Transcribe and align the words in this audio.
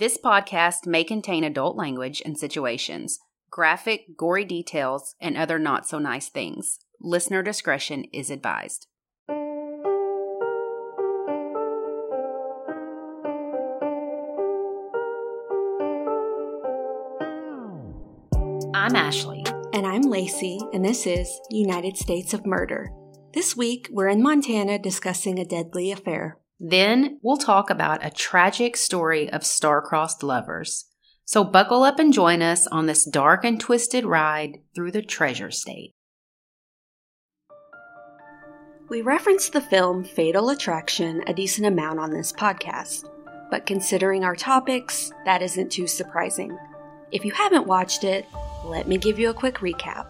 This 0.00 0.16
podcast 0.16 0.86
may 0.86 1.04
contain 1.04 1.44
adult 1.44 1.76
language 1.76 2.22
and 2.24 2.38
situations, 2.38 3.18
graphic, 3.50 4.16
gory 4.16 4.46
details, 4.46 5.14
and 5.20 5.36
other 5.36 5.58
not 5.58 5.86
so 5.86 5.98
nice 5.98 6.30
things. 6.30 6.78
Listener 7.02 7.42
discretion 7.42 8.04
is 8.10 8.30
advised. 8.30 8.86
I'm 18.72 18.96
Ashley. 18.96 19.44
And 19.74 19.86
I'm 19.86 20.00
Lacey, 20.00 20.60
and 20.72 20.82
this 20.82 21.06
is 21.06 21.28
United 21.50 21.98
States 21.98 22.32
of 22.32 22.46
Murder. 22.46 22.90
This 23.34 23.54
week, 23.54 23.90
we're 23.90 24.08
in 24.08 24.22
Montana 24.22 24.78
discussing 24.78 25.38
a 25.38 25.44
deadly 25.44 25.92
affair. 25.92 26.38
Then 26.62 27.18
we'll 27.22 27.38
talk 27.38 27.70
about 27.70 28.04
a 28.04 28.10
tragic 28.10 28.76
story 28.76 29.32
of 29.32 29.46
star-crossed 29.46 30.22
lovers. 30.22 30.84
So 31.24 31.42
buckle 31.42 31.84
up 31.84 31.98
and 31.98 32.12
join 32.12 32.42
us 32.42 32.66
on 32.66 32.84
this 32.84 33.04
dark 33.04 33.44
and 33.46 33.58
twisted 33.58 34.04
ride 34.04 34.58
through 34.74 34.90
the 34.92 35.00
treasure 35.00 35.50
state. 35.50 35.94
We 38.90 39.00
referenced 39.00 39.54
the 39.54 39.60
film 39.60 40.04
Fatal 40.04 40.50
Attraction 40.50 41.22
a 41.26 41.32
decent 41.32 41.66
amount 41.66 41.98
on 41.98 42.10
this 42.10 42.32
podcast, 42.32 43.08
but 43.50 43.64
considering 43.64 44.24
our 44.24 44.36
topics, 44.36 45.12
that 45.24 45.40
isn't 45.40 45.70
too 45.70 45.86
surprising. 45.86 46.58
If 47.10 47.24
you 47.24 47.30
haven't 47.30 47.68
watched 47.68 48.04
it, 48.04 48.26
let 48.64 48.86
me 48.86 48.98
give 48.98 49.18
you 49.18 49.30
a 49.30 49.34
quick 49.34 49.58
recap. 49.58 50.08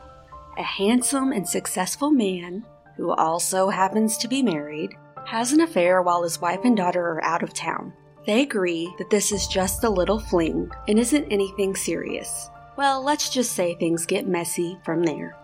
A 0.58 0.62
handsome 0.62 1.30
and 1.30 1.48
successful 1.48 2.10
man, 2.10 2.64
who 2.96 3.12
also 3.12 3.68
happens 3.68 4.16
to 4.18 4.28
be 4.28 4.42
married, 4.42 4.90
has 5.26 5.52
an 5.52 5.60
affair 5.60 6.02
while 6.02 6.22
his 6.22 6.40
wife 6.40 6.60
and 6.64 6.76
daughter 6.76 7.02
are 7.02 7.24
out 7.24 7.42
of 7.42 7.54
town. 7.54 7.92
They 8.26 8.42
agree 8.42 8.92
that 8.98 9.10
this 9.10 9.32
is 9.32 9.46
just 9.46 9.84
a 9.84 9.90
little 9.90 10.18
fling 10.18 10.70
and 10.88 10.98
isn't 10.98 11.30
anything 11.30 11.74
serious. 11.74 12.50
Well, 12.76 13.02
let's 13.02 13.30
just 13.30 13.52
say 13.52 13.74
things 13.74 14.06
get 14.06 14.26
messy 14.26 14.78
from 14.84 15.02
there. 15.02 15.36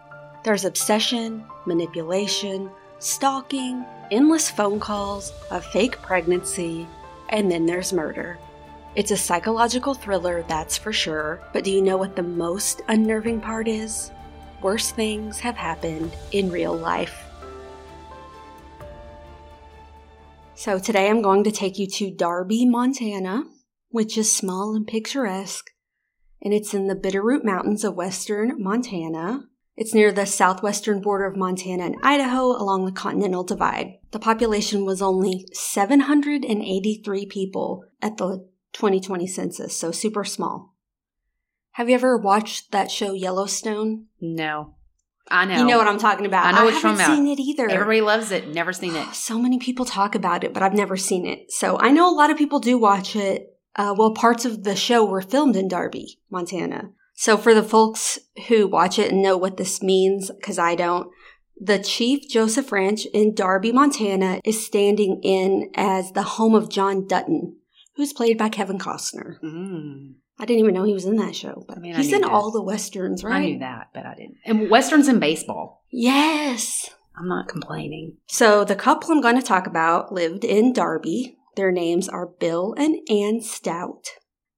There's 0.44 0.64
obsession, 0.64 1.44
manipulation, 1.66 2.70
stalking, 2.98 3.84
endless 4.10 4.50
phone 4.50 4.80
calls, 4.80 5.32
a 5.50 5.60
fake 5.60 6.00
pregnancy, 6.02 6.86
and 7.30 7.50
then 7.50 7.66
there's 7.66 7.92
murder. 7.92 8.38
It's 8.94 9.10
a 9.10 9.16
psychological 9.16 9.92
thriller, 9.92 10.44
that's 10.48 10.78
for 10.78 10.92
sure, 10.92 11.40
but 11.52 11.64
do 11.64 11.70
you 11.70 11.82
know 11.82 11.96
what 11.96 12.16
the 12.16 12.22
most 12.22 12.82
unnerving 12.88 13.40
part 13.40 13.68
is? 13.68 14.10
Worse 14.62 14.90
things 14.90 15.38
have 15.40 15.56
happened 15.56 16.12
in 16.32 16.50
real 16.50 16.74
life. 16.74 17.25
So 20.56 20.78
today 20.78 21.10
I'm 21.10 21.20
going 21.20 21.44
to 21.44 21.50
take 21.50 21.78
you 21.78 21.86
to 21.86 22.10
Darby, 22.10 22.64
Montana, 22.64 23.44
which 23.90 24.16
is 24.16 24.34
small 24.34 24.74
and 24.74 24.86
picturesque, 24.86 25.66
and 26.40 26.54
it's 26.54 26.72
in 26.72 26.86
the 26.86 26.96
Bitterroot 26.96 27.44
Mountains 27.44 27.84
of 27.84 27.94
western 27.94 28.54
Montana. 28.56 29.44
It's 29.76 29.92
near 29.92 30.12
the 30.12 30.24
southwestern 30.24 31.02
border 31.02 31.26
of 31.26 31.36
Montana 31.36 31.84
and 31.84 31.96
Idaho 32.02 32.46
along 32.46 32.86
the 32.86 32.92
Continental 32.92 33.44
Divide. 33.44 33.98
The 34.12 34.18
population 34.18 34.86
was 34.86 35.02
only 35.02 35.46
783 35.52 37.26
people 37.26 37.84
at 38.00 38.16
the 38.16 38.48
2020 38.72 39.26
census, 39.26 39.76
so 39.76 39.90
super 39.90 40.24
small. 40.24 40.74
Have 41.72 41.90
you 41.90 41.94
ever 41.96 42.16
watched 42.16 42.72
that 42.72 42.90
show 42.90 43.12
Yellowstone? 43.12 44.06
No. 44.22 44.75
I 45.28 45.44
know. 45.44 45.58
You 45.58 45.64
know 45.64 45.78
what 45.78 45.88
I'm 45.88 45.98
talking 45.98 46.26
about. 46.26 46.46
I 46.46 46.52
know 46.52 46.64
what 46.64 46.74
you're 46.74 46.82
haven't 46.82 47.16
seen 47.16 47.26
it 47.26 47.40
either. 47.40 47.68
Everybody 47.68 48.00
loves 48.00 48.30
it. 48.30 48.48
Never 48.48 48.72
seen 48.72 48.94
it. 48.94 49.14
So 49.14 49.38
many 49.38 49.58
people 49.58 49.84
talk 49.84 50.14
about 50.14 50.44
it, 50.44 50.54
but 50.54 50.62
I've 50.62 50.74
never 50.74 50.96
seen 50.96 51.26
it. 51.26 51.50
So 51.52 51.78
I 51.78 51.90
know 51.90 52.08
a 52.08 52.14
lot 52.14 52.30
of 52.30 52.36
people 52.36 52.60
do 52.60 52.78
watch 52.78 53.16
it. 53.16 53.52
Uh, 53.74 53.94
well, 53.96 54.12
parts 54.12 54.44
of 54.44 54.64
the 54.64 54.76
show 54.76 55.04
were 55.04 55.20
filmed 55.20 55.56
in 55.56 55.68
Darby, 55.68 56.18
Montana. 56.30 56.90
So 57.14 57.36
for 57.36 57.54
the 57.54 57.62
folks 57.62 58.18
who 58.48 58.66
watch 58.66 58.98
it 58.98 59.10
and 59.10 59.22
know 59.22 59.36
what 59.36 59.56
this 59.56 59.82
means, 59.82 60.30
because 60.30 60.58
I 60.58 60.74
don't, 60.74 61.10
the 61.58 61.78
Chief 61.78 62.28
Joseph 62.28 62.70
Ranch 62.70 63.06
in 63.06 63.34
Darby, 63.34 63.72
Montana 63.72 64.40
is 64.44 64.64
standing 64.64 65.20
in 65.22 65.70
as 65.74 66.12
the 66.12 66.22
home 66.22 66.54
of 66.54 66.68
John 66.68 67.06
Dutton, 67.06 67.56
who's 67.96 68.12
played 68.12 68.36
by 68.36 68.50
Kevin 68.50 68.78
Costner. 68.78 69.40
Mm. 69.42 70.14
I 70.38 70.44
didn't 70.44 70.60
even 70.60 70.74
know 70.74 70.84
he 70.84 70.92
was 70.92 71.06
in 71.06 71.16
that 71.16 71.34
show, 71.34 71.64
but 71.66 71.78
I 71.78 71.80
mean, 71.80 71.94
he's 71.94 72.12
in 72.12 72.20
that. 72.20 72.30
all 72.30 72.50
the 72.50 72.62
westerns, 72.62 73.24
right? 73.24 73.36
I 73.36 73.44
knew 73.46 73.58
that, 73.60 73.88
but 73.94 74.04
I 74.04 74.14
didn't. 74.14 74.36
And 74.44 74.68
westerns 74.70 75.08
and 75.08 75.18
baseball. 75.20 75.82
Yes. 75.90 76.90
I'm 77.18 77.28
not 77.28 77.48
complaining. 77.48 78.18
So 78.26 78.62
the 78.64 78.76
couple 78.76 79.10
I'm 79.10 79.22
going 79.22 79.36
to 79.36 79.42
talk 79.46 79.66
about 79.66 80.12
lived 80.12 80.44
in 80.44 80.72
Darby. 80.74 81.38
Their 81.56 81.72
names 81.72 82.06
are 82.08 82.26
Bill 82.26 82.74
and 82.76 82.96
Ann 83.08 83.40
Stout. 83.40 84.04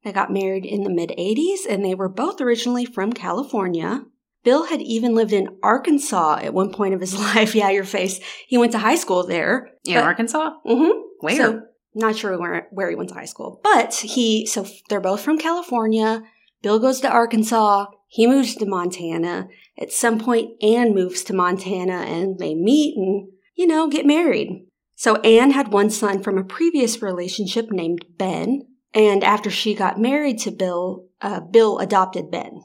They 0.02 0.12
got 0.12 0.32
married 0.32 0.64
in 0.66 0.82
the 0.82 0.90
mid 0.90 1.10
80s 1.16 1.58
and 1.68 1.84
they 1.84 1.94
were 1.94 2.08
both 2.08 2.40
originally 2.40 2.84
from 2.84 3.12
California. 3.12 4.04
Bill 4.42 4.66
had 4.66 4.80
even 4.82 5.14
lived 5.14 5.32
in 5.32 5.58
Arkansas 5.62 6.38
at 6.42 6.54
one 6.54 6.72
point 6.72 6.94
of 6.94 7.00
his 7.00 7.16
life. 7.18 7.54
Yeah, 7.54 7.70
your 7.70 7.84
face. 7.84 8.18
He 8.48 8.58
went 8.58 8.72
to 8.72 8.78
high 8.78 8.96
school 8.96 9.24
there. 9.24 9.68
In 9.84 9.94
But- 9.94 10.02
Arkansas? 10.04 10.50
Mm-hmm. 10.66 10.98
Where? 11.20 11.36
So, 11.36 11.62
not 11.94 12.16
sure 12.16 12.38
where, 12.38 12.68
where 12.70 12.90
he 12.90 12.96
went 12.96 13.08
to 13.10 13.14
high 13.14 13.24
school, 13.24 13.60
but 13.62 13.94
he, 13.94 14.46
so 14.46 14.66
they're 14.88 15.00
both 15.00 15.20
from 15.20 15.38
California. 15.38 16.22
Bill 16.62 16.78
goes 16.78 17.00
to 17.00 17.10
Arkansas. 17.10 17.86
He 18.08 18.26
moves 18.26 18.54
to 18.56 18.66
Montana. 18.66 19.48
At 19.78 19.92
some 19.92 20.18
point, 20.18 20.62
Anne 20.62 20.94
moves 20.94 21.22
to 21.24 21.32
Montana 21.32 22.00
and 22.02 22.38
they 22.38 22.54
meet 22.54 22.96
and, 22.96 23.28
you 23.54 23.66
know, 23.66 23.88
get 23.88 24.06
married. 24.06 24.66
So 24.96 25.16
Anne 25.16 25.52
had 25.52 25.72
one 25.72 25.90
son 25.90 26.22
from 26.22 26.38
a 26.38 26.44
previous 26.44 27.00
relationship 27.00 27.70
named 27.70 28.04
Ben. 28.16 28.62
And 28.94 29.22
after 29.22 29.50
she 29.50 29.74
got 29.74 30.00
married 30.00 30.38
to 30.40 30.50
Bill, 30.50 31.06
uh, 31.20 31.40
Bill 31.40 31.78
adopted 31.78 32.30
Ben. 32.30 32.62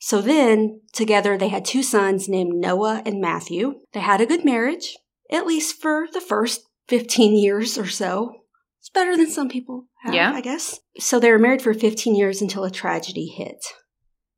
So 0.00 0.20
then, 0.20 0.80
together, 0.92 1.36
they 1.36 1.48
had 1.48 1.64
two 1.64 1.82
sons 1.82 2.28
named 2.28 2.54
Noah 2.54 3.02
and 3.04 3.20
Matthew. 3.20 3.80
They 3.92 4.00
had 4.00 4.20
a 4.20 4.26
good 4.26 4.44
marriage, 4.44 4.96
at 5.30 5.46
least 5.46 5.80
for 5.80 6.06
the 6.12 6.20
first 6.20 6.62
15 6.88 7.36
years 7.36 7.76
or 7.76 7.86
so. 7.86 8.32
It's 8.88 8.94
better 8.94 9.18
than 9.18 9.28
some 9.30 9.50
people 9.50 9.84
have, 10.02 10.14
Yeah. 10.14 10.32
I 10.32 10.40
guess. 10.40 10.80
So 10.98 11.20
they 11.20 11.30
were 11.30 11.38
married 11.38 11.60
for 11.60 11.74
15 11.74 12.14
years 12.14 12.40
until 12.40 12.64
a 12.64 12.70
tragedy 12.70 13.26
hit. 13.26 13.62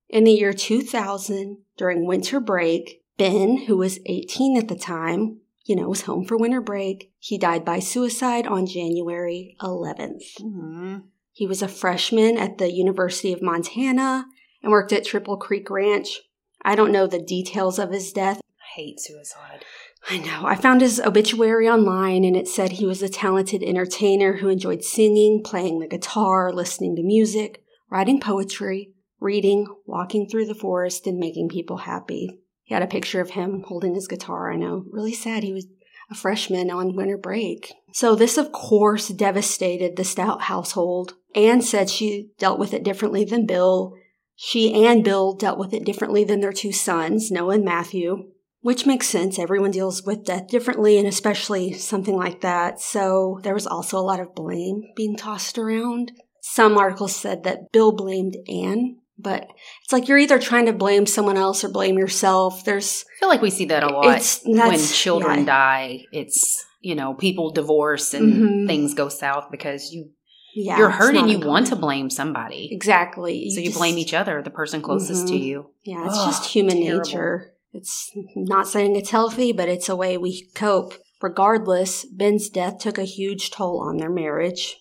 In 0.08 0.24
the 0.24 0.32
year 0.32 0.52
2000, 0.52 1.58
during 1.76 2.04
winter 2.04 2.40
break, 2.40 3.04
Ben, 3.16 3.58
who 3.68 3.76
was 3.76 4.00
18 4.06 4.56
at 4.58 4.66
the 4.66 4.74
time, 4.74 5.38
you 5.66 5.76
know, 5.76 5.88
was 5.88 6.02
home 6.02 6.24
for 6.24 6.36
winter 6.36 6.60
break. 6.60 7.12
He 7.20 7.38
died 7.38 7.64
by 7.64 7.78
suicide 7.78 8.44
on 8.48 8.66
January 8.66 9.54
11th. 9.62 10.24
Mhm. 10.40 11.04
He 11.30 11.46
was 11.46 11.62
a 11.62 11.68
freshman 11.68 12.36
at 12.36 12.58
the 12.58 12.72
University 12.72 13.32
of 13.32 13.40
Montana 13.42 14.26
and 14.64 14.72
worked 14.72 14.92
at 14.92 15.04
Triple 15.04 15.36
Creek 15.36 15.70
Ranch. 15.70 16.22
I 16.64 16.74
don't 16.74 16.90
know 16.90 17.06
the 17.06 17.22
details 17.22 17.78
of 17.78 17.92
his 17.92 18.12
death. 18.12 18.40
I 18.60 18.80
hate 18.80 18.98
suicide. 18.98 19.64
I 20.08 20.18
know. 20.18 20.42
I 20.44 20.56
found 20.56 20.80
his 20.80 21.00
obituary 21.00 21.68
online 21.68 22.24
and 22.24 22.36
it 22.36 22.48
said 22.48 22.72
he 22.72 22.86
was 22.86 23.02
a 23.02 23.08
talented 23.08 23.62
entertainer 23.62 24.38
who 24.38 24.48
enjoyed 24.48 24.82
singing, 24.82 25.42
playing 25.44 25.78
the 25.78 25.86
guitar, 25.86 26.52
listening 26.52 26.96
to 26.96 27.02
music, 27.02 27.62
writing 27.90 28.20
poetry, 28.20 28.92
reading, 29.20 29.66
walking 29.86 30.28
through 30.28 30.46
the 30.46 30.54
forest, 30.54 31.06
and 31.06 31.18
making 31.18 31.48
people 31.48 31.78
happy. 31.78 32.40
He 32.62 32.74
had 32.74 32.82
a 32.82 32.88
picture 32.88 33.20
of 33.20 33.30
him 33.30 33.64
holding 33.66 33.94
his 33.94 34.08
guitar. 34.08 34.52
I 34.52 34.56
know. 34.56 34.84
Really 34.90 35.12
sad. 35.12 35.42
He 35.42 35.52
was 35.52 35.66
a 36.10 36.14
freshman 36.14 36.70
on 36.70 36.96
winter 36.96 37.18
break. 37.18 37.72
So 37.92 38.14
this, 38.14 38.36
of 38.38 38.52
course, 38.52 39.08
devastated 39.08 39.96
the 39.96 40.04
Stout 40.04 40.42
household. 40.42 41.14
Anne 41.34 41.62
said 41.62 41.88
she 41.88 42.30
dealt 42.38 42.58
with 42.58 42.74
it 42.74 42.82
differently 42.82 43.24
than 43.24 43.46
Bill. 43.46 43.94
She 44.34 44.86
and 44.86 45.04
Bill 45.04 45.34
dealt 45.34 45.58
with 45.58 45.72
it 45.72 45.84
differently 45.84 46.24
than 46.24 46.40
their 46.40 46.52
two 46.52 46.72
sons, 46.72 47.30
Noah 47.30 47.56
and 47.56 47.64
Matthew. 47.64 48.30
Which 48.62 48.84
makes 48.86 49.06
sense. 49.08 49.38
Everyone 49.38 49.70
deals 49.70 50.02
with 50.04 50.24
death 50.24 50.48
differently, 50.48 50.98
and 50.98 51.06
especially 51.06 51.72
something 51.72 52.14
like 52.14 52.42
that. 52.42 52.78
So 52.80 53.40
there 53.42 53.54
was 53.54 53.66
also 53.66 53.98
a 53.98 54.02
lot 54.04 54.20
of 54.20 54.34
blame 54.34 54.82
being 54.96 55.16
tossed 55.16 55.56
around. 55.56 56.12
Some 56.42 56.76
articles 56.76 57.16
said 57.16 57.44
that 57.44 57.72
Bill 57.72 57.92
blamed 57.92 58.36
Anne, 58.48 58.98
but 59.18 59.46
it's 59.84 59.92
like 59.92 60.08
you're 60.08 60.18
either 60.18 60.38
trying 60.38 60.66
to 60.66 60.72
blame 60.74 61.06
someone 61.06 61.36
else 61.38 61.64
or 61.64 61.70
blame 61.70 61.96
yourself. 61.98 62.64
There's 62.64 63.04
I 63.16 63.20
feel 63.20 63.28
like 63.30 63.42
we 63.42 63.50
see 63.50 63.64
that 63.66 63.82
a 63.82 63.88
lot 63.88 64.06
It's- 64.06 64.40
when 64.44 64.78
children 64.78 65.40
yeah. 65.40 65.44
die. 65.46 66.04
It's, 66.12 66.64
you 66.80 66.94
know, 66.94 67.14
people 67.14 67.50
divorce 67.50 68.12
and 68.14 68.32
Mhm. 68.32 68.66
things 68.66 68.92
go 68.94 69.08
south 69.08 69.46
because 69.50 69.90
you 69.92 70.10
yeah, 70.54 70.76
you're 70.78 70.90
hurt 70.90 71.14
and 71.14 71.30
you 71.30 71.38
want 71.38 71.68
to 71.68 71.76
blame 71.76 72.10
somebody. 72.10 72.68
exactly. 72.72 73.48
so 73.50 73.60
you 73.60 73.66
just- 73.66 73.78
blame 73.78 73.96
each 73.98 74.12
other, 74.12 74.42
the 74.42 74.50
person 74.50 74.82
closest 74.82 75.28
to 75.28 75.34
Mhm. 75.34 75.42
you. 75.42 75.66
Yeah, 75.84 76.06
it's 76.06 76.18
Ugh, 76.18 76.28
just 76.28 76.44
human 76.46 76.82
terrible. 76.82 77.04
nature. 77.04 77.52
It's 77.72 78.10
not 78.34 78.66
saying 78.66 78.96
it's 78.96 79.10
healthy, 79.10 79.52
but 79.52 79.68
it's 79.68 79.88
a 79.88 79.96
way 79.96 80.16
we 80.16 80.48
cope. 80.54 80.94
Regardless, 81.22 82.04
Ben's 82.06 82.48
death 82.48 82.78
took 82.78 82.98
a 82.98 83.04
huge 83.04 83.50
toll 83.50 83.80
on 83.80 83.98
their 83.98 84.10
marriage. 84.10 84.76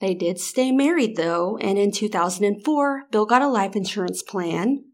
They 0.00 0.14
did 0.14 0.38
stay 0.40 0.72
married 0.72 1.16
though, 1.16 1.56
and 1.58 1.78
in 1.78 1.92
2004, 1.92 3.04
Bill 3.10 3.26
got 3.26 3.42
a 3.42 3.48
life 3.48 3.76
insurance 3.76 4.22
plan, 4.22 4.84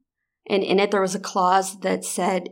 and 0.49 0.62
in 0.62 0.79
it 0.79 0.91
there 0.91 1.00
was 1.00 1.14
a 1.14 1.20
clause 1.20 1.81
that 1.81 2.05
said 2.05 2.49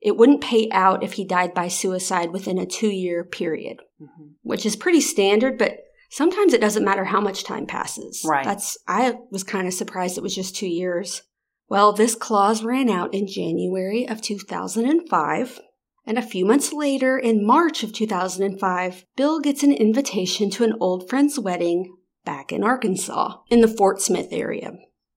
it 0.00 0.16
wouldn't 0.16 0.42
pay 0.42 0.68
out 0.70 1.02
if 1.02 1.14
he 1.14 1.24
died 1.24 1.52
by 1.54 1.68
suicide 1.68 2.32
within 2.32 2.58
a 2.58 2.66
two 2.66 2.90
year 2.90 3.24
period, 3.24 3.78
Mhm. 4.00 4.34
which 4.42 4.64
is 4.64 4.76
pretty 4.76 5.00
standard, 5.00 5.58
but 5.58 5.78
sometimes 6.10 6.52
it 6.52 6.60
doesn't 6.60 6.84
matter 6.84 7.04
how 7.04 7.20
much 7.20 7.44
time 7.44 7.66
passes. 7.66 8.22
Right. 8.24 8.44
That's 8.44 8.76
I 8.86 9.18
was 9.30 9.42
kind 9.42 9.66
of 9.66 9.74
surprised 9.74 10.16
it 10.16 10.22
was 10.22 10.34
just 10.34 10.54
2 10.56 10.68
years. 10.68 11.22
Well, 11.70 11.92
this 11.92 12.16
clause 12.16 12.64
ran 12.64 12.90
out 12.90 13.14
in 13.14 13.28
January 13.28 14.06
of 14.06 14.20
2005. 14.20 15.60
And 16.04 16.18
a 16.18 16.22
few 16.22 16.44
months 16.44 16.72
later, 16.72 17.16
in 17.16 17.46
March 17.46 17.84
of 17.84 17.92
2005, 17.92 19.04
Bill 19.16 19.38
gets 19.38 19.62
an 19.62 19.72
invitation 19.72 20.50
to 20.50 20.64
an 20.64 20.74
old 20.80 21.08
friend's 21.08 21.38
wedding 21.38 21.96
back 22.24 22.50
in 22.50 22.64
Arkansas, 22.64 23.36
in 23.48 23.60
the 23.60 23.68
Fort 23.68 24.02
Smith 24.02 24.28
area. 24.32 24.72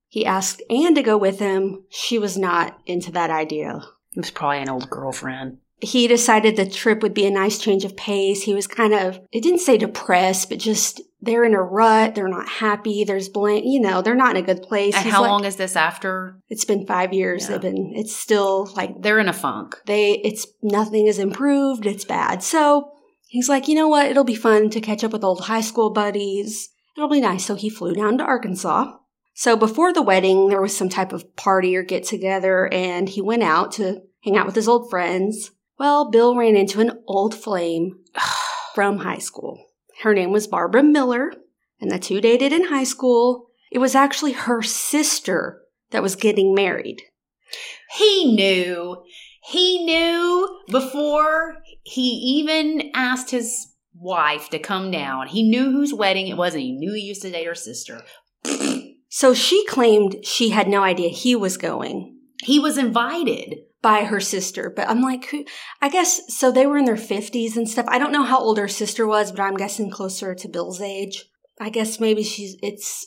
He 0.08 0.28
asked 0.28 0.62
Anne 0.70 0.94
to 0.94 1.02
go 1.02 1.18
with 1.18 1.40
him. 1.40 1.86
She 1.90 2.20
was 2.20 2.38
not 2.38 2.78
into 2.86 3.12
that 3.14 3.32
idea. 3.32 3.82
It 4.16 4.20
was 4.20 4.30
probably 4.30 4.60
an 4.60 4.70
old 4.70 4.92
girlfriend. 4.92 5.58
He 5.84 6.08
decided 6.08 6.56
the 6.56 6.66
trip 6.70 7.02
would 7.04 7.14
be 7.14 7.26
a 7.26 7.32
nice 7.32 7.60
change 7.60 7.84
of 7.86 7.96
pace. 7.98 8.42
He 8.44 8.54
was 8.54 8.68
kind 8.68 8.94
of, 8.94 9.20
it 9.32 9.42
didn't 9.44 9.60
say 9.60 9.78
depressed, 9.78 10.50
but 10.50 10.58
just 10.58 11.02
they're 11.22 11.44
in 11.44 11.54
a 11.54 11.62
rut. 11.62 12.16
They're 12.16 12.28
not 12.28 12.48
happy. 12.50 13.04
There's 13.04 13.30
blank, 13.30 13.64
you 13.66 13.80
know, 13.80 14.02
they're 14.02 14.16
not 14.16 14.36
in 14.38 14.44
a 14.44 14.46
good 14.46 14.62
place. 14.62 14.96
And 14.96 15.04
He's 15.04 15.14
how 15.14 15.22
like- 15.22 15.30
long 15.32 15.46
is 15.46 15.58
this 15.58 15.76
after? 15.76 16.40
It's 16.50 16.66
been 16.66 16.86
five 16.88 17.14
years. 17.14 17.44
Yeah. 17.44 17.58
They've 17.58 17.74
been, 17.74 17.92
it's 17.96 18.16
still 18.16 18.72
like 18.76 19.02
They're 19.02 19.20
in 19.20 19.30
a 19.30 19.34
funk. 19.34 19.76
they 19.86 20.14
it's 20.24 20.48
nothing 20.62 21.08
is 21.08 21.20
improved 21.20 21.86
it's 21.86 22.06
bad 22.06 22.42
so 22.44 22.90
he's 23.28 23.50
like 23.50 23.68
you 23.68 23.76
know 23.76 23.88
what 23.88 24.06
it'll 24.08 24.24
be 24.24 24.36
fun 24.36 24.70
to 24.70 24.80
catch 24.82 25.04
up 25.04 25.12
with 25.12 25.24
old 25.24 25.42
high 25.42 25.62
school 25.62 25.90
buddies 25.92 26.70
it'll 26.96 27.10
be 27.10 27.20
nice 27.22 27.46
so 27.46 27.56
he 27.56 27.70
flew 27.70 27.94
down 27.94 28.18
to 28.18 28.24
arkansas 28.24 28.92
so 29.34 29.56
before 29.58 29.92
the 29.92 30.02
wedding 30.02 30.48
there 30.50 30.62
was 30.62 30.76
some 30.76 30.90
type 30.90 31.12
of 31.12 31.36
party 31.36 31.76
or 31.76 31.84
get 31.84 32.04
together 32.04 32.72
and 32.72 33.10
he 33.10 33.22
went 33.22 33.44
out 33.44 33.72
to 33.74 34.02
hang 34.24 34.38
out 34.38 34.46
with 34.46 34.56
his 34.56 34.68
old 34.68 34.90
friends 34.90 35.52
well 35.84 36.10
bill 36.10 36.36
ran 36.36 36.56
into 36.56 36.80
an 36.80 36.92
old 37.08 37.36
flame 37.36 38.00
from 38.74 39.00
high 39.00 39.20
school 39.20 39.64
her 40.02 40.14
name 40.14 40.32
was 40.32 40.48
barbara 40.48 40.82
miller 40.82 41.32
and 41.80 41.92
the 41.92 42.00
two 42.00 42.22
dated 42.22 42.52
in 42.54 42.66
high 42.66 42.84
school 42.86 43.50
it 43.72 43.80
was 43.80 43.94
actually 43.94 44.32
her 44.32 44.62
sister 44.62 45.62
that 45.92 46.02
was 46.02 46.16
getting 46.16 46.56
married 46.56 47.02
He 47.98 48.34
knew. 48.36 49.04
He 49.44 49.84
knew 49.84 50.60
before 50.72 51.58
he 51.84 52.10
even 52.40 52.92
asked 52.96 53.32
his 53.32 53.74
wife 53.94 54.50
to 54.50 54.60
come 54.60 54.90
down. 54.90 55.28
He 55.28 55.44
knew 55.44 55.72
whose 55.72 55.94
wedding 55.94 56.28
it 56.28 56.38
was 56.38 56.54
and 56.54 56.64
he 56.64 56.72
knew 56.72 56.94
he 56.94 57.02
used 57.02 57.22
to 57.24 57.32
date 57.32 57.46
her 57.46 57.56
sister. 57.56 58.02
So 59.10 59.34
she 59.34 59.66
claimed 59.68 60.26
she 60.26 60.50
had 60.50 60.68
no 60.68 60.82
idea 60.82 61.10
he 61.10 61.36
was 61.36 61.58
going 61.58 62.18
He 62.44 62.60
was 62.60 62.78
invited. 62.78 63.60
By 63.84 64.06
her 64.06 64.20
sister, 64.20 64.74
but 64.76 64.90
I'm 64.90 65.02
like, 65.02 65.26
who? 65.26 65.46
I 65.82 65.90
guess 65.90 66.22
so. 66.36 66.52
They 66.52 66.66
were 66.66 66.78
in 66.78 66.86
their 66.86 66.96
50s 66.96 67.56
and 67.56 67.70
stuff. 67.70 67.86
I 67.90 68.00
don't 68.00 68.12
know 68.14 68.24
how 68.24 68.40
old 68.40 68.58
her 68.58 68.68
sister 68.68 69.06
was, 69.06 69.32
but 69.32 69.42
I'm 69.42 69.58
guessing 69.58 69.92
closer 69.92 70.34
to 70.34 70.48
Bill's 70.50 70.82
age. 70.82 71.26
I 71.62 71.70
guess 71.70 72.00
maybe 72.00 72.24
she's 72.24 72.56
it's 72.64 73.06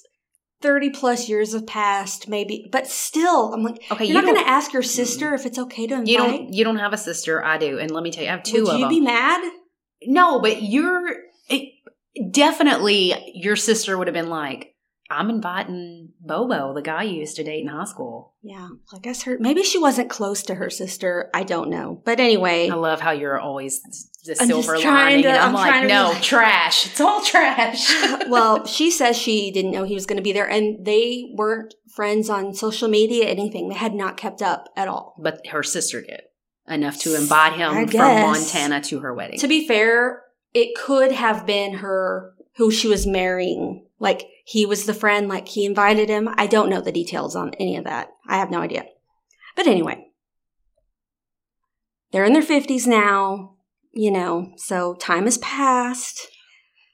30 0.62 0.90
plus 0.90 1.28
years 1.28 1.52
have 1.52 1.66
passed, 1.66 2.28
maybe, 2.28 2.68
but 2.70 2.86
still, 2.86 3.52
I'm 3.52 3.62
like, 3.64 3.76
Okay, 3.90 4.04
you're 4.04 4.14
you 4.16 4.22
not 4.22 4.24
going 4.24 4.42
to 4.44 4.48
ask 4.50 4.72
your 4.72 4.82
sister 4.82 5.34
if 5.34 5.44
it's 5.46 5.58
okay 5.58 5.86
to 5.88 5.94
invite. 5.94 6.08
you 6.08 6.16
don't 6.18 6.52
you 6.54 6.62
don't 6.64 6.76
have 6.78 6.92
a 6.92 6.98
sister. 6.98 7.44
I 7.44 7.58
do, 7.58 7.78
and 7.78 7.90
let 7.90 8.02
me 8.04 8.10
tell 8.12 8.22
you, 8.22 8.28
I 8.30 8.32
have 8.32 8.42
two 8.44 8.62
Would 8.64 8.68
of 8.74 8.78
you 8.78 8.84
them. 8.84 8.88
be 8.90 9.00
mad? 9.00 9.50
no, 10.04 10.40
but 10.40 10.62
you're 10.62 11.08
it, 11.48 11.72
definitely 12.30 13.14
your 13.34 13.56
sister 13.56 13.96
would 13.98 14.06
have 14.06 14.14
been 14.14 14.28
like, 14.30 14.74
"I'm 15.10 15.30
inviting 15.30 16.10
Bobo, 16.20 16.74
the 16.74 16.82
guy 16.82 17.04
you 17.04 17.20
used 17.20 17.36
to 17.36 17.44
date 17.44 17.62
in 17.62 17.68
high 17.68 17.84
school." 17.84 18.34
Yeah, 18.42 18.68
I 18.94 18.98
guess 18.98 19.22
her. 19.22 19.36
Maybe 19.40 19.62
she 19.62 19.78
wasn't 19.78 20.10
close 20.10 20.42
to 20.44 20.54
her 20.56 20.70
sister. 20.70 21.30
I 21.34 21.42
don't 21.42 21.70
know, 21.70 22.00
but 22.04 22.20
anyway, 22.20 22.68
I 22.68 22.74
love 22.74 23.00
how 23.00 23.10
you're 23.12 23.38
always 23.38 23.80
the 24.24 24.36
I'm 24.40 24.48
silver 24.48 24.78
lining, 24.78 25.22
to- 25.22 25.28
and 25.28 25.38
I'm, 25.38 25.48
I'm 25.48 25.54
like, 25.54 25.68
trying 25.70 25.82
to 25.82 25.88
be 25.88 25.92
no, 25.94 26.08
like- 26.10 26.22
trash. 26.22 26.86
It's 26.86 27.00
all 27.00 27.22
trash. 27.24 27.92
well, 28.28 28.66
she 28.66 28.90
says 28.90 29.16
she 29.16 29.50
didn't 29.50 29.70
know 29.72 29.84
he 29.84 29.94
was 29.94 30.06
going 30.06 30.16
to 30.16 30.22
be 30.22 30.32
there, 30.32 30.48
and 30.48 30.84
they 30.84 31.30
weren't 31.34 31.74
friends 31.94 32.28
on 32.28 32.52
social 32.54 32.88
media, 32.88 33.26
anything. 33.26 33.68
They 33.68 33.74
had 33.76 33.94
not 33.94 34.16
kept 34.16 34.42
up 34.42 34.68
at 34.76 34.88
all. 34.88 35.14
but 35.18 35.46
her 35.48 35.62
sister 35.62 36.02
did 36.02 36.22
enough 36.68 36.98
to 36.98 37.14
invite 37.14 37.52
him 37.54 37.86
from. 37.88 38.00
Montana 38.00 38.80
to 38.82 38.98
her 39.00 39.14
wedding. 39.14 39.38
To 39.38 39.46
be 39.48 39.66
fair, 39.68 40.22
it 40.52 40.74
could 40.76 41.12
have 41.12 41.46
been 41.46 41.74
her 41.74 42.34
who 42.56 42.70
she 42.70 42.88
was 42.88 43.06
marrying. 43.06 43.85
Like 43.98 44.28
he 44.44 44.66
was 44.66 44.84
the 44.84 44.94
friend, 44.94 45.28
like 45.28 45.48
he 45.48 45.64
invited 45.64 46.08
him. 46.08 46.28
I 46.36 46.46
don't 46.46 46.70
know 46.70 46.80
the 46.80 46.92
details 46.92 47.34
on 47.34 47.54
any 47.54 47.76
of 47.76 47.84
that. 47.84 48.08
I 48.28 48.36
have 48.36 48.50
no 48.50 48.60
idea. 48.60 48.84
But 49.54 49.66
anyway, 49.66 50.06
they're 52.12 52.24
in 52.24 52.34
their 52.34 52.42
50s 52.42 52.86
now, 52.86 53.56
you 53.92 54.10
know, 54.10 54.52
so 54.56 54.94
time 54.94 55.24
has 55.24 55.38
passed. 55.38 56.28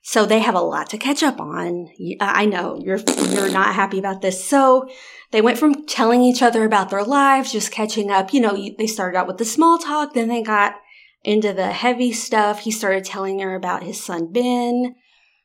So 0.04 0.26
they 0.26 0.40
have 0.40 0.56
a 0.56 0.60
lot 0.60 0.90
to 0.90 0.98
catch 0.98 1.22
up 1.22 1.40
on. 1.40 1.88
Uh, 2.20 2.24
I 2.24 2.44
know 2.44 2.80
you're 2.84 2.98
you're 3.28 3.52
not 3.52 3.74
happy 3.74 4.00
about 4.00 4.20
this. 4.20 4.44
So 4.44 4.88
they 5.30 5.40
went 5.40 5.58
from 5.58 5.86
telling 5.86 6.22
each 6.22 6.42
other 6.42 6.64
about 6.64 6.90
their 6.90 7.04
lives, 7.04 7.52
just 7.52 7.70
catching 7.70 8.10
up. 8.10 8.34
You 8.34 8.40
know, 8.40 8.56
they 8.78 8.88
started 8.88 9.16
out 9.16 9.28
with 9.28 9.38
the 9.38 9.44
small 9.44 9.78
talk, 9.78 10.14
then 10.14 10.28
they 10.28 10.42
got 10.42 10.74
into 11.22 11.52
the 11.52 11.70
heavy 11.70 12.12
stuff. 12.12 12.60
He 12.60 12.72
started 12.72 13.04
telling 13.04 13.38
her 13.38 13.54
about 13.54 13.84
his 13.84 14.02
son 14.02 14.32
Ben. 14.32 14.96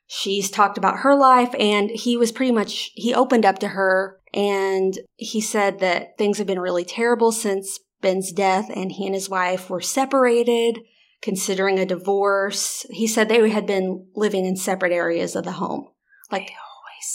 She's 0.07 0.49
talked 0.49 0.77
about 0.77 0.99
her 0.99 1.15
life, 1.15 1.53
and 1.59 1.89
he 1.89 2.15
was 2.17 2.31
pretty 2.31 2.51
much 2.51 2.91
he 2.95 3.13
opened 3.13 3.45
up 3.45 3.59
to 3.59 3.69
her, 3.69 4.19
and 4.33 4.97
he 5.15 5.41
said 5.41 5.79
that 5.79 6.17
things 6.17 6.37
have 6.37 6.47
been 6.47 6.59
really 6.59 6.85
terrible 6.85 7.31
since 7.31 7.79
Ben's 8.01 8.31
death, 8.31 8.69
and 8.73 8.91
he 8.91 9.05
and 9.05 9.13
his 9.13 9.29
wife 9.29 9.69
were 9.69 9.81
separated 9.81 10.79
considering 11.21 11.79
a 11.79 11.85
divorce. 11.85 12.85
He 12.89 13.07
said 13.07 13.27
they 13.27 13.49
had 13.49 13.65
been 13.65 14.07
living 14.15 14.45
in 14.45 14.55
separate 14.55 14.91
areas 14.91 15.35
of 15.35 15.43
the 15.43 15.53
home. 15.53 15.89
Like 16.31 16.51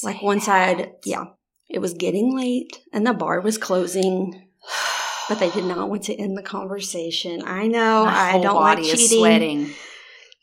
like 0.03 0.23
one 0.23 0.41
side, 0.41 0.93
yeah. 1.05 1.25
It 1.69 1.81
was 1.81 1.94
getting 1.94 2.37
late 2.37 2.81
and 2.93 3.06
the 3.06 3.12
bar 3.15 3.41
was 3.41 3.59
closing, 3.59 4.49
but 5.29 5.39
they 5.39 5.50
did 5.50 5.65
not 5.65 5.89
want 5.89 6.03
to 6.05 6.15
end 6.15 6.37
the 6.37 6.43
conversation. 6.43 7.43
I 7.44 7.67
know, 7.67 8.05
My 8.05 8.33
I 8.35 8.39
don't 8.41 8.55
like 8.61 8.83
cheating. 8.83 9.19
sweating. 9.19 9.71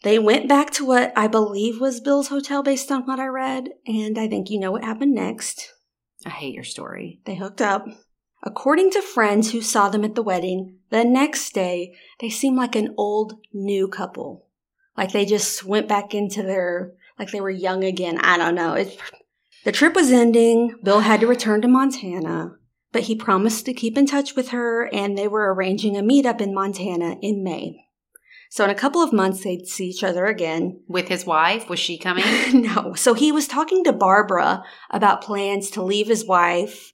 They 0.03 0.17
went 0.17 0.47
back 0.47 0.71
to 0.71 0.85
what 0.85 1.11
I 1.15 1.27
believe 1.27 1.81
was 1.81 1.99
Bill's 1.99 2.29
hotel 2.29 2.63
based 2.63 2.91
on 2.91 3.05
what 3.05 3.19
I 3.19 3.27
read, 3.27 3.69
and 3.85 4.17
I 4.17 4.27
think 4.27 4.49
you 4.49 4.59
know 4.59 4.71
what 4.71 4.83
happened 4.83 5.13
next. 5.13 5.73
I 6.25 6.29
hate 6.29 6.53
your 6.53 6.63
story. 6.63 7.19
They 7.25 7.35
hooked 7.35 7.61
up. 7.61 7.85
According 8.41 8.91
to 8.91 9.01
friends 9.01 9.51
who 9.51 9.61
saw 9.61 9.89
them 9.89 10.05
at 10.05 10.15
the 10.15 10.23
wedding, 10.23 10.77
the 10.89 11.03
next 11.03 11.53
day 11.53 11.95
they 12.19 12.29
seemed 12.29 12.57
like 12.57 12.75
an 12.75 12.93
old 12.97 13.33
new 13.53 13.89
couple. 13.89 14.47
Like 14.97 15.11
they 15.11 15.25
just 15.25 15.65
went 15.65 15.89
back 15.89 16.13
into 16.13 16.43
their 16.43 16.93
like 17.17 17.31
they 17.31 17.41
were 17.41 17.49
young 17.49 17.83
again. 17.83 18.17
I 18.19 18.37
don't 18.37 18.55
know. 18.55 18.73
It, 18.73 18.97
the 19.65 19.73
trip 19.73 19.93
was 19.93 20.11
ending. 20.11 20.75
Bill 20.81 21.01
had 21.01 21.19
to 21.19 21.27
return 21.27 21.61
to 21.61 21.67
Montana, 21.67 22.55
but 22.93 23.03
he 23.03 23.15
promised 23.15 23.65
to 23.65 23.73
keep 23.73 23.97
in 23.97 24.05
touch 24.05 24.37
with 24.37 24.49
her 24.49 24.87
and 24.93 25.17
they 25.17 25.27
were 25.27 25.53
arranging 25.53 25.97
a 25.97 26.01
meetup 26.01 26.39
in 26.39 26.53
Montana 26.53 27.17
in 27.21 27.43
May. 27.43 27.88
So 28.51 28.63
in 28.63 28.69
a 28.71 28.75
couple 28.75 29.01
of 29.01 29.13
months 29.13 29.43
they'd 29.43 29.67
see 29.67 29.87
each 29.89 30.03
other 30.03 30.25
again. 30.25 30.81
With 30.87 31.07
his 31.07 31.25
wife, 31.25 31.69
was 31.69 31.79
she 31.79 31.97
coming? 31.97 32.23
no. 32.63 32.93
So 32.95 33.13
he 33.13 33.31
was 33.31 33.47
talking 33.47 33.83
to 33.83 33.93
Barbara 33.93 34.63
about 34.89 35.21
plans 35.21 35.69
to 35.71 35.83
leave 35.83 36.07
his 36.07 36.25
wife. 36.25 36.91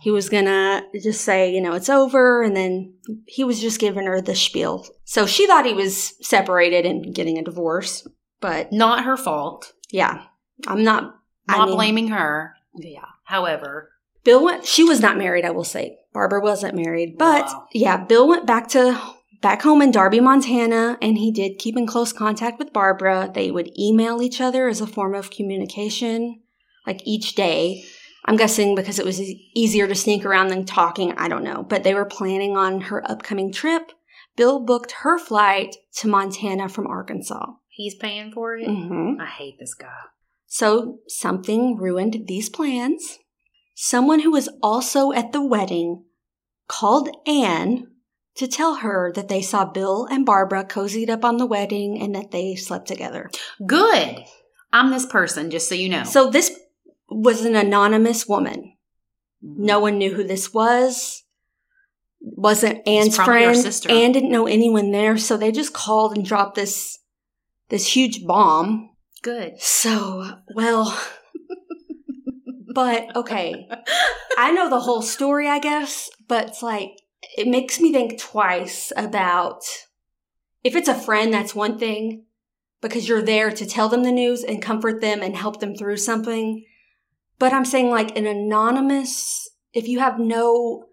He 0.00 0.10
was 0.10 0.28
gonna 0.28 0.82
just 1.02 1.22
say, 1.22 1.52
you 1.52 1.60
know, 1.60 1.72
it's 1.72 1.88
over, 1.88 2.42
and 2.42 2.54
then 2.56 2.94
he 3.26 3.44
was 3.44 3.60
just 3.60 3.80
giving 3.80 4.06
her 4.06 4.20
the 4.20 4.34
spiel. 4.34 4.86
So 5.04 5.26
she 5.26 5.46
thought 5.46 5.64
he 5.64 5.72
was 5.72 6.14
separated 6.26 6.84
and 6.84 7.14
getting 7.14 7.38
a 7.38 7.42
divorce. 7.42 8.06
But 8.40 8.72
Not 8.72 9.04
her 9.04 9.16
fault. 9.16 9.72
yeah, 9.90 10.24
I'm 10.66 10.84
not. 10.84 11.14
I 11.48 11.56
Not 11.58 11.68
mean, 11.68 11.76
blaming 11.76 12.08
her. 12.08 12.54
Yeah. 12.76 13.06
However, 13.24 13.90
Bill 14.22 14.44
went. 14.44 14.66
She 14.66 14.84
was 14.84 15.00
not 15.00 15.16
married. 15.16 15.44
I 15.44 15.50
will 15.50 15.64
say 15.64 15.96
Barbara 16.12 16.40
wasn't 16.40 16.74
married, 16.76 17.16
but 17.16 17.46
oh, 17.48 17.52
Wow. 17.54 17.66
yeah, 17.72 17.96
Bill 17.96 18.28
went 18.28 18.46
back 18.46 18.68
to 18.70 19.00
back 19.42 19.62
home 19.62 19.82
in 19.82 19.90
Darby, 19.90 20.20
Montana, 20.20 20.98
and 21.00 21.18
he 21.18 21.30
did 21.30 21.58
keep 21.58 21.76
in 21.76 21.86
close 21.86 22.12
contact 22.12 22.58
with 22.58 22.72
Barbara. 22.72 23.30
They 23.32 23.50
would 23.50 23.70
email 23.78 24.22
each 24.22 24.40
other 24.40 24.68
as 24.68 24.80
a 24.80 24.86
form 24.86 25.14
of 25.14 25.30
communication, 25.30 26.40
like 26.86 27.00
each 27.04 27.34
day. 27.34 27.84
I'm 28.24 28.36
guessing 28.36 28.74
because 28.74 28.98
it 28.98 29.04
was 29.06 29.20
easier 29.54 29.86
to 29.86 29.94
sneak 29.94 30.24
around 30.24 30.48
than 30.48 30.64
talking. 30.64 31.12
I 31.12 31.28
don't 31.28 31.44
know, 31.44 31.62
but 31.62 31.84
they 31.84 31.94
were 31.94 32.04
planning 32.04 32.56
on 32.56 32.80
her 32.82 33.08
upcoming 33.08 33.52
trip. 33.52 33.92
Bill 34.36 34.60
booked 34.60 34.92
her 35.02 35.18
flight 35.18 35.76
to 35.98 36.08
Montana 36.08 36.68
from 36.68 36.86
Arkansas. 36.86 37.46
he's 37.68 37.94
paying 37.94 38.32
for 38.32 38.56
it. 38.56 38.66
hmm 38.66 39.20
I 39.20 39.26
hate 39.26 39.58
this 39.58 39.74
guy. 39.74 39.86
So 40.46 40.98
something 41.08 41.76
ruined 41.76 42.24
these 42.26 42.48
plans. 42.48 43.18
Someone 43.74 44.20
who 44.20 44.30
was 44.30 44.48
also 44.62 45.12
at 45.12 45.32
the 45.32 45.44
wedding 45.44 46.04
called 46.68 47.08
Anne 47.26 47.88
to 48.36 48.46
tell 48.46 48.76
her 48.76 49.12
that 49.14 49.28
they 49.28 49.42
saw 49.42 49.64
Bill 49.64 50.06
and 50.10 50.26
Barbara 50.26 50.64
cozied 50.64 51.08
up 51.08 51.24
on 51.24 51.36
the 51.36 51.46
wedding 51.46 52.00
and 52.00 52.14
that 52.14 52.30
they 52.30 52.54
slept 52.54 52.86
together. 52.86 53.30
Good. 53.66 54.24
I'm 54.72 54.90
this 54.90 55.06
person, 55.06 55.50
just 55.50 55.68
so 55.68 55.74
you 55.74 55.88
know. 55.88 56.04
So 56.04 56.30
this 56.30 56.58
was 57.08 57.44
an 57.44 57.56
anonymous 57.56 58.26
woman. 58.26 58.74
No 59.40 59.74
mm-hmm. 59.74 59.82
one 59.82 59.98
knew 59.98 60.14
who 60.14 60.24
this 60.24 60.52
was. 60.52 61.22
Wasn't 62.20 62.86
Anne's 62.86 63.16
friend. 63.16 63.56
sister. 63.56 63.90
Anne 63.90 64.12
didn't 64.12 64.32
know 64.32 64.46
anyone 64.46 64.90
there, 64.90 65.16
so 65.16 65.36
they 65.36 65.52
just 65.52 65.72
called 65.72 66.16
and 66.16 66.26
dropped 66.26 66.56
this 66.56 66.98
this 67.68 67.94
huge 67.94 68.24
bomb. 68.26 68.90
Good. 69.22 69.60
So, 69.60 70.38
well, 70.54 70.98
but 72.74 73.14
okay. 73.16 73.68
I 74.38 74.52
know 74.52 74.68
the 74.68 74.80
whole 74.80 75.02
story, 75.02 75.48
I 75.48 75.58
guess, 75.58 76.10
but 76.28 76.48
it's 76.48 76.62
like, 76.62 76.90
it 77.36 77.48
makes 77.48 77.80
me 77.80 77.92
think 77.92 78.18
twice 78.18 78.92
about 78.96 79.62
if 80.64 80.74
it's 80.74 80.88
a 80.88 80.94
friend, 80.94 81.32
that's 81.32 81.54
one 81.54 81.78
thing 81.78 82.24
because 82.80 83.08
you're 83.08 83.22
there 83.22 83.50
to 83.50 83.66
tell 83.66 83.88
them 83.88 84.02
the 84.02 84.12
news 84.12 84.42
and 84.42 84.60
comfort 84.60 85.00
them 85.00 85.22
and 85.22 85.36
help 85.36 85.60
them 85.60 85.74
through 85.74 85.96
something. 85.96 86.64
But 87.38 87.52
I'm 87.52 87.64
saying 87.64 87.90
like 87.90 88.16
an 88.16 88.26
anonymous, 88.26 89.48
if 89.72 89.86
you 89.88 90.00
have 90.00 90.18
no, 90.18 90.84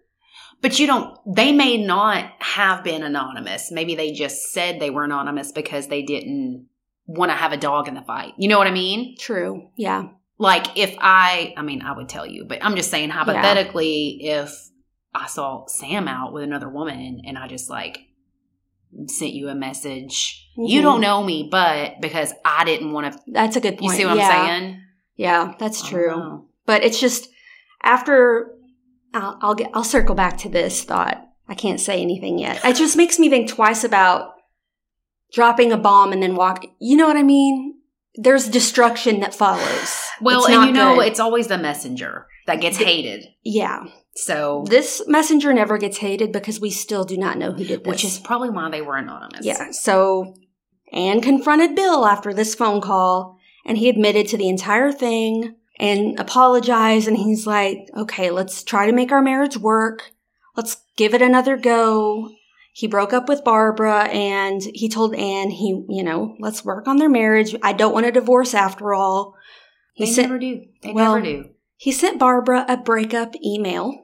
But 0.60 0.78
you 0.78 0.86
don't, 0.86 1.18
they 1.26 1.52
may 1.52 1.76
not 1.76 2.32
have 2.38 2.84
been 2.84 3.02
anonymous. 3.02 3.70
Maybe 3.70 3.94
they 3.94 4.12
just 4.12 4.52
said 4.52 4.78
they 4.80 4.90
were 4.90 5.04
anonymous 5.04 5.52
because 5.52 5.88
they 5.88 6.02
didn't 6.02 6.68
want 7.06 7.30
to 7.30 7.36
have 7.36 7.52
a 7.52 7.56
dog 7.56 7.88
in 7.88 7.94
the 7.94 8.02
fight. 8.02 8.34
You 8.38 8.48
know 8.48 8.58
what 8.58 8.66
I 8.66 8.72
mean? 8.72 9.16
true. 9.18 9.70
Yeah. 9.76 10.08
Like 10.38 10.76
if 10.76 10.96
I, 11.00 11.54
I 11.56 11.62
mean, 11.62 11.82
I 11.82 11.92
would 11.92 12.08
tell 12.08 12.26
you, 12.26 12.44
but 12.44 12.64
I'm 12.64 12.76
just 12.76 12.90
saying 12.90 13.10
hypothetically, 13.10 14.18
if 14.22 14.50
I 15.14 15.26
saw 15.26 15.66
Sam 15.66 16.08
out 16.08 16.32
with 16.32 16.42
another 16.42 16.68
woman 16.68 17.22
and 17.24 17.38
I 17.38 17.46
just 17.46 17.70
like 17.70 17.98
sent 19.06 19.32
you 19.32 19.48
a 19.48 19.54
message, 19.54 20.48
you 20.56 20.80
Mhm. 20.80 20.82
don't 20.82 21.00
know 21.00 21.22
me, 21.22 21.48
but 21.50 22.00
because 22.00 22.32
I 22.44 22.64
didn't 22.64 22.92
want 22.92 23.12
to, 23.12 23.18
That's 23.26 23.56
a 23.56 23.60
good 23.60 23.78
point. 23.78 23.92
you 23.92 23.98
see 23.98 24.06
what 24.06 24.16
yeah. 24.16 24.28
I'm 24.28 24.46
saying? 24.46 24.80
Yeah, 25.16 25.54
that's 25.58 25.86
true. 25.86 26.46
But 26.66 26.84
it's 26.84 27.00
just 27.00 27.28
after 27.82 28.50
I'll, 29.12 29.38
I'll 29.42 29.54
get 29.54 29.70
I'll 29.74 29.84
circle 29.84 30.14
back 30.14 30.38
to 30.38 30.48
this 30.48 30.82
thought. 30.84 31.20
I 31.48 31.54
can't 31.54 31.80
say 31.80 32.00
anything 32.00 32.38
yet. 32.38 32.64
It 32.64 32.76
just 32.76 32.96
makes 32.96 33.18
me 33.18 33.28
think 33.28 33.48
twice 33.48 33.84
about 33.84 34.32
dropping 35.32 35.72
a 35.72 35.76
bomb 35.76 36.12
and 36.12 36.22
then 36.22 36.34
walk. 36.36 36.64
You 36.80 36.96
know 36.96 37.06
what 37.06 37.16
I 37.16 37.22
mean? 37.22 37.74
There's 38.16 38.48
destruction 38.48 39.20
that 39.20 39.34
follows. 39.34 40.00
Well, 40.20 40.46
and 40.46 40.66
you 40.66 40.72
know, 40.72 40.96
good. 40.96 41.06
it's 41.08 41.20
always 41.20 41.48
the 41.48 41.58
messenger 41.58 42.26
that 42.46 42.60
gets 42.60 42.76
hated. 42.78 43.26
yeah. 43.44 43.84
So, 44.16 44.64
This 44.68 45.02
messenger 45.08 45.52
never 45.52 45.76
gets 45.76 45.98
hated 45.98 46.30
because 46.32 46.60
we 46.60 46.70
still 46.70 47.04
do 47.04 47.16
not 47.16 47.36
know 47.36 47.50
who 47.52 47.64
did 47.64 47.82
this. 47.84 47.90
which 47.90 48.04
is 48.04 48.18
probably 48.18 48.50
why 48.50 48.70
they 48.70 48.80
were 48.82 48.96
anonymous. 48.96 49.44
Yeah. 49.44 49.72
So 49.72 50.34
Anne 50.92 51.20
confronted 51.20 51.74
Bill 51.74 52.06
after 52.06 52.32
this 52.32 52.54
phone 52.54 52.80
call 52.80 53.36
and 53.66 53.76
he 53.76 53.88
admitted 53.88 54.28
to 54.28 54.36
the 54.36 54.48
entire 54.48 54.92
thing 54.92 55.56
and 55.80 56.18
apologized. 56.20 57.08
And 57.08 57.16
he's 57.16 57.44
like, 57.46 57.88
okay, 57.96 58.30
let's 58.30 58.62
try 58.62 58.86
to 58.86 58.92
make 58.92 59.10
our 59.10 59.22
marriage 59.22 59.56
work. 59.56 60.12
Let's 60.56 60.76
give 60.96 61.14
it 61.14 61.22
another 61.22 61.56
go. 61.56 62.30
He 62.72 62.86
broke 62.86 63.12
up 63.12 63.28
with 63.28 63.42
Barbara 63.44 64.04
and 64.04 64.62
he 64.74 64.88
told 64.88 65.14
Anne, 65.16 65.50
he, 65.50 65.84
you 65.88 66.04
know, 66.04 66.36
let's 66.38 66.64
work 66.64 66.86
on 66.86 66.98
their 66.98 67.08
marriage. 67.08 67.54
I 67.62 67.72
don't 67.72 67.92
want 67.92 68.06
a 68.06 68.12
divorce 68.12 68.54
after 68.54 68.94
all. 68.94 69.34
He 69.94 70.06
They 70.06 70.12
sent, 70.12 70.28
never 70.28 70.38
do. 70.38 70.62
They 70.82 70.92
well, 70.92 71.14
never 71.14 71.24
do. 71.26 71.48
he 71.76 71.90
sent 71.90 72.20
Barbara 72.20 72.64
a 72.68 72.76
breakup 72.76 73.34
email 73.44 74.03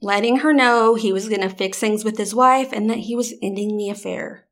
letting 0.00 0.38
her 0.38 0.52
know 0.52 0.94
he 0.94 1.12
was 1.12 1.28
going 1.28 1.40
to 1.40 1.48
fix 1.48 1.78
things 1.78 2.04
with 2.04 2.18
his 2.18 2.34
wife 2.34 2.72
and 2.72 2.88
that 2.90 2.98
he 2.98 3.14
was 3.14 3.34
ending 3.42 3.76
the 3.76 3.90
affair. 3.90 4.46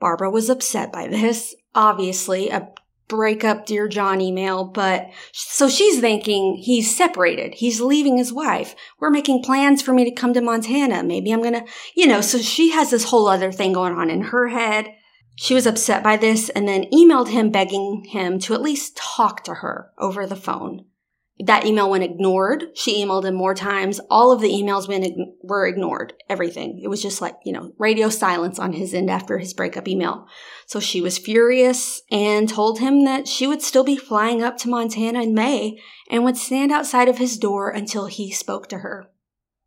Barbara 0.00 0.30
was 0.30 0.48
upset 0.48 0.92
by 0.92 1.06
this, 1.06 1.54
obviously, 1.74 2.48
a 2.48 2.72
breakup 3.10 3.66
Dear 3.66 3.88
John 3.88 4.20
email, 4.20 4.64
but 4.64 5.10
so 5.32 5.68
she's 5.68 6.00
thinking 6.00 6.56
he's 6.56 6.96
separated. 6.96 7.54
He's 7.54 7.80
leaving 7.80 8.16
his 8.16 8.32
wife. 8.32 8.74
We're 8.98 9.10
making 9.10 9.42
plans 9.42 9.82
for 9.82 9.92
me 9.92 10.04
to 10.04 10.12
come 10.12 10.32
to 10.32 10.40
Montana. 10.40 11.02
Maybe 11.02 11.32
I'm 11.32 11.42
going 11.42 11.54
to, 11.54 11.64
you 11.94 12.06
know, 12.06 12.20
so 12.20 12.38
she 12.38 12.70
has 12.70 12.90
this 12.90 13.04
whole 13.04 13.28
other 13.28 13.52
thing 13.52 13.72
going 13.72 13.92
on 13.94 14.08
in 14.08 14.22
her 14.22 14.48
head. 14.48 14.94
She 15.36 15.54
was 15.54 15.66
upset 15.66 16.02
by 16.02 16.16
this 16.16 16.48
and 16.50 16.66
then 16.66 16.84
emailed 16.92 17.28
him 17.28 17.50
begging 17.50 18.04
him 18.08 18.38
to 18.40 18.54
at 18.54 18.62
least 18.62 18.96
talk 18.96 19.44
to 19.44 19.54
her 19.54 19.90
over 19.98 20.26
the 20.26 20.36
phone. 20.36 20.84
That 21.46 21.64
email 21.64 21.88
went 21.88 22.04
ignored. 22.04 22.64
She 22.74 23.02
emailed 23.02 23.24
him 23.24 23.34
more 23.34 23.54
times. 23.54 24.00
All 24.10 24.30
of 24.32 24.40
the 24.40 24.50
emails 24.50 24.88
went, 24.88 25.06
were 25.42 25.66
ignored. 25.66 26.12
Everything. 26.28 26.80
It 26.82 26.88
was 26.88 27.02
just 27.02 27.20
like, 27.20 27.36
you 27.44 27.52
know, 27.52 27.72
radio 27.78 28.08
silence 28.08 28.58
on 28.58 28.74
his 28.74 28.92
end 28.92 29.10
after 29.10 29.38
his 29.38 29.54
breakup 29.54 29.88
email. 29.88 30.26
So 30.66 30.80
she 30.80 31.00
was 31.00 31.18
furious 31.18 32.02
and 32.10 32.48
told 32.48 32.78
him 32.78 33.04
that 33.04 33.26
she 33.26 33.46
would 33.46 33.62
still 33.62 33.84
be 33.84 33.96
flying 33.96 34.42
up 34.42 34.56
to 34.58 34.68
Montana 34.68 35.22
in 35.22 35.34
May 35.34 35.78
and 36.10 36.24
would 36.24 36.36
stand 36.36 36.72
outside 36.72 37.08
of 37.08 37.18
his 37.18 37.38
door 37.38 37.70
until 37.70 38.06
he 38.06 38.30
spoke 38.30 38.68
to 38.68 38.78
her. 38.78 39.10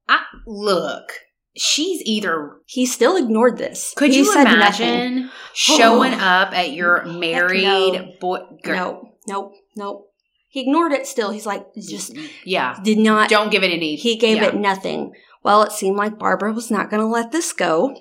I, 0.08 0.22
look, 0.46 1.14
she's 1.56 2.02
either. 2.04 2.58
He 2.66 2.86
still 2.86 3.16
ignored 3.16 3.58
this. 3.58 3.94
Could 3.96 4.12
He 4.12 4.20
you 4.20 4.32
imagine 4.32 5.32
showing 5.54 6.14
oh. 6.14 6.18
up 6.18 6.54
at 6.54 6.72
your 6.72 7.06
married 7.06 7.64
no. 7.64 8.14
boy? 8.20 8.40
girl- 8.64 9.10
Nope, 9.26 9.54
nope, 9.54 9.54
nope. 9.76 10.13
He 10.54 10.62
ignored 10.62 10.92
it 10.92 11.08
still. 11.08 11.32
He's 11.32 11.48
like, 11.48 11.66
just 11.74 12.16
yeah. 12.46 12.78
did 12.84 13.00
not 13.00 13.28
Don't 13.28 13.50
give 13.50 13.64
it 13.64 13.74
any. 13.74 13.96
He 13.96 14.18
gave 14.18 14.38
yeah. 14.38 14.50
it 14.50 14.56
nothing. 14.56 15.14
Well, 15.42 15.64
it 15.64 15.72
seemed 15.72 15.98
like 15.98 16.20
Barbara 16.20 16.54
was 16.54 16.70
not 16.70 16.92
going 16.92 17.02
to 17.02 17.08
let 17.08 17.32
this 17.32 17.52
go. 17.54 17.98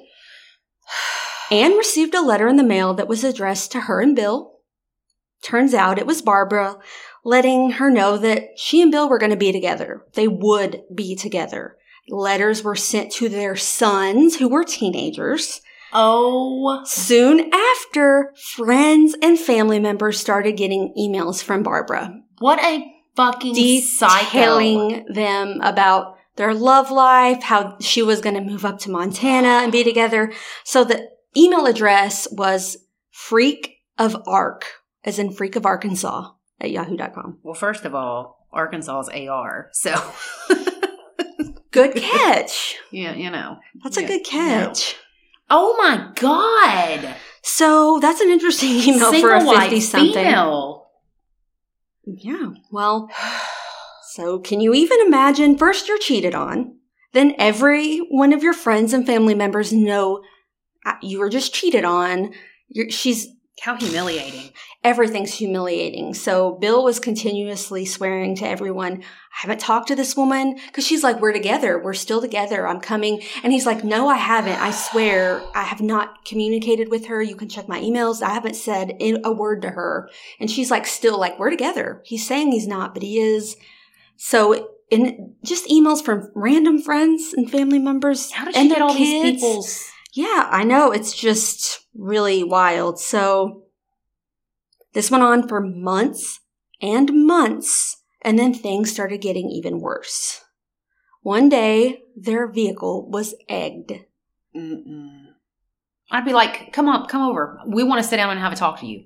Anne 1.51 1.79
received 1.79 2.15
a 2.15 2.21
letter 2.21 2.47
in 2.49 2.57
the 2.57 2.63
mail 2.63 2.93
that 2.93 3.09
was 3.09 3.25
addressed 3.25 3.73
to 3.73 3.81
her 3.81 4.03
and 4.03 4.15
Bill. 4.15 4.59
Turns 5.43 5.73
out 5.73 5.99
it 5.99 6.07
was 6.07 6.21
Barbara 6.21 6.77
letting 7.25 7.71
her 7.71 7.91
know 7.91 8.19
that 8.19 8.51
she 8.57 8.83
and 8.83 8.91
Bill 8.91 9.09
were 9.09 9.19
going 9.19 9.31
to 9.31 9.37
be 9.37 9.51
together. 9.51 10.05
They 10.13 10.29
would 10.29 10.83
be 10.95 11.17
together. 11.17 11.79
Letters 12.11 12.63
were 12.63 12.77
sent 12.77 13.13
to 13.13 13.31
their 13.31 13.57
sons, 13.57 14.37
who 14.37 14.49
were 14.51 14.65
teenagers. 14.65 15.63
Oh, 15.95 16.83
Soon 16.85 17.51
after, 17.51 18.35
friends 18.37 19.17
and 19.23 19.39
family 19.39 19.81
members 19.81 20.21
started 20.21 20.59
getting 20.59 20.93
emails 20.99 21.43
from 21.43 21.63
Barbara 21.63 22.22
what 22.43 22.59
a 22.63 22.85
fucking 23.17 23.55
psycho! 23.81 24.25
detailing 24.25 25.07
them 25.13 25.61
about 25.63 26.17
their 26.37 26.55
love 26.55 26.91
life, 26.91 27.43
how 27.43 27.77
she 27.81 28.03
was 28.03 28.21
going 28.21 28.35
to 28.35 28.41
move 28.41 28.65
up 28.65 28.79
to 28.81 28.91
Montana 28.91 29.61
and 29.63 29.73
be 29.73 29.85
together. 29.85 30.33
So 30.65 30.85
the 30.85 31.09
email 31.37 31.67
address 31.67 32.27
was 32.33 32.77
freak 33.11 33.77
of 33.99 34.17
arc, 34.27 34.67
as 35.05 35.19
in 35.19 35.33
freak 35.33 35.57
of 35.57 35.67
Arkansas 35.67 36.31
at 36.61 36.71
yahoo.com. 36.71 37.39
Well, 37.43 37.55
first 37.55 37.85
of 37.85 37.95
all, 37.95 38.47
Arkansas 38.53 39.01
is 39.01 39.29
AR, 39.29 39.69
so 39.73 39.95
Good 41.71 41.95
catch. 41.95 42.77
yeah, 42.91 43.15
you 43.15 43.31
know. 43.31 43.57
That's 43.83 43.97
a 43.97 44.07
good 44.07 44.25
catch. 44.25 44.97
Oh 45.49 45.75
my 45.79 46.13
god! 46.17 47.17
So 47.43 47.99
that's 48.01 48.21
an 48.21 48.29
interesting 48.31 48.71
email 48.71 49.11
Single 49.11 49.21
for 49.21 49.55
a 49.55 49.61
50 49.61 49.81
something. 49.81 50.15
female. 50.15 50.82
Yeah. 52.05 52.51
Well, 52.71 53.11
so 54.13 54.39
can 54.39 54.61
you 54.61 54.75
even 54.75 55.01
imagine? 55.07 55.57
First, 55.57 55.89
you're 55.89 55.99
cheated 55.99 56.35
on. 56.35 56.77
Then 57.13 57.35
every 57.39 57.99
one 57.99 58.33
of 58.33 58.43
your 58.43 58.55
friends 58.55 58.93
and 58.93 59.07
family 59.07 59.35
members 59.35 59.73
know 59.73 60.23
uh, 60.87 60.95
you 61.03 61.19
were 61.19 61.29
just 61.29 61.55
cheated 61.55 61.85
on. 61.85 62.33
You're, 62.69 62.91
she's 62.91 63.29
How 63.61 63.77
humiliating! 63.77 64.51
Everything's 64.85 65.35
humiliating. 65.35 66.12
So 66.12 66.53
Bill 66.53 66.83
was 66.83 66.99
continuously 66.99 67.85
swearing 67.85 68.35
to 68.37 68.47
everyone, 68.49 69.03
I 69.03 69.37
haven't 69.43 69.61
talked 69.61 69.89
to 69.89 69.97
this 69.97 70.17
woman 70.17 70.57
because 70.67 70.87
she's 70.87 71.05
like, 71.05 71.21
we're 71.21 71.33
together. 71.33 71.79
We're 71.79 71.95
still 71.95 72.21
together. 72.21 72.67
I'm 72.67 72.81
coming. 72.81 73.23
And 73.45 73.53
he's 73.53 73.65
like, 73.65 73.85
no, 73.85 74.09
I 74.09 74.17
haven't. 74.17 74.61
I 74.61 74.73
swear 74.73 75.43
I 75.55 75.62
have 75.62 75.81
not 75.81 76.25
communicated 76.25 76.91
with 76.91 77.07
her. 77.07 77.23
You 77.23 77.37
can 77.37 77.49
check 77.49 77.69
my 77.69 77.81
emails. 77.81 78.23
I 78.23 78.31
haven't 78.31 78.57
said 78.57 78.97
a 79.01 79.33
word 79.33 79.62
to 79.62 79.71
her. 79.71 80.11
And 80.41 80.51
she's 80.51 80.71
like, 80.71 80.87
still 80.87 81.19
like, 81.19 81.39
we're 81.39 81.51
together. 81.51 82.03
He's 82.05 82.27
saying 82.27 82.51
he's 82.51 82.67
not, 82.67 82.93
but 82.93 83.03
he 83.03 83.21
is. 83.21 83.57
So 84.17 84.69
and 84.91 85.35
just 85.43 85.67
emails 85.69 86.05
from 86.05 86.31
random 86.35 86.81
friends 86.83 87.33
and 87.33 87.51
family 87.51 87.79
members 87.79 88.31
How 88.31 88.45
did 88.45 88.55
she 88.55 88.61
and 88.61 88.69
get 88.69 88.83
all 88.83 88.93
these 88.93 89.23
kids. 89.23 89.37
people's? 89.37 89.91
Yeah, 90.12 90.49
I 90.51 90.65
know. 90.65 90.93
It's 90.93 91.15
just 91.15 91.87
really 91.95 92.45
wild. 92.45 93.01
So 93.01 93.62
this 94.95 95.11
went 95.11 95.23
on 95.23 95.49
for 95.49 95.61
months 95.61 96.41
and 96.81 97.27
months, 97.27 98.03
and 98.23 98.39
then 98.39 98.53
things 98.53 98.91
started 98.91 99.21
getting 99.21 99.51
even 99.51 99.81
worse. 99.81 100.43
One 101.23 101.49
day, 101.49 102.03
their 102.17 102.51
vehicle 102.51 103.09
was 103.09 103.35
egged. 103.49 103.93
Mm-mm. 104.55 105.27
I'd 106.11 106.25
be 106.25 106.33
like, 106.33 106.73
"Come 106.73 106.89
on, 106.89 107.07
come 107.07 107.23
over. 107.23 107.61
We 107.67 107.85
want 107.85 108.03
to 108.03 108.09
sit 108.09 108.17
down 108.17 108.31
and 108.31 108.41
have 108.41 108.53
a 108.53 108.57
talk 108.57 108.81
to 108.81 108.87
you." 108.87 109.05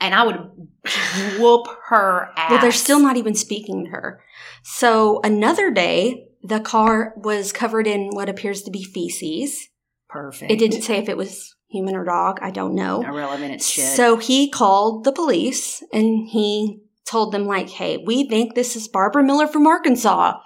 And 0.00 0.14
I 0.14 0.24
would 0.24 0.36
whoop 1.38 1.66
her 1.88 2.30
ass. 2.36 2.50
Well, 2.50 2.60
they're 2.60 2.72
still 2.72 3.00
not 3.00 3.16
even 3.16 3.34
speaking 3.34 3.84
to 3.84 3.90
her. 3.90 4.22
So 4.62 5.20
another 5.22 5.70
day, 5.70 6.28
the 6.42 6.60
car 6.60 7.12
was 7.16 7.52
covered 7.52 7.86
in 7.86 8.10
what 8.12 8.28
appears 8.28 8.62
to 8.62 8.70
be 8.70 8.84
feces. 8.84 9.68
Perfect. 10.16 10.50
It 10.50 10.58
didn't 10.58 10.82
say 10.82 10.98
if 10.98 11.08
it 11.08 11.16
was 11.16 11.54
human 11.68 11.94
or 11.94 12.04
dog. 12.04 12.38
I 12.42 12.50
don't 12.50 12.74
know. 12.74 13.02
Oh, 13.04 13.08
irrelevant. 13.08 13.54
It's 13.54 13.68
shit. 13.68 13.96
So 13.96 14.16
he 14.16 14.50
called 14.50 15.04
the 15.04 15.12
police 15.12 15.82
and 15.92 16.28
he 16.28 16.80
told 17.06 17.32
them, 17.32 17.46
like, 17.46 17.68
hey, 17.70 17.98
we 17.98 18.28
think 18.28 18.54
this 18.54 18.76
is 18.76 18.88
Barbara 18.88 19.22
Miller 19.22 19.46
from 19.46 19.66
Arkansas. 19.66 20.38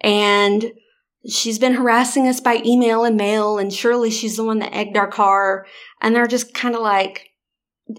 And 0.00 0.72
she's 1.28 1.58
been 1.58 1.74
harassing 1.74 2.28
us 2.28 2.40
by 2.40 2.62
email 2.64 3.04
and 3.04 3.16
mail, 3.16 3.58
and 3.58 3.72
surely 3.72 4.10
she's 4.10 4.36
the 4.36 4.44
one 4.44 4.60
that 4.60 4.74
egged 4.74 4.96
our 4.96 5.10
car. 5.10 5.66
And 6.00 6.14
they're 6.14 6.26
just 6.26 6.54
kind 6.54 6.74
of 6.74 6.80
like, 6.80 7.30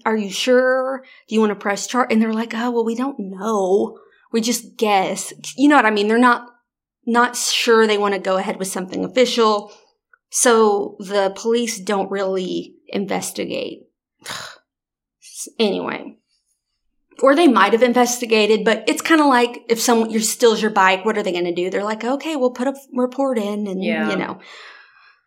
are 0.06 0.18
you 0.18 0.32
sure? 0.32 1.04
Do 1.28 1.36
you 1.36 1.42
want 1.42 1.52
to 1.52 1.56
press 1.56 1.88
charge? 1.88 2.12
And 2.12 2.22
they're 2.22 2.34
like, 2.34 2.54
oh, 2.56 2.72
well, 2.72 2.86
we 2.86 2.96
don't 2.96 3.20
know. 3.20 4.00
We 4.32 4.42
just 4.42 4.78
guess. 4.78 5.34
You 5.56 5.70
know 5.70 5.76
what 5.76 5.86
I 5.86 5.92
mean? 5.92 6.08
They're 6.08 6.18
not, 6.18 6.50
not 7.06 7.36
sure 7.36 7.86
they 7.86 7.98
want 7.98 8.14
to 8.14 8.20
go 8.20 8.38
ahead 8.38 8.58
with 8.58 8.68
something 8.68 9.06
official. 9.06 9.72
So 10.30 10.96
the 11.00 11.34
police 11.36 11.80
don't 11.80 12.12
really 12.12 12.76
investigate. 12.88 13.84
anyway. 15.60 16.16
Or 17.22 17.36
they 17.36 17.48
might 17.48 17.74
have 17.74 17.82
investigated, 17.82 18.64
but 18.64 18.84
it's 18.88 19.02
kind 19.02 19.22
of 19.22 19.28
like 19.28 19.64
if 19.70 19.80
someone 19.80 20.12
you 20.12 20.20
steals 20.20 20.62
your 20.62 20.70
bike, 20.70 21.04
what 21.04 21.18
are 21.18 21.24
they 21.24 21.32
going 21.32 21.46
to 21.46 21.54
do? 21.54 21.70
They're 21.70 21.84
like, 21.84 22.04
okay, 22.04 22.36
we'll 22.36 22.52
put 22.52 22.68
a 22.68 22.76
report 22.94 23.40
in, 23.40 23.66
and 23.66 23.84
Yeah. 23.84 24.12
you 24.12 24.18
know, 24.18 24.40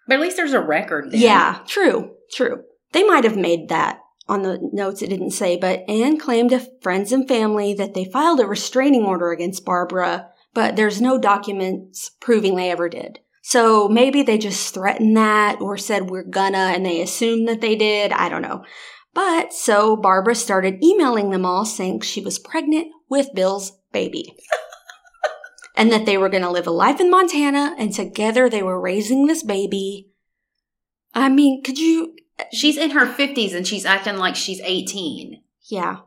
But 0.07 0.15
at 0.15 0.21
least 0.21 0.37
there's 0.37 0.53
a 0.53 0.61
record. 0.61 1.11
Then. 1.11 1.21
yeah, 1.21 1.59
true, 1.67 2.13
true. 2.33 2.63
They 2.93 3.03
might 3.03 3.25
have 3.25 3.37
made 3.37 3.71
that 3.71 4.01
on 4.29 4.43
the 4.43 4.61
notes. 4.73 5.03
It 5.03 5.09
didn't 5.09 5.33
say, 5.33 5.57
but 5.57 5.83
Anne 5.89 6.17
claimed 6.19 6.51
to 6.51 6.65
friends 6.81 7.11
and 7.11 7.27
family 7.27 7.75
that 7.75 7.95
they 7.95 8.05
filed 8.05 8.39
a 8.39 8.47
restraining 8.47 9.03
order 9.05 9.33
against 9.33 9.65
Barbara, 9.65 10.29
but 10.55 10.77
there's 10.77 11.01
no 11.01 11.19
documents 11.19 12.11
proving 12.21 12.55
they 12.55 12.71
ever 12.71 12.89
did. 12.89 13.19
So 13.51 13.89
maybe 13.89 14.23
they 14.23 14.39
just 14.39 14.73
threatened 14.73 15.17
that 15.17 15.61
or 15.61 15.77
said 15.77 16.09
we're 16.09 16.23
gonna 16.23 16.57
and 16.57 16.87
they 16.87 17.03
assumed 17.03 17.49
that 17.49 17.61
they 17.61 17.75
did. 17.75 18.13
I 18.13 18.29
don't 18.29 18.43
know. 18.43 18.65
But 19.13 19.53
so 19.53 19.97
Barbara 19.97 20.37
started 20.37 20.83
emailing 20.85 21.31
them 21.31 21.45
all 21.45 21.65
saying 21.65 22.03
she 22.03 22.21
was 22.21 22.39
pregnant 22.39 22.89
with 23.09 23.35
Bill's 23.35 23.73
baby. 23.93 24.37
and 25.77 25.91
that 25.91 26.07
they 26.07 26.17
were 26.17 26.29
going 26.29 26.45
to 26.45 26.51
live 26.51 26.69
a 26.69 26.71
life 26.71 27.01
in 27.01 27.11
Montana 27.11 27.75
and 27.77 27.93
together 27.93 28.49
they 28.49 28.63
were 28.63 28.81
raising 28.81 29.27
this 29.27 29.43
baby. 29.43 30.11
I 31.13 31.29
mean, 31.29 31.65
could 31.65 31.81
you 31.81 32.15
She's 32.53 32.77
in 32.77 32.91
her 32.91 33.07
50s 33.07 33.55
and 33.55 33.67
she's 33.67 33.85
acting 33.85 34.17
like 34.17 34.37
she's 34.37 34.61
18. 34.61 35.43
Yeah. 35.69 35.99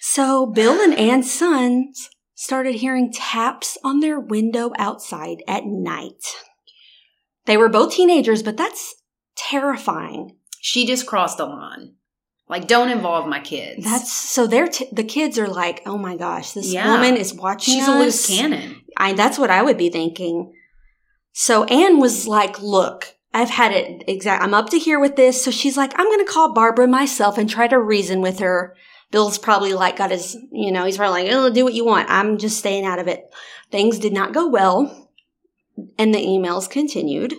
So 0.00 0.46
Bill 0.46 0.80
and 0.80 0.94
Ann's 0.94 1.32
sons 1.32 2.10
started 2.36 2.76
hearing 2.76 3.10
taps 3.12 3.76
on 3.82 3.98
their 4.00 4.20
window 4.20 4.70
outside 4.78 5.42
at 5.48 5.64
night. 5.64 6.22
They 7.46 7.56
were 7.56 7.68
both 7.70 7.94
teenagers, 7.94 8.42
but 8.42 8.56
that's 8.58 8.94
terrifying. 9.36 10.36
She 10.60 10.86
just 10.86 11.06
crossed 11.06 11.38
the 11.38 11.46
line. 11.46 11.94
Like, 12.48 12.68
don't 12.68 12.90
involve 12.90 13.26
my 13.26 13.40
kids. 13.40 13.84
That's 13.84 14.12
so 14.12 14.46
they're 14.46 14.68
t- 14.68 14.86
the 14.92 15.02
kids 15.02 15.38
are 15.38 15.48
like, 15.48 15.82
"Oh 15.86 15.98
my 15.98 16.16
gosh, 16.16 16.52
this 16.52 16.72
Yeah. 16.72 16.92
woman 16.92 17.16
is 17.16 17.34
watching 17.34 17.74
she's 17.74 17.88
us." 17.88 17.88
a 17.88 17.98
loose 17.98 18.26
cannon. 18.26 18.82
I 18.96 19.14
that's 19.14 19.38
what 19.38 19.50
I 19.50 19.62
would 19.62 19.78
be 19.78 19.88
thinking. 19.90 20.52
So 21.32 21.64
Anne 21.64 21.98
was 21.98 22.28
like, 22.28 22.60
"Look, 22.62 23.16
I've 23.34 23.50
had 23.50 23.72
it 23.72 24.04
exact. 24.06 24.44
I'm 24.44 24.54
up 24.54 24.68
to 24.70 24.78
here 24.78 25.00
with 25.00 25.16
this." 25.16 25.42
So 25.42 25.50
she's 25.50 25.76
like, 25.76 25.92
"I'm 25.98 26.06
going 26.06 26.24
to 26.24 26.30
call 26.32 26.52
Barbara 26.52 26.86
myself 26.86 27.36
and 27.38 27.48
try 27.50 27.66
to 27.66 27.80
reason 27.80 28.20
with 28.20 28.38
her." 28.40 28.76
Bill's 29.10 29.38
probably 29.38 29.72
like 29.72 29.96
got 29.96 30.10
his, 30.10 30.36
you 30.52 30.72
know, 30.72 30.84
he's 30.84 30.96
probably 30.96 31.24
like, 31.24 31.32
"Oh, 31.32 31.50
do 31.50 31.64
what 31.64 31.74
you 31.74 31.84
want. 31.84 32.10
I'm 32.10 32.38
just 32.38 32.58
staying 32.58 32.84
out 32.84 32.98
of 32.98 33.08
it." 33.08 33.24
Things 33.70 33.98
did 33.98 34.12
not 34.12 34.34
go 34.34 34.48
well, 34.48 35.10
and 35.98 36.14
the 36.14 36.18
emails 36.18 36.68
continued. 36.68 37.34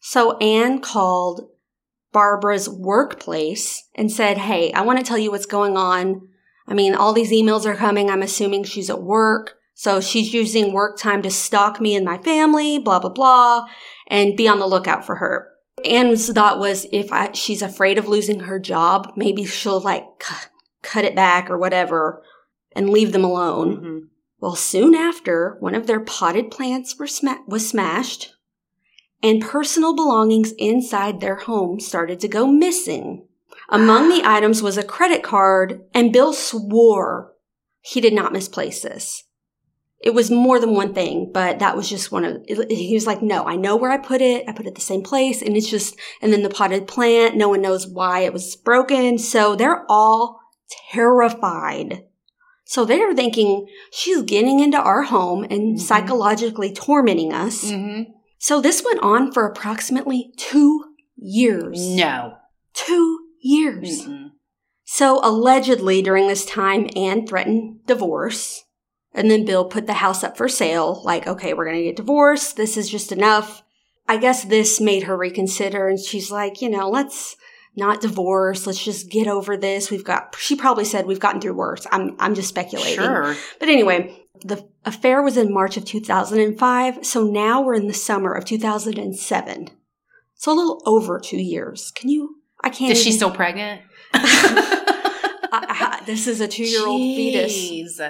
So 0.00 0.36
Anne 0.38 0.80
called 0.80 1.48
Barbara's 2.12 2.68
workplace 2.68 3.88
and 3.94 4.12
said, 4.12 4.38
Hey, 4.38 4.72
I 4.72 4.82
want 4.82 4.98
to 4.98 5.04
tell 5.04 5.18
you 5.18 5.30
what's 5.30 5.46
going 5.46 5.76
on. 5.76 6.28
I 6.66 6.74
mean, 6.74 6.94
all 6.94 7.12
these 7.12 7.32
emails 7.32 7.64
are 7.64 7.74
coming. 7.74 8.10
I'm 8.10 8.22
assuming 8.22 8.64
she's 8.64 8.90
at 8.90 9.02
work. 9.02 9.54
So 9.74 10.00
she's 10.00 10.34
using 10.34 10.72
work 10.72 10.98
time 10.98 11.22
to 11.22 11.30
stalk 11.30 11.80
me 11.80 11.96
and 11.96 12.04
my 12.04 12.18
family, 12.18 12.78
blah, 12.78 13.00
blah, 13.00 13.10
blah, 13.10 13.66
and 14.08 14.36
be 14.36 14.46
on 14.46 14.58
the 14.58 14.66
lookout 14.66 15.04
for 15.04 15.16
her. 15.16 15.48
Anne's 15.84 16.30
thought 16.30 16.58
was 16.58 16.86
if 16.92 17.10
I, 17.12 17.32
she's 17.32 17.62
afraid 17.62 17.96
of 17.96 18.06
losing 18.06 18.40
her 18.40 18.60
job, 18.60 19.12
maybe 19.16 19.44
she'll 19.44 19.80
like 19.80 20.04
cut 20.82 21.04
it 21.04 21.14
back 21.14 21.50
or 21.50 21.56
whatever 21.56 22.22
and 22.74 22.90
leave 22.90 23.12
them 23.12 23.24
alone. 23.24 23.76
Mhm. 23.76 24.08
Well, 24.40 24.56
soon 24.56 24.94
after, 24.94 25.56
one 25.60 25.74
of 25.74 25.86
their 25.86 26.00
potted 26.00 26.50
plants 26.50 26.98
were 26.98 27.06
sma- 27.06 27.42
was 27.46 27.68
smashed, 27.68 28.34
and 29.22 29.40
personal 29.40 29.94
belongings 29.94 30.52
inside 30.58 31.20
their 31.20 31.36
home 31.36 31.78
started 31.78 32.18
to 32.20 32.28
go 32.28 32.46
missing. 32.46 33.28
Among 33.68 34.08
the 34.08 34.22
items 34.24 34.62
was 34.62 34.76
a 34.76 34.82
credit 34.82 35.22
card, 35.22 35.84
and 35.94 36.12
Bill 36.12 36.32
swore 36.32 37.32
he 37.80 38.00
did 38.00 38.14
not 38.14 38.32
misplace 38.32 38.82
this. 38.82 39.24
It 40.00 40.14
was 40.14 40.30
more 40.30 40.58
than 40.58 40.74
one 40.74 40.94
thing, 40.94 41.30
but 41.32 41.60
that 41.60 41.76
was 41.76 41.88
just 41.88 42.10
one 42.10 42.24
of. 42.24 42.42
He 42.48 42.94
was 42.94 43.06
like, 43.06 43.22
"No, 43.22 43.44
I 43.44 43.54
know 43.54 43.76
where 43.76 43.92
I 43.92 43.98
put 43.98 44.20
it. 44.20 44.44
I 44.48 44.52
put 44.52 44.66
it 44.66 44.74
the 44.74 44.80
same 44.80 45.02
place, 45.02 45.42
and 45.42 45.56
it's 45.56 45.70
just." 45.70 45.96
And 46.20 46.32
then 46.32 46.42
the 46.42 46.50
potted 46.50 46.88
plant, 46.88 47.36
no 47.36 47.48
one 47.48 47.62
knows 47.62 47.86
why 47.86 48.20
it 48.20 48.32
was 48.32 48.56
broken, 48.56 49.18
so 49.18 49.54
they're 49.54 49.84
all 49.88 50.41
terrified. 50.90 52.04
So 52.64 52.84
they're 52.84 53.14
thinking 53.14 53.66
she's 53.90 54.22
getting 54.22 54.60
into 54.60 54.78
our 54.78 55.02
home 55.02 55.44
and 55.44 55.76
Mhm. 55.76 55.80
psychologically 55.80 56.72
tormenting 56.72 57.32
us. 57.32 57.64
Mhm. 57.70 58.06
So 58.38 58.60
this 58.60 58.82
went 58.84 59.00
on 59.00 59.32
for 59.32 59.46
approximately 59.46 60.32
two 60.36 60.84
years. 61.16 61.78
No. 61.94 62.34
Two 62.74 63.18
years. 63.40 64.06
Mm-mm. 64.06 64.30
So 64.84 65.20
allegedly 65.22 66.02
during 66.02 66.28
this 66.28 66.44
time, 66.44 66.88
Anne 66.96 67.26
threatened 67.26 67.86
divorce. 67.86 68.64
And 69.14 69.30
then 69.30 69.44
Bill 69.44 69.66
put 69.66 69.86
the 69.86 69.94
house 69.94 70.24
up 70.24 70.36
for 70.36 70.48
sale. 70.48 71.02
Like, 71.04 71.26
okay, 71.26 71.52
we're 71.52 71.66
going 71.66 71.76
to 71.76 71.82
get 71.84 71.96
divorced. 71.96 72.56
This 72.56 72.76
is 72.76 72.88
just 72.88 73.12
enough. 73.12 73.62
I 74.08 74.16
guess 74.16 74.44
this 74.44 74.80
made 74.80 75.02
her 75.04 75.16
reconsider. 75.16 75.86
And 75.88 75.98
she's 76.00 76.30
like, 76.30 76.62
you 76.62 76.70
know, 76.70 76.88
let's 76.88 77.36
not 77.76 78.00
divorce. 78.00 78.66
Let's 78.66 78.84
just 78.84 79.10
get 79.10 79.26
over 79.26 79.56
this. 79.56 79.90
We've 79.90 80.04
got, 80.04 80.36
she 80.38 80.56
probably 80.56 80.84
said 80.84 81.06
we've 81.06 81.20
gotten 81.20 81.40
through 81.40 81.54
worse. 81.54 81.86
I'm, 81.90 82.16
I'm 82.18 82.34
just 82.34 82.48
speculating. 82.48 82.96
Sure. 83.02 83.34
But 83.58 83.68
anyway, 83.68 84.18
the 84.44 84.68
affair 84.84 85.22
was 85.22 85.36
in 85.36 85.52
March 85.52 85.76
of 85.76 85.84
2005, 85.84 87.04
so 87.06 87.24
now 87.24 87.62
we're 87.62 87.74
in 87.74 87.86
the 87.88 87.94
summer 87.94 88.32
of 88.34 88.44
2007. 88.44 89.68
So 90.34 90.52
a 90.52 90.54
little 90.54 90.82
over 90.86 91.18
two 91.20 91.40
years. 91.40 91.92
Can 91.94 92.10
you? 92.10 92.36
I 92.60 92.68
can't. 92.70 92.92
Is 92.92 93.02
she 93.02 93.12
still 93.12 93.30
pregnant? 93.30 93.82
I- 94.14 95.98
I- 96.00 96.04
this 96.04 96.26
is 96.26 96.40
a 96.40 96.48
two-year-old 96.48 97.00
fetus, 97.00 98.00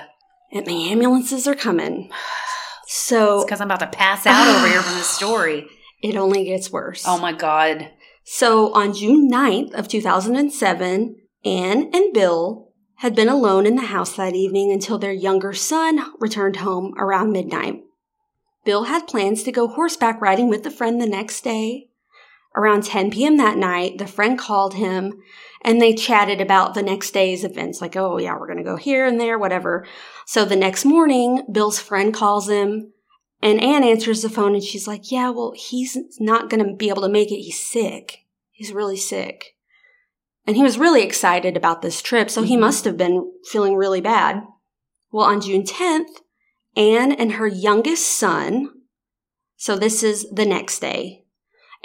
and 0.53 0.67
the 0.67 0.91
ambulances 0.91 1.47
are 1.47 1.55
coming. 1.55 2.11
So 2.87 3.45
because 3.45 3.61
I'm 3.61 3.69
about 3.69 3.81
to 3.81 3.87
pass 3.87 4.27
out 4.27 4.49
over 4.57 4.67
here 4.69 4.83
from 4.83 4.95
this 4.95 5.09
story. 5.11 5.67
it 6.03 6.17
only 6.17 6.45
gets 6.45 6.71
worse. 6.71 7.05
Oh 7.07 7.19
my 7.19 7.33
god. 7.33 7.91
So 8.25 8.73
on 8.73 8.95
June 8.95 9.31
9th 9.31 9.75
of 9.75 9.89
2007, 9.89 11.17
Anne 11.45 11.91
and 11.93 12.15
Bill 12.15 12.69
had 12.97 13.17
been 13.17 13.29
alone 13.29 13.67
in 13.67 13.75
the 13.75 13.83
house 13.83 14.15
that 14.15 14.35
evening 14.35 14.71
until 14.71 14.99
their 14.99 15.13
younger 15.13 15.53
son 15.53 16.01
returned 16.21 16.57
home 16.57 16.95
around 16.99 17.33
midnight. 17.33 17.83
Bill 18.65 18.85
had 18.85 19.09
plans 19.09 19.43
to 19.43 19.53
go 19.53 19.67
horseback 19.67 20.21
riding 20.21 20.49
with 20.49 20.65
a 20.65 20.71
friend 20.71 21.01
the 21.01 21.07
next 21.07 21.43
day. 21.43 21.89
Around 22.55 22.85
10 22.85 23.11
p.m. 23.11 23.39
that 23.39 23.57
night, 23.57 23.99
the 23.99 24.07
friend 24.07 24.39
called 24.39 24.75
him 24.75 25.15
and 25.65 25.81
they 25.81 25.95
chatted 25.95 26.41
about 26.41 26.75
the 26.75 26.83
next 26.83 27.13
day's 27.13 27.45
events, 27.45 27.81
like, 27.81 27.97
oh, 27.97 28.19
yeah, 28.19 28.37
we're 28.39 28.47
going 28.47 28.59
to 28.59 28.65
go 28.65 28.77
here 28.77 29.07
and 29.07 29.19
there, 29.19 29.39
whatever. 29.39 29.87
So 30.27 30.45
the 30.45 30.55
next 30.55 30.85
morning, 30.85 31.43
Bill's 31.51 31.81
friend 31.81 32.13
calls 32.13 32.49
him 32.49 32.93
and 33.43 33.61
Anne 33.61 33.83
answers 33.85 34.23
the 34.23 34.31
phone 34.31 34.55
and 34.55 34.63
she's 34.63 34.87
like, 34.87 35.11
Yeah, 35.11 35.31
well, 35.31 35.53
he's 35.57 35.99
not 36.21 36.49
going 36.49 36.65
to 36.65 36.75
be 36.75 36.89
able 36.89 37.03
to 37.03 37.09
make 37.09 37.31
it. 37.33 37.43
He's 37.43 37.59
sick. 37.59 38.21
He's 38.51 38.73
really 38.73 38.97
sick. 38.97 39.57
And 40.47 40.57
he 40.57 40.63
was 40.63 40.79
really 40.79 41.03
excited 41.03 41.57
about 41.57 41.83
this 41.83 42.01
trip, 42.01 42.31
so 42.31 42.43
he 42.43 42.57
Mhm. 42.57 42.61
must 42.61 42.85
have 42.85 42.97
been 42.97 43.33
feeling 43.45 43.75
really 43.75 44.01
bad. 44.01 44.43
Well, 45.11 45.27
on 45.27 45.41
June 45.41 45.65
10th, 45.65 46.23
Anne 46.77 47.13
and 47.13 47.33
her 47.33 47.47
youngest 47.47 48.07
son, 48.07 48.71
so 49.57 49.77
this 49.77 50.03
is 50.03 50.27
the 50.31 50.47
next 50.47 50.79
day, 50.81 51.25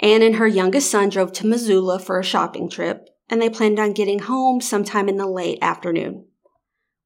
Anne 0.00 0.22
and 0.22 0.36
her 0.36 0.46
youngest 0.46 0.90
son 0.90 1.08
drove 1.08 1.32
to 1.34 1.46
Missoula 1.46 1.98
for 1.98 2.18
a 2.18 2.24
shopping 2.24 2.70
trip, 2.70 3.08
and 3.28 3.42
they 3.42 3.50
planned 3.50 3.78
on 3.78 3.92
getting 3.92 4.20
home 4.20 4.60
sometime 4.60 5.08
in 5.08 5.16
the 5.16 5.26
late 5.26 5.58
afternoon. 5.60 6.26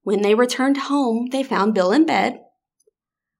When 0.02 0.22
they 0.22 0.34
returned 0.34 0.76
home, 0.76 1.28
they 1.32 1.42
found 1.42 1.74
Bill 1.74 1.90
in 1.92 2.06
bed 2.06 2.40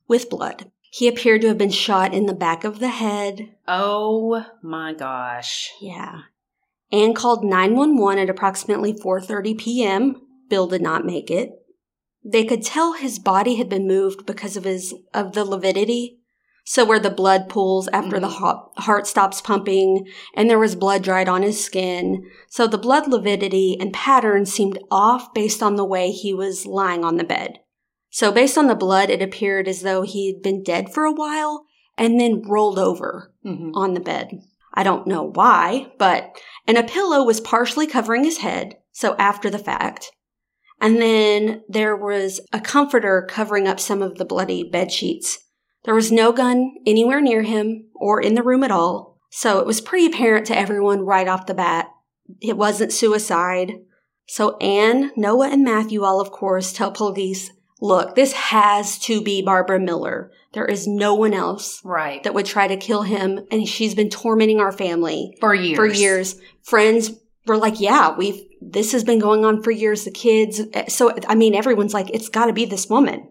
with 0.09 0.29
blood. 0.29 0.72
He 0.95 1.09
appeared 1.09 1.41
to 1.41 1.49
have 1.49 1.57
been 1.57 1.71
shot 1.71 2.13
in 2.13 2.27
the 2.27 2.35
back 2.35 2.65
of 2.65 2.79
the 2.79 2.91
head. 2.91 3.55
Oh 3.67 4.45
my 4.63 4.93
gosh. 4.93 5.73
Yeah. 5.81 6.25
Anne 6.93 7.15
called 7.15 7.45
911 7.45 8.19
at 8.19 8.29
approximately 8.29 8.93
4:30 8.93 9.57
p.m. 9.59 10.21
Bill 10.51 10.67
did 10.67 10.83
not 10.83 11.07
make 11.07 11.31
it. 11.31 11.53
They 12.23 12.45
could 12.45 12.63
tell 12.63 12.93
his 12.93 13.19
body 13.19 13.55
had 13.55 13.71
been 13.71 13.89
moved 13.89 14.27
because 14.27 14.55
of 14.55 14.65
his 14.65 14.95
of 15.15 15.33
the 15.33 15.47
lividity. 15.47 16.19
So 16.67 16.85
where 16.85 17.01
the 17.01 17.09
blood 17.09 17.49
pools 17.49 17.89
after 17.89 18.21
the 18.21 18.29
Mhm. 18.29 18.39
heart, 18.41 18.59
heart 18.77 19.07
stops 19.07 19.41
pumping 19.41 20.07
and 20.35 20.51
there 20.51 20.59
was 20.59 20.77
blood 20.77 21.03
dried 21.03 21.27
on 21.27 21.41
his 21.41 21.65
skin. 21.65 22.23
So 22.51 22.67
the 22.67 22.77
blood 22.77 23.09
lividity 23.09 23.79
and 23.81 23.95
pattern 23.95 24.45
seemed 24.45 24.79
off 24.91 25.33
based 25.33 25.63
on 25.63 25.77
the 25.77 25.87
way 25.87 26.11
he 26.11 26.35
was 26.35 26.67
lying 26.67 27.03
on 27.03 27.17
the 27.17 27.25
bed. 27.25 27.61
So 28.15 28.31
based 28.31 28.59
on 28.59 28.67
the 28.67 28.75
blood 28.75 29.09
it 29.09 29.23
appeared 29.23 29.67
as 29.67 29.81
though 29.81 30.03
he 30.03 30.31
had 30.31 30.43
been 30.43 30.63
dead 30.63 30.93
for 30.93 31.05
a 31.05 31.13
while 31.13 31.65
and 31.97 32.21
then 32.21 32.43
rolled 32.47 32.79
over 32.79 33.33
Mhm. 33.45 33.73
on 33.75 33.95
the 33.95 34.01
bed. 34.01 34.43
I 34.75 34.83
don't 34.83 35.07
know 35.07 35.23
why, 35.35 35.93
but, 35.99 36.37
and 36.67 36.77
a 36.79 36.83
pillow 36.83 37.25
was 37.25 37.41
partially 37.41 37.87
covering 37.87 38.25
his 38.25 38.39
head, 38.39 38.77
so 38.93 39.15
after 39.19 39.49
the 39.51 39.59
fact. 39.59 40.11
And 40.81 41.01
then 41.01 41.63
there 41.69 41.97
was 41.97 42.41
a 42.53 42.61
comforter 42.61 43.27
covering 43.29 43.67
up 43.67 43.81
some 43.81 44.03
of 44.03 44.19
the 44.19 44.25
bloody 44.25 44.63
bed 44.63 44.93
sheets. 44.93 45.39
There 45.85 45.95
was 45.95 46.13
no 46.13 46.33
gun 46.33 46.75
anywhere 46.87 47.21
near 47.21 47.43
him 47.43 47.87
or 47.95 48.21
in 48.21 48.35
the 48.35 48.43
room 48.43 48.63
at 48.63 48.71
all, 48.71 49.19
so 49.31 49.59
it 49.59 49.67
was 49.67 49.81
pretty 49.81 50.07
apparent 50.07 50.47
to 50.49 50.59
everyone 50.59 51.01
right 51.07 51.29
off 51.29 51.47
the 51.47 51.55
bat. 51.55 51.89
It 52.41 52.57
wasn't 52.59 52.93
suicide. 52.93 53.73
So 54.27 54.57
Anne, 54.59 55.13
Noah, 55.17 55.49
and 55.49 55.65
Matthew 55.65 56.05
all, 56.05 56.21
of 56.21 56.31
course, 56.31 56.73
tell 56.73 56.93
police, 56.93 57.51
look, 57.83 58.15
this 58.15 58.33
has 58.33 58.97
to 58.97 59.21
be 59.21 59.43
Barbara 59.43 59.81
Miller. 59.81 60.31
There 60.53 60.65
is 60.65 60.87
no 60.87 61.15
one 61.15 61.35
else 61.35 61.81
Right. 61.85 62.23
that 62.23 62.33
would 62.33 62.47
try 62.47 62.69
to 62.69 62.77
kill 62.77 63.03
him, 63.03 63.45
and 63.51 63.69
she's 63.69 63.95
been 63.95 64.09
tormenting 64.09 64.61
our 64.61 64.71
family 64.71 65.37
For 65.41 65.53
years. 65.53 65.77
for 65.77 65.87
years. 65.87 66.37
Friends 66.63 67.11
were 67.45 67.57
like, 67.57 67.81
"Yeah, 67.81 68.15
we've 68.17 68.41
this 68.61 68.93
has 68.93 69.03
been 69.03 69.19
going 69.19 69.45
on 69.45 69.63
for 69.63 69.73
years." 69.73 70.05
The 70.05 70.13
kids, 70.13 70.61
uh, 70.75 70.87
so 70.87 71.13
I 71.27 71.35
mean, 71.35 71.55
everyone's 71.57 71.93
like, 71.93 72.09
"It's 72.11 72.29
got 72.29 72.47
to 72.47 72.53
be 72.53 72.65
this 72.65 72.89
woman." 72.89 73.29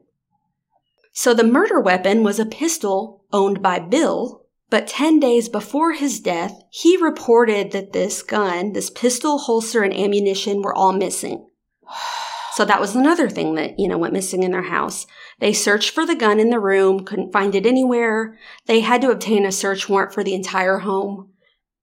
So 1.14 1.34
the 1.34 1.46
murder 1.46 1.80
weapon 1.80 2.24
was 2.24 2.38
a 2.38 2.46
pistol 2.46 3.24
owned 3.32 3.62
by 3.62 3.80
Bill, 3.80 4.44
but 4.70 4.88
10 4.88 5.20
days 5.20 5.48
before 5.48 5.94
his 5.94 6.20
death, 6.20 6.62
he 6.70 6.98
reported 6.98 7.72
that 7.72 7.94
this 7.94 8.22
gun, 8.22 8.74
this 8.74 8.90
pistol, 8.90 9.38
holster, 9.38 9.82
and 9.82 9.94
ammunition 9.94 10.62
were 10.62 10.76
all 10.76 10.92
missing. 10.92 11.48
So 12.54 12.66
that 12.66 12.82
was 12.82 12.96
another 12.96 13.30
thing 13.30 13.56
that, 13.56 13.80
you 13.80 13.88
know, 13.88 13.98
went 13.98 14.14
missing 14.14 14.44
in 14.44 14.52
their 14.52 14.64
house. 14.64 15.08
They 15.40 15.54
searched 15.54 15.92
for 15.92 16.06
the 16.06 16.16
gun 16.16 16.40
in 16.40 16.50
the 16.50 16.60
room, 16.60 17.06
couldn't 17.06 17.32
find 17.32 17.56
it 17.56 17.66
anywhere. 17.66 18.38
They 18.66 18.82
had 18.82 19.02
to 19.02 19.12
obtain 19.12 19.46
a 19.46 19.52
search 19.52 19.88
warrant 19.88 20.14
for 20.14 20.24
the 20.24 20.34
entire 20.34 20.80
home. 20.80 21.30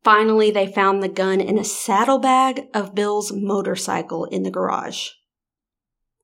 Finally, 0.05 0.51
they 0.51 0.67
found 0.67 1.03
the 1.03 1.09
gun 1.09 1.41
in 1.41 1.59
a 1.59 1.65
saddlebag 1.65 2.69
of 2.75 2.95
Bill's 2.95 3.33
motorcycle 3.33 4.27
in 4.27 4.43
the 4.43 4.51
garage. 4.51 5.09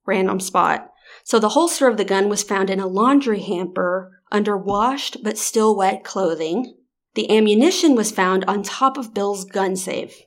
Random 0.06 0.40
spot. 0.40 0.90
So 1.22 1.38
the 1.38 1.50
holster 1.50 1.88
of 1.88 1.96
the 1.96 2.04
gun 2.04 2.28
was 2.28 2.42
found 2.42 2.70
in 2.70 2.80
a 2.80 2.86
laundry 2.86 3.40
hamper 3.40 4.20
under 4.30 4.56
washed 4.56 5.22
but 5.22 5.38
still 5.38 5.76
wet 5.76 6.04
clothing. 6.04 6.76
The 7.14 7.30
ammunition 7.34 7.94
was 7.94 8.10
found 8.10 8.44
on 8.44 8.62
top 8.62 8.98
of 8.98 9.14
Bill's 9.14 9.44
gun 9.44 9.76
safe. 9.76 10.22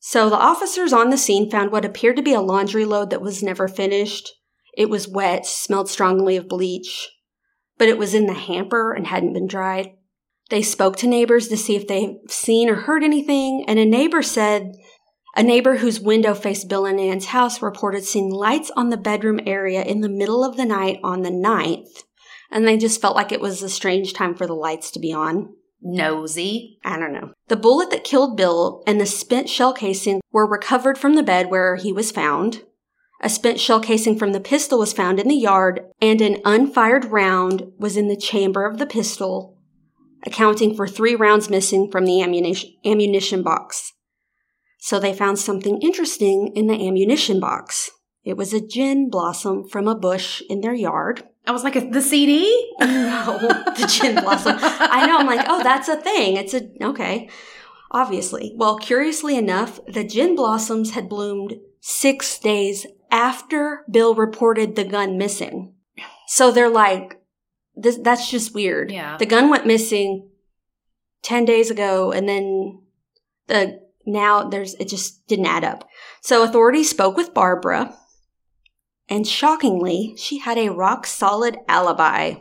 So 0.00 0.30
the 0.30 0.36
officers 0.36 0.92
on 0.92 1.10
the 1.10 1.18
scene 1.18 1.50
found 1.50 1.72
what 1.72 1.84
appeared 1.84 2.16
to 2.16 2.22
be 2.22 2.32
a 2.32 2.40
laundry 2.40 2.84
load 2.84 3.10
that 3.10 3.20
was 3.20 3.42
never 3.42 3.68
finished. 3.68 4.32
It 4.76 4.88
was 4.88 5.08
wet, 5.08 5.44
smelled 5.44 5.88
strongly 5.88 6.36
of 6.36 6.48
bleach, 6.48 7.10
but 7.78 7.88
it 7.88 7.98
was 7.98 8.14
in 8.14 8.26
the 8.26 8.34
hamper 8.34 8.92
and 8.92 9.06
hadn't 9.06 9.32
been 9.32 9.48
dried. 9.48 9.90
They 10.50 10.62
spoke 10.62 10.96
to 10.98 11.06
neighbors 11.06 11.48
to 11.48 11.56
see 11.56 11.76
if 11.76 11.86
they've 11.86 12.16
seen 12.28 12.70
or 12.70 12.76
heard 12.76 13.02
anything, 13.02 13.64
and 13.68 13.78
a 13.78 13.84
neighbor 13.84 14.22
said 14.22 14.72
a 15.36 15.42
neighbor 15.42 15.76
whose 15.76 16.00
window 16.00 16.34
faced 16.34 16.68
Bill 16.68 16.86
and 16.86 16.98
Ann's 16.98 17.26
house 17.26 17.60
reported 17.60 18.04
seeing 18.04 18.30
lights 18.30 18.70
on 18.76 18.88
the 18.88 18.96
bedroom 18.96 19.40
area 19.46 19.82
in 19.82 20.00
the 20.00 20.08
middle 20.08 20.42
of 20.44 20.56
the 20.56 20.64
night 20.64 20.98
on 21.04 21.22
the 21.22 21.30
9th, 21.30 22.04
and 22.50 22.66
they 22.66 22.76
just 22.76 23.00
felt 23.00 23.14
like 23.14 23.30
it 23.30 23.40
was 23.40 23.62
a 23.62 23.68
strange 23.68 24.14
time 24.14 24.34
for 24.34 24.46
the 24.46 24.54
lights 24.54 24.90
to 24.92 24.98
be 24.98 25.12
on. 25.12 25.54
Nosy. 25.80 26.78
I 26.84 26.98
don't 26.98 27.12
know. 27.12 27.32
The 27.48 27.56
bullet 27.56 27.90
that 27.90 28.04
killed 28.04 28.36
Bill 28.36 28.82
and 28.86 29.00
the 29.00 29.06
spent 29.06 29.48
shell 29.48 29.72
casing 29.72 30.20
were 30.32 30.46
recovered 30.46 30.98
from 30.98 31.14
the 31.14 31.22
bed 31.22 31.50
where 31.50 31.76
he 31.76 31.92
was 31.92 32.10
found. 32.10 32.64
A 33.20 33.28
spent 33.28 33.58
shell 33.58 33.80
casing 33.80 34.16
from 34.16 34.32
the 34.32 34.40
pistol 34.40 34.78
was 34.78 34.92
found 34.92 35.18
in 35.18 35.28
the 35.28 35.34
yard, 35.34 35.80
and 36.00 36.20
an 36.20 36.38
unfired 36.44 37.06
round 37.06 37.72
was 37.76 37.96
in 37.96 38.08
the 38.08 38.16
chamber 38.16 38.64
of 38.64 38.78
the 38.78 38.86
pistol, 38.86 39.58
accounting 40.24 40.74
for 40.74 40.86
three 40.86 41.16
rounds 41.16 41.50
missing 41.50 41.90
from 41.90 42.04
the 42.04 42.22
ammunition, 42.22 42.70
ammunition 42.84 43.42
box. 43.42 43.92
So 44.78 45.00
they 45.00 45.12
found 45.12 45.40
something 45.40 45.82
interesting 45.82 46.52
in 46.54 46.68
the 46.68 46.86
ammunition 46.86 47.40
box. 47.40 47.90
It 48.22 48.36
was 48.36 48.52
a 48.52 48.64
gin 48.64 49.10
blossom 49.10 49.68
from 49.68 49.88
a 49.88 49.98
bush 49.98 50.40
in 50.48 50.60
their 50.60 50.74
yard. 50.74 51.24
I 51.48 51.50
was 51.50 51.64
like, 51.64 51.90
the 51.92 52.02
CD? 52.02 52.44
No, 52.80 53.38
the 53.38 53.86
gin 53.90 54.22
blossom. 54.22 54.56
I 54.60 55.06
know. 55.06 55.18
I'm 55.18 55.26
like, 55.26 55.46
oh, 55.48 55.62
that's 55.62 55.88
a 55.88 55.96
thing. 55.96 56.36
It's 56.36 56.54
a 56.54 56.68
okay. 56.82 57.28
Obviously. 57.90 58.52
Well, 58.54 58.78
curiously 58.78 59.36
enough, 59.36 59.80
the 59.86 60.04
gin 60.04 60.36
blossoms 60.36 60.90
had 60.90 61.08
bloomed 61.08 61.54
six 61.80 62.38
days 62.38 62.86
after 63.10 63.84
Bill 63.90 64.14
reported 64.14 64.76
the 64.76 64.84
gun 64.84 65.16
missing. 65.16 65.74
So 66.26 66.50
they're 66.52 66.68
like, 66.68 67.20
this, 67.74 67.96
that's 67.96 68.30
just 68.30 68.54
weird. 68.54 68.92
Yeah. 68.92 69.16
The 69.16 69.26
gun 69.26 69.48
went 69.48 69.66
missing 69.66 70.28
10 71.22 71.46
days 71.46 71.70
ago 71.70 72.12
and 72.12 72.28
then 72.28 72.82
the 73.46 73.80
now 74.06 74.48
there's 74.48 74.74
it 74.74 74.88
just 74.88 75.26
didn't 75.26 75.46
add 75.46 75.64
up. 75.64 75.88
So 76.20 76.42
authorities 76.42 76.90
spoke 76.90 77.16
with 77.16 77.34
Barbara 77.34 77.96
and 79.08 79.26
shockingly, 79.26 80.14
she 80.16 80.38
had 80.38 80.58
a 80.58 80.70
rock 80.70 81.06
solid 81.06 81.58
alibi. 81.68 82.34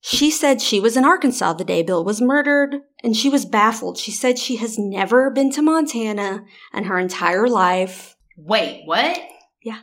She 0.00 0.30
said 0.30 0.60
she 0.60 0.80
was 0.80 0.96
in 0.96 1.04
Arkansas 1.04 1.54
the 1.54 1.64
day 1.64 1.82
Bill 1.82 2.04
was 2.04 2.20
murdered, 2.20 2.76
and 3.02 3.16
she 3.16 3.28
was 3.28 3.44
baffled. 3.44 3.98
She 3.98 4.10
said 4.10 4.38
she 4.38 4.56
has 4.56 4.78
never 4.78 5.30
been 5.30 5.50
to 5.52 5.62
Montana 5.62 6.44
in 6.72 6.84
her 6.84 6.98
entire 6.98 7.48
life. 7.48 8.16
Wait, 8.36 8.82
what? 8.84 9.20
Yeah. 9.62 9.80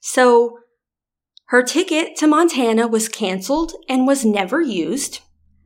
So 0.00 0.58
her 1.46 1.62
ticket 1.62 2.16
to 2.16 2.26
Montana 2.26 2.86
was 2.88 3.08
canceled 3.08 3.72
and 3.88 4.06
was 4.06 4.24
never 4.24 4.60
used. 4.60 5.20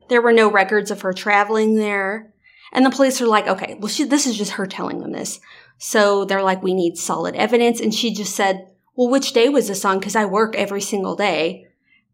There 0.09 0.21
were 0.21 0.33
no 0.33 0.51
records 0.51 0.91
of 0.91 1.01
her 1.01 1.13
traveling 1.13 1.75
there. 1.75 2.33
And 2.71 2.85
the 2.85 2.89
police 2.89 3.21
are 3.21 3.27
like, 3.27 3.47
okay, 3.47 3.77
well, 3.79 3.87
she, 3.89 4.03
this 4.03 4.25
is 4.25 4.37
just 4.37 4.53
her 4.53 4.65
telling 4.65 4.99
them 4.99 5.11
this. 5.11 5.39
So 5.77 6.25
they're 6.25 6.43
like, 6.43 6.63
we 6.63 6.73
need 6.73 6.97
solid 6.97 7.35
evidence. 7.35 7.79
And 7.79 7.93
she 7.93 8.13
just 8.13 8.35
said, 8.35 8.67
well, 8.95 9.09
which 9.09 9.33
day 9.33 9.49
was 9.49 9.67
this 9.67 9.85
on? 9.85 9.99
Because 9.99 10.15
I 10.15 10.25
work 10.25 10.55
every 10.55 10.81
single 10.81 11.15
day. 11.15 11.67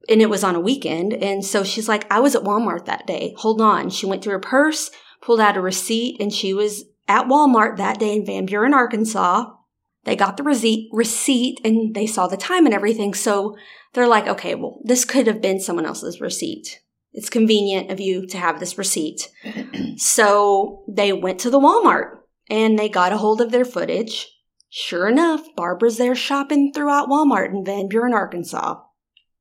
And 0.07 0.21
it 0.21 0.29
was 0.29 0.43
on 0.43 0.55
a 0.55 0.61
weekend. 0.61 1.13
And 1.13 1.45
so 1.45 1.63
she's 1.63 1.89
like, 1.89 2.11
I 2.11 2.19
was 2.19 2.35
at 2.35 2.43
Walmart 2.43 2.85
that 2.85 3.05
day. 3.05 3.35
Hold 3.37 3.61
on. 3.61 3.89
She 3.89 4.05
went 4.05 4.23
through 4.23 4.33
her 4.33 4.39
purse, 4.39 4.89
pulled 5.21 5.39
out 5.39 5.57
a 5.57 5.61
receipt, 5.61 6.19
and 6.19 6.33
she 6.33 6.53
was 6.53 6.85
at 7.07 7.27
Walmart 7.27 7.77
that 7.77 7.99
day 7.99 8.15
in 8.15 8.25
Van 8.25 8.45
Buren, 8.45 8.73
Arkansas. 8.73 9.51
They 10.05 10.15
got 10.15 10.37
the 10.37 10.43
receipt, 10.43 10.89
receipt 10.91 11.59
and 11.63 11.93
they 11.93 12.07
saw 12.07 12.27
the 12.27 12.37
time 12.37 12.65
and 12.65 12.73
everything. 12.73 13.13
So 13.13 13.57
they're 13.93 14.07
like, 14.07 14.27
okay, 14.27 14.55
well, 14.55 14.79
this 14.83 15.05
could 15.05 15.27
have 15.27 15.41
been 15.41 15.59
someone 15.59 15.85
else's 15.85 16.21
receipt. 16.21 16.79
It's 17.11 17.29
convenient 17.29 17.91
of 17.91 17.99
you 17.99 18.25
to 18.27 18.37
have 18.37 18.59
this 18.59 18.77
receipt. 18.77 19.29
so 19.97 20.83
they 20.87 21.11
went 21.11 21.39
to 21.39 21.49
the 21.49 21.59
Walmart 21.59 22.19
and 22.49 22.77
they 22.77 22.89
got 22.89 23.11
a 23.11 23.17
hold 23.17 23.41
of 23.41 23.51
their 23.51 23.65
footage. 23.65 24.27
Sure 24.69 25.07
enough, 25.07 25.41
Barbara's 25.55 25.97
there 25.97 26.15
shopping 26.15 26.71
throughout 26.73 27.09
Walmart 27.09 27.49
in 27.49 27.65
Van 27.65 27.87
Buren, 27.87 28.13
Arkansas. 28.13 28.81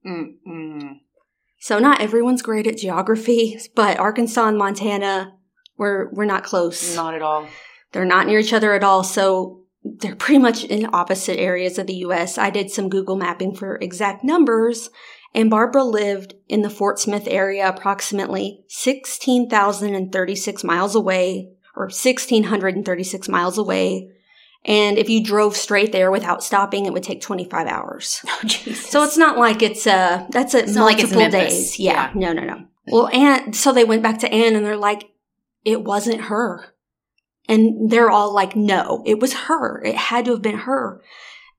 Mm-mm. 0.07 1.01
So 1.61 1.79
not 1.79 2.01
everyone's 2.01 2.41
great 2.41 2.67
at 2.67 2.79
geography, 2.79 3.59
but 3.75 3.99
Arkansas 3.99 4.49
and 4.49 4.57
Montana, 4.57 5.35
we're 5.77 6.11
we're 6.13 6.25
not 6.25 6.45
close. 6.45 6.97
Not 6.97 7.15
at 7.15 7.23
all. 7.23 7.47
They're 7.93 8.05
not 8.05 8.27
near 8.27 8.39
each 8.39 8.53
other 8.53 8.73
at 8.75 8.85
all. 8.85 9.03
So 9.05 9.65
they're 9.83 10.17
pretty 10.17 10.39
much 10.39 10.65
in 10.65 10.89
opposite 10.93 11.39
areas 11.39 11.79
of 11.79 11.87
the 11.87 11.97
US. 11.97 12.39
I 12.39 12.51
did 12.51 12.71
some 12.71 12.89
Google 12.89 13.17
mapping 13.17 13.55
for 13.55 13.77
exact 13.77 14.25
numbers, 14.25 14.91
and 15.35 15.51
Barbara 15.51 15.85
lived 15.85 16.35
in 16.49 16.63
the 16.63 16.71
Fort 16.71 16.99
Smith 16.99 17.27
area 17.27 17.69
approximately 17.69 18.65
16,036 18.69 20.65
miles 20.65 20.95
away, 20.95 21.51
or 21.77 21.85
1,636 21.87 23.29
miles 23.29 23.59
away. 23.59 24.11
And 24.65 24.99
if 24.99 25.09
you 25.09 25.23
drove 25.23 25.57
straight 25.57 25.93
there 25.93 26.11
without 26.11 26.43
stopping, 26.43 26.85
it 26.85 26.93
would 26.93 27.03
take 27.03 27.21
25 27.21 27.67
hours. 27.67 28.25
Oh, 28.29 28.41
Jesus. 28.45 28.89
So 28.91 29.03
it's 29.03 29.17
not 29.17 29.39
like 29.39 29.63
it's 29.63 29.87
uh 29.87 30.27
that's 30.31 30.55
a 30.55 30.59
It's 30.61 30.75
not 30.75 30.85
like 30.85 30.99
multiple 30.99 31.31
days. 31.31 31.79
Yeah. 31.79 32.11
Yeah. 32.15 32.33
No, 32.33 32.33
no, 32.33 32.45
no. 32.45 32.65
Well, 32.87 33.09
Anne 33.09 33.53
so 33.53 33.73
they 33.73 33.85
went 33.85 34.03
back 34.03 34.19
to 34.21 34.33
Anne 34.33 34.57
and 34.57 34.65
they're 34.65 34.77
like, 34.77 35.11
it 35.65 35.83
wasn't 35.85 36.23
her. 36.23 36.75
And 37.49 37.91
they're 37.91 38.11
all 38.11 38.33
like, 38.33 38.55
no, 38.57 39.03
it 39.07 39.19
was 39.21 39.33
her. 39.33 39.83
It 39.83 39.97
had 39.97 40.27
to 40.27 40.33
have 40.33 40.43
been 40.43 40.59
her. 40.59 41.03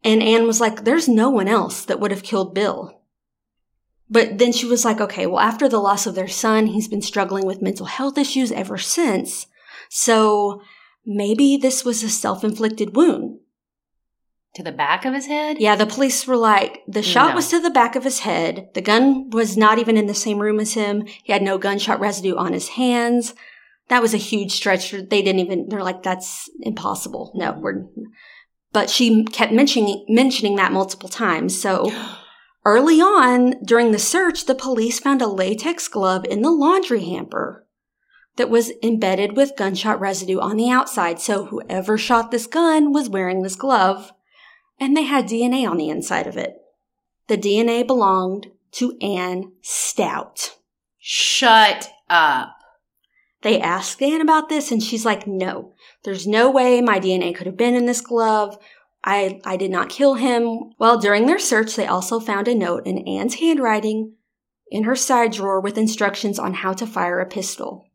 And 0.04 0.22
Anne 0.22 0.46
was 0.46 0.62
like, 0.62 0.84
there's 0.84 1.10
no 1.10 1.30
one 1.30 1.48
else 1.48 1.84
that 1.86 2.00
would 2.00 2.12
have 2.12 2.24
killed 2.24 2.54
Bill. 2.54 3.02
But 4.10 4.38
then 4.38 4.52
she 4.52 4.66
was 4.66 4.86
like, 4.86 5.00
okay, 5.02 5.26
well, 5.28 5.40
after 5.40 5.68
the 5.68 5.80
loss 5.80 6.08
of 6.08 6.16
their 6.16 6.28
son, 6.28 6.68
he's 6.68 6.88
been 6.88 7.02
struggling 7.02 7.46
with 7.46 7.62
mental 7.62 7.86
health 7.86 8.18
issues 8.18 8.52
ever 8.52 8.78
since. 8.78 9.48
So 9.90 10.62
maybe 11.06 11.58
this 11.58 11.84
was 11.86 12.04
a 12.04 12.10
self 12.10 12.44
inflicted 12.44 12.96
wound. 12.96 13.40
to 14.56 14.64
the 14.64 14.72
back 14.72 15.06
of 15.06 15.14
his 15.14 15.28
head? 15.28 15.58
Yeah, 15.60 15.76
the 15.76 15.86
police 15.86 16.26
were 16.26 16.36
like, 16.36 16.82
the 16.88 17.04
shot 17.04 17.30
No. 17.30 17.36
was 17.36 17.50
to 17.50 17.60
the 17.60 17.70
back 17.70 17.96
of 17.96 18.04
his 18.04 18.20
head. 18.20 18.70
The 18.74 18.82
gun 18.82 19.30
was 19.30 19.56
not 19.56 19.78
even 19.78 19.96
in 19.96 20.08
the 20.08 20.14
same 20.16 20.40
room 20.40 20.60
as 20.60 20.74
him. 20.74 21.06
He 21.24 21.32
had 21.32 21.44
no 21.44 21.60
gunshot 21.60 22.00
residue 22.00 22.36
on 22.36 22.54
his 22.54 22.70
hands. 22.70 23.36
That 23.90 24.02
was 24.02 24.14
a 24.16 24.18
huge 24.18 24.52
stretch. 24.52 24.92
They 24.92 25.22
didn't 25.22 25.40
even, 25.40 25.70
they're 25.70 25.84
like, 25.84 26.02
that's 26.02 26.50
impossible. 26.62 27.32
No, 27.36 27.52
we're, 27.60 27.86
but 28.74 28.90
she 28.90 29.24
kept 29.26 29.54
mentioning, 29.54 30.04
mentioning 30.10 30.56
that 30.56 30.72
multiple 30.72 31.10
times. 31.10 31.60
So 31.60 31.92
early 32.66 33.00
on 33.02 33.54
during 33.64 33.92
the 33.92 34.00
search, 34.00 34.46
the 34.46 34.56
police 34.56 35.00
found 35.00 35.22
a 35.22 35.28
latex 35.28 35.88
glove 35.88 36.26
in 36.26 36.42
the 36.42 36.52
laundry 36.52 37.04
hamper. 37.06 37.66
That 38.40 38.50
was 38.50 38.72
embedded 38.82 39.36
with 39.36 39.58
gunshot 39.58 40.00
residue 40.00 40.40
on 40.40 40.56
the 40.56 40.70
outside. 40.70 41.20
So 41.20 41.48
whoever 41.48 41.98
shot 41.98 42.32
this 42.32 42.48
gun 42.48 42.94
was 42.94 43.10
wearing 43.10 43.42
this 43.42 43.58
glove, 43.58 44.14
and 44.80 44.96
they 44.96 45.04
had 45.04 45.28
DNA 45.28 45.70
on 45.70 45.76
the 45.76 45.90
inside 45.90 46.26
of 46.26 46.38
it. 46.38 46.56
The 47.28 47.38
DNA 47.38 47.86
belonged 47.86 48.48
to 48.72 48.98
Anne 49.02 49.52
Stout. 49.62 50.56
Shut 50.98 51.92
up. 52.10 52.56
They 53.42 53.60
asked 53.60 54.02
Anne 54.02 54.22
about 54.22 54.48
this, 54.48 54.72
and 54.72 54.82
she's 54.82 55.06
like, 55.06 55.28
no, 55.28 55.74
there's 56.06 56.26
no 56.26 56.50
way 56.50 56.80
my 56.80 56.98
DNA 56.98 57.36
could 57.36 57.46
have 57.46 57.58
been 57.58 57.76
in 57.76 57.88
this 57.88 58.00
glove. 58.00 58.58
I, 59.04 59.42
I 59.44 59.58
did 59.58 59.70
not 59.70 59.90
kill 59.90 60.14
him. 60.14 60.72
Well, 60.80 60.98
during 60.98 61.26
their 61.26 61.40
search, 61.40 61.76
they 61.76 61.88
also 61.88 62.22
found 62.22 62.48
a 62.48 62.56
note 62.56 62.88
in 62.88 63.06
Anne's 63.06 63.36
handwriting 63.36 64.14
in 64.72 64.86
her 64.86 64.96
side 64.96 65.34
drawer 65.34 65.60
with 65.60 65.78
instructions 65.78 66.40
on 66.40 66.54
how 66.54 66.72
to 66.72 66.88
fire 66.88 67.20
a 67.20 67.26
pistol. 67.26 67.89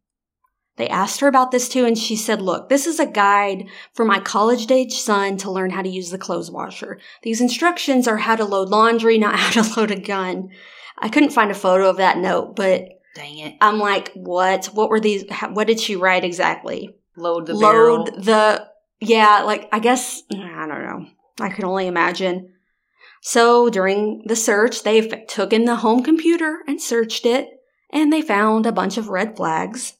They 0.76 0.88
asked 0.88 1.20
her 1.20 1.28
about 1.28 1.52
this 1.52 1.68
too, 1.68 1.84
and 1.84 1.96
she 1.96 2.16
said, 2.16 2.42
Look, 2.42 2.68
this 2.68 2.86
is 2.86 2.98
a 2.98 3.06
guide 3.06 3.66
for 3.92 4.04
my 4.04 4.18
college 4.18 4.70
age 4.70 4.94
son 4.94 5.36
to 5.38 5.50
learn 5.50 5.70
how 5.70 5.82
to 5.82 5.88
use 5.88 6.10
the 6.10 6.18
clothes 6.18 6.50
washer. 6.50 6.98
These 7.22 7.40
instructions 7.40 8.08
are 8.08 8.16
how 8.16 8.36
to 8.36 8.44
load 8.44 8.68
laundry, 8.68 9.18
not 9.18 9.36
how 9.38 9.62
to 9.62 9.80
load 9.80 9.90
a 9.90 10.00
gun. 10.00 10.50
I 10.98 11.08
couldn't 11.08 11.30
find 11.30 11.50
a 11.50 11.54
photo 11.54 11.88
of 11.88 11.98
that 11.98 12.18
note, 12.18 12.56
but 12.56 12.88
Dang 13.14 13.38
it. 13.38 13.54
I'm 13.60 13.78
like, 13.78 14.10
what? 14.14 14.66
What 14.66 14.90
were 14.90 15.00
these? 15.00 15.24
What 15.50 15.68
did 15.68 15.78
she 15.78 15.94
write 15.96 16.24
exactly? 16.24 16.96
Load 17.16 17.46
the 17.46 17.54
Load 17.54 17.72
barrel. 17.72 18.04
the, 18.04 18.66
yeah, 19.00 19.42
like, 19.42 19.68
I 19.70 19.78
guess, 19.78 20.22
I 20.32 20.66
don't 20.66 20.82
know. 20.82 21.06
I 21.40 21.50
can 21.50 21.64
only 21.64 21.86
imagine. 21.86 22.52
So 23.22 23.70
during 23.70 24.22
the 24.26 24.36
search, 24.36 24.82
they 24.82 25.00
took 25.28 25.52
in 25.52 25.64
the 25.64 25.76
home 25.76 26.02
computer 26.02 26.58
and 26.66 26.82
searched 26.82 27.24
it, 27.24 27.48
and 27.90 28.12
they 28.12 28.20
found 28.20 28.66
a 28.66 28.72
bunch 28.72 28.98
of 28.98 29.08
red 29.08 29.36
flags. 29.36 29.94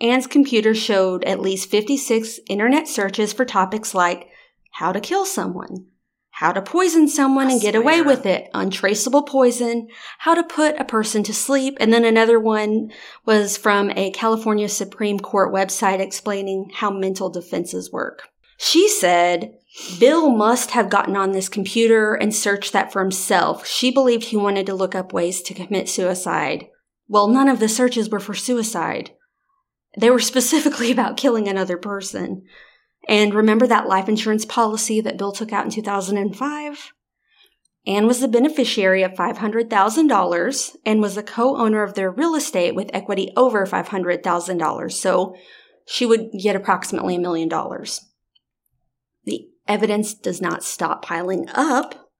Anne's 0.00 0.26
computer 0.26 0.74
showed 0.74 1.24
at 1.24 1.40
least 1.40 1.70
56 1.70 2.40
internet 2.48 2.86
searches 2.86 3.32
for 3.32 3.44
topics 3.44 3.94
like 3.94 4.28
how 4.72 4.92
to 4.92 5.00
kill 5.00 5.26
someone, 5.26 5.86
how 6.30 6.52
to 6.52 6.62
poison 6.62 7.08
someone 7.08 7.48
I 7.48 7.52
and 7.52 7.60
get 7.60 7.74
away 7.74 8.00
with 8.00 8.24
it, 8.24 8.48
untraceable 8.54 9.24
poison, 9.24 9.88
how 10.18 10.34
to 10.34 10.44
put 10.44 10.78
a 10.78 10.84
person 10.84 11.24
to 11.24 11.34
sleep, 11.34 11.76
and 11.80 11.92
then 11.92 12.04
another 12.04 12.38
one 12.38 12.92
was 13.26 13.56
from 13.56 13.90
a 13.90 14.12
California 14.12 14.68
Supreme 14.68 15.18
Court 15.18 15.52
website 15.52 15.98
explaining 15.98 16.70
how 16.74 16.90
mental 16.90 17.28
defenses 17.28 17.90
work. 17.90 18.28
She 18.56 18.88
said 18.88 19.54
Bill 19.98 20.30
must 20.30 20.72
have 20.72 20.90
gotten 20.90 21.16
on 21.16 21.32
this 21.32 21.48
computer 21.48 22.14
and 22.14 22.34
searched 22.34 22.72
that 22.72 22.92
for 22.92 23.00
himself. 23.00 23.66
She 23.66 23.90
believed 23.90 24.24
he 24.24 24.36
wanted 24.36 24.66
to 24.66 24.74
look 24.74 24.94
up 24.94 25.12
ways 25.12 25.42
to 25.42 25.54
commit 25.54 25.88
suicide. 25.88 26.68
Well, 27.08 27.28
none 27.28 27.48
of 27.48 27.60
the 27.60 27.68
searches 27.68 28.10
were 28.10 28.20
for 28.20 28.34
suicide. 28.34 29.12
They 29.96 30.10
were 30.10 30.18
specifically 30.18 30.90
about 30.92 31.16
killing 31.16 31.48
another 31.48 31.76
person. 31.76 32.44
And 33.08 33.32
remember 33.32 33.66
that 33.66 33.88
life 33.88 34.08
insurance 34.08 34.44
policy 34.44 35.00
that 35.00 35.16
Bill 35.16 35.32
took 35.32 35.52
out 35.52 35.64
in 35.64 35.70
2005? 35.70 36.92
Anne 37.86 38.06
was 38.06 38.20
the 38.20 38.28
beneficiary 38.28 39.02
of 39.02 39.12
$500,000 39.12 40.76
and 40.84 41.00
was 41.00 41.14
the 41.14 41.22
co-owner 41.22 41.82
of 41.82 41.94
their 41.94 42.10
real 42.10 42.34
estate 42.34 42.74
with 42.74 42.90
equity 42.92 43.32
over 43.34 43.64
$500,000. 43.64 44.92
So 44.92 45.34
she 45.86 46.04
would 46.04 46.30
get 46.32 46.54
approximately 46.54 47.16
a 47.16 47.20
million 47.20 47.48
dollars. 47.48 48.04
The 49.24 49.48
evidence 49.66 50.12
does 50.12 50.42
not 50.42 50.62
stop 50.62 51.02
piling 51.02 51.48
up. 51.54 52.10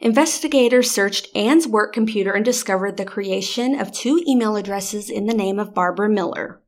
Investigators 0.00 0.90
searched 0.90 1.34
Anne's 1.34 1.66
work 1.66 1.94
computer 1.94 2.32
and 2.32 2.44
discovered 2.44 2.98
the 2.98 3.06
creation 3.06 3.80
of 3.80 3.92
two 3.92 4.22
email 4.28 4.56
addresses 4.56 5.08
in 5.08 5.24
the 5.24 5.34
name 5.34 5.58
of 5.58 5.72
Barbara 5.72 6.10
Miller. 6.10 6.60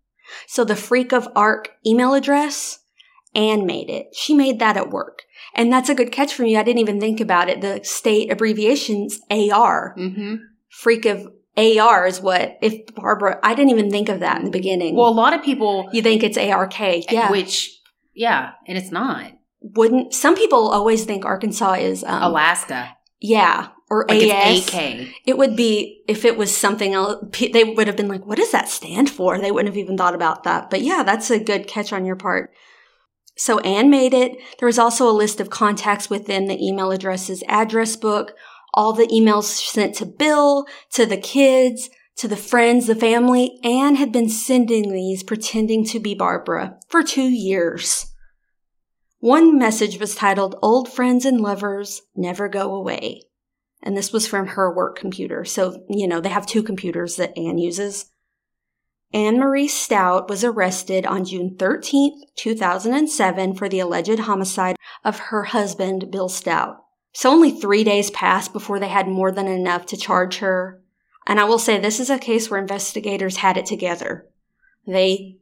So 0.46 0.64
the 0.64 0.76
freak 0.76 1.12
of 1.12 1.28
Arc 1.34 1.70
email 1.86 2.14
address, 2.14 2.80
Anne 3.34 3.66
made 3.66 3.90
it. 3.90 4.08
She 4.14 4.34
made 4.34 4.58
that 4.58 4.76
at 4.76 4.90
work. 4.90 5.22
And 5.54 5.72
that's 5.72 5.88
a 5.88 5.94
good 5.94 6.12
catch 6.12 6.34
for 6.34 6.42
me. 6.42 6.56
I 6.56 6.62
didn't 6.62 6.80
even 6.80 7.00
think 7.00 7.20
about 7.20 7.48
it. 7.48 7.60
The 7.60 7.80
state 7.82 8.30
abbreviation's 8.30 9.20
AR. 9.30 9.94
Mm-hmm. 9.98 10.36
Freak 10.68 11.06
of 11.06 11.26
AR 11.56 12.06
is 12.06 12.20
what, 12.20 12.56
if 12.62 12.94
Barbara, 12.94 13.40
I 13.42 13.54
didn't 13.54 13.70
even 13.70 13.90
think 13.90 14.08
of 14.08 14.20
that 14.20 14.38
in 14.38 14.44
the 14.44 14.50
beginning. 14.50 14.94
Well, 14.94 15.08
a 15.08 15.10
lot 15.10 15.34
of 15.34 15.42
people, 15.42 15.88
you 15.92 16.02
think 16.02 16.22
it's 16.22 16.38
ARK. 16.38 16.78
Yeah. 16.78 17.30
which, 17.30 17.76
yeah, 18.14 18.52
and 18.66 18.78
it's 18.78 18.92
not. 18.92 19.32
Wouldn't, 19.60 20.14
some 20.14 20.36
people 20.36 20.68
always 20.68 21.04
think 21.04 21.24
Arkansas 21.24 21.74
is, 21.74 22.04
um, 22.04 22.22
Alaska. 22.22 22.96
yeah, 23.20 23.68
or 23.90 24.04
Like 24.08 24.22
AS. 24.22 24.68
AK. 24.68 25.08
It 25.26 25.38
would 25.38 25.56
be 25.56 26.02
if 26.06 26.24
it 26.24 26.36
was 26.36 26.54
something 26.54 26.94
else. 26.94 27.24
They 27.52 27.64
would 27.64 27.86
have 27.86 27.96
been 27.96 28.08
like, 28.08 28.26
"What 28.26 28.38
does 28.38 28.52
that 28.52 28.68
stand 28.68 29.10
for?" 29.10 29.38
They 29.38 29.50
wouldn't 29.50 29.74
have 29.74 29.82
even 29.82 29.96
thought 29.96 30.14
about 30.14 30.44
that. 30.44 30.70
But 30.70 30.82
yeah, 30.82 31.02
that's 31.02 31.30
a 31.30 31.38
good 31.38 31.66
catch 31.66 31.92
on 31.92 32.04
your 32.04 32.16
part. 32.16 32.52
So 33.36 33.60
Anne 33.60 33.88
made 33.88 34.14
it. 34.14 34.36
There 34.58 34.66
was 34.66 34.78
also 34.78 35.08
a 35.08 35.12
list 35.12 35.40
of 35.40 35.48
contacts 35.48 36.10
within 36.10 36.46
the 36.46 36.62
email 36.62 36.90
addresses 36.90 37.42
address 37.48 37.96
book. 37.96 38.32
All 38.74 38.92
the 38.92 39.06
emails 39.06 39.44
sent 39.44 39.94
to 39.96 40.06
Bill, 40.06 40.66
to 40.92 41.06
the 41.06 41.16
kids, 41.16 41.88
to 42.16 42.28
the 42.28 42.36
friends, 42.36 42.88
the 42.88 42.96
family. 42.96 43.60
Anne 43.62 43.94
had 43.94 44.12
been 44.12 44.28
sending 44.28 44.92
these 44.92 45.22
pretending 45.22 45.84
to 45.86 46.00
be 46.00 46.14
Barbara 46.14 46.78
for 46.88 47.02
two 47.02 47.28
years. 47.28 48.12
One 49.20 49.58
message 49.58 49.98
was 49.98 50.14
titled 50.14 50.56
Old 50.60 50.92
Friends 50.92 51.24
and 51.24 51.40
Lovers 51.40 52.02
Never 52.14 52.48
Go 52.48 52.74
Away. 52.74 53.22
And 53.82 53.96
this 53.96 54.12
was 54.12 54.26
from 54.26 54.48
her 54.48 54.74
work 54.74 54.98
computer. 54.98 55.44
So, 55.44 55.84
you 55.88 56.08
know, 56.08 56.20
they 56.20 56.28
have 56.30 56.46
two 56.46 56.62
computers 56.62 57.16
that 57.16 57.36
Anne 57.38 57.58
uses. 57.58 58.10
Anne 59.12 59.38
Marie 59.38 59.68
Stout 59.68 60.28
was 60.28 60.44
arrested 60.44 61.06
on 61.06 61.24
June 61.24 61.56
13th, 61.56 62.20
2007 62.36 63.54
for 63.54 63.68
the 63.68 63.80
alleged 63.80 64.18
homicide 64.18 64.76
of 65.04 65.18
her 65.18 65.44
husband, 65.44 66.10
Bill 66.10 66.28
Stout. 66.28 66.84
So 67.14 67.30
only 67.30 67.50
three 67.50 67.84
days 67.84 68.10
passed 68.10 68.52
before 68.52 68.78
they 68.78 68.88
had 68.88 69.08
more 69.08 69.32
than 69.32 69.46
enough 69.46 69.86
to 69.86 69.96
charge 69.96 70.38
her. 70.38 70.82
And 71.26 71.40
I 71.40 71.44
will 71.44 71.58
say 71.58 71.78
this 71.78 72.00
is 72.00 72.10
a 72.10 72.18
case 72.18 72.50
where 72.50 72.60
investigators 72.60 73.38
had 73.38 73.56
it 73.56 73.66
together. 73.66 74.26
They 74.86 75.38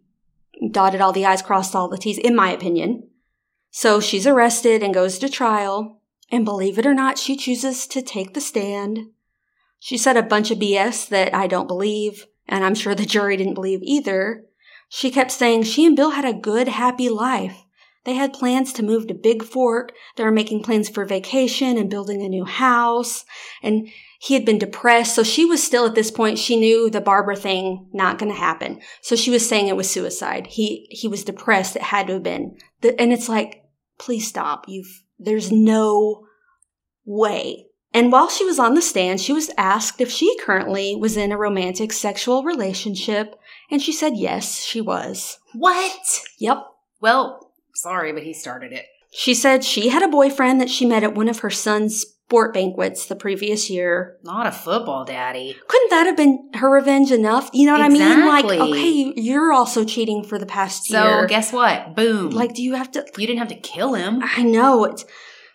dotted 0.70 1.00
all 1.00 1.12
the 1.12 1.26
I's, 1.26 1.42
crossed 1.42 1.74
all 1.74 1.88
the 1.88 1.98
T's, 1.98 2.18
in 2.18 2.34
my 2.34 2.50
opinion. 2.50 3.08
So 3.70 4.00
she's 4.00 4.26
arrested 4.26 4.82
and 4.82 4.94
goes 4.94 5.18
to 5.18 5.28
trial. 5.28 6.00
And 6.30 6.44
believe 6.44 6.78
it 6.78 6.86
or 6.86 6.94
not, 6.94 7.18
she 7.18 7.36
chooses 7.36 7.86
to 7.88 8.02
take 8.02 8.34
the 8.34 8.40
stand. 8.40 9.10
She 9.78 9.96
said 9.96 10.16
a 10.16 10.22
bunch 10.22 10.50
of 10.50 10.58
BS 10.58 11.08
that 11.08 11.34
I 11.34 11.46
don't 11.46 11.68
believe, 11.68 12.26
and 12.48 12.64
I'm 12.64 12.74
sure 12.74 12.94
the 12.94 13.04
jury 13.04 13.36
didn't 13.36 13.54
believe 13.54 13.80
either. 13.82 14.44
She 14.88 15.10
kept 15.10 15.30
saying 15.30 15.64
she 15.64 15.84
and 15.84 15.96
Bill 15.96 16.10
had 16.10 16.24
a 16.24 16.32
good, 16.32 16.68
happy 16.68 17.08
life. 17.08 17.64
They 18.04 18.14
had 18.14 18.32
plans 18.32 18.72
to 18.74 18.84
move 18.84 19.08
to 19.08 19.14
Big 19.14 19.42
Fork. 19.42 19.92
They 20.14 20.22
were 20.22 20.30
making 20.30 20.62
plans 20.62 20.88
for 20.88 21.04
vacation 21.04 21.76
and 21.76 21.90
building 21.90 22.22
a 22.22 22.28
new 22.28 22.44
house. 22.44 23.24
And 23.64 23.88
he 24.20 24.34
had 24.34 24.44
been 24.44 24.58
depressed. 24.58 25.14
So 25.14 25.24
she 25.24 25.44
was 25.44 25.62
still 25.62 25.86
at 25.86 25.96
this 25.96 26.12
point, 26.12 26.38
she 26.38 26.56
knew 26.56 26.88
the 26.88 27.00
Barbara 27.00 27.34
thing 27.34 27.88
not 27.92 28.18
going 28.18 28.30
to 28.30 28.38
happen. 28.38 28.80
So 29.02 29.16
she 29.16 29.30
was 29.30 29.46
saying 29.46 29.66
it 29.66 29.76
was 29.76 29.90
suicide. 29.90 30.46
He, 30.46 30.86
he 30.90 31.08
was 31.08 31.24
depressed. 31.24 31.74
It 31.74 31.82
had 31.82 32.06
to 32.06 32.14
have 32.14 32.22
been. 32.22 32.56
And 32.82 33.12
it's 33.12 33.28
like, 33.28 33.64
please 33.98 34.28
stop. 34.28 34.66
You've, 34.68 35.02
there's 35.18 35.50
no 35.50 36.26
way. 37.04 37.66
And 37.92 38.12
while 38.12 38.28
she 38.28 38.44
was 38.44 38.58
on 38.58 38.74
the 38.74 38.82
stand, 38.82 39.20
she 39.20 39.32
was 39.32 39.50
asked 39.56 40.00
if 40.00 40.10
she 40.10 40.36
currently 40.40 40.96
was 40.96 41.16
in 41.16 41.32
a 41.32 41.38
romantic 41.38 41.92
sexual 41.92 42.42
relationship. 42.42 43.38
And 43.70 43.80
she 43.80 43.92
said 43.92 44.16
yes, 44.16 44.62
she 44.62 44.80
was. 44.80 45.38
What? 45.54 46.20
Yep. 46.38 46.58
Well, 47.00 47.52
sorry, 47.74 48.12
but 48.12 48.22
he 48.22 48.34
started 48.34 48.72
it. 48.72 48.84
She 49.12 49.32
said 49.32 49.64
she 49.64 49.88
had 49.88 50.02
a 50.02 50.08
boyfriend 50.08 50.60
that 50.60 50.68
she 50.68 50.84
met 50.84 51.04
at 51.04 51.14
one 51.14 51.28
of 51.28 51.38
her 51.38 51.48
son's 51.48 52.04
sport 52.26 52.52
banquets 52.54 53.06
the 53.06 53.14
previous 53.14 53.70
year. 53.70 54.16
Not 54.24 54.48
a 54.48 54.52
football 54.52 55.04
daddy. 55.04 55.56
Couldn't 55.68 55.90
that 55.90 56.06
have 56.06 56.16
been 56.16 56.50
her 56.54 56.68
revenge 56.68 57.12
enough? 57.12 57.48
You 57.52 57.66
know 57.66 57.72
what 57.72 57.82
I 57.82 57.88
mean? 57.88 58.26
Like, 58.26 58.44
okay, 58.46 59.12
you're 59.16 59.52
also 59.52 59.84
cheating 59.84 60.24
for 60.24 60.36
the 60.36 60.46
past 60.46 60.86
So 60.86 61.02
year. 61.04 61.26
guess 61.26 61.52
what? 61.52 61.94
Boom. 61.94 62.30
like, 62.30 62.52
do 62.54 62.62
you 62.64 62.74
have 62.74 62.90
to? 62.92 63.06
you 63.16 63.26
didn't 63.28 63.38
have 63.38 63.48
to 63.48 63.54
kill 63.54 63.94
him. 63.94 64.20
I 64.24 64.42
know 64.42 64.84
it's 64.86 65.04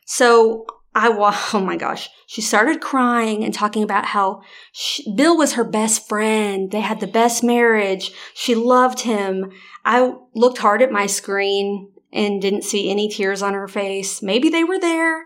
so. 0.05 0.65
I 0.95 1.09
wa- 1.09 1.35
oh 1.53 1.59
my 1.61 1.75
gosh. 1.75 2.09
She 2.27 2.41
started 2.41 2.79
crying 2.79 3.43
and 3.43 3.53
talking 3.53 3.83
about 3.83 4.05
how 4.05 4.41
she, 4.71 5.13
Bill 5.13 5.37
was 5.37 5.53
her 5.53 5.65
best 5.65 6.07
friend. 6.07 6.71
They 6.71 6.79
had 6.81 7.01
the 7.01 7.07
best 7.07 7.43
marriage. 7.43 8.11
She 8.33 8.55
loved 8.55 9.01
him. 9.01 9.51
I 9.83 10.13
looked 10.35 10.59
hard 10.59 10.81
at 10.81 10.91
my 10.91 11.05
screen 11.05 11.91
and 12.13 12.41
didn't 12.41 12.63
see 12.63 12.89
any 12.89 13.09
tears 13.09 13.41
on 13.41 13.53
her 13.53 13.67
face. 13.67 14.21
Maybe 14.21 14.49
they 14.49 14.63
were 14.65 14.79
there, 14.79 15.23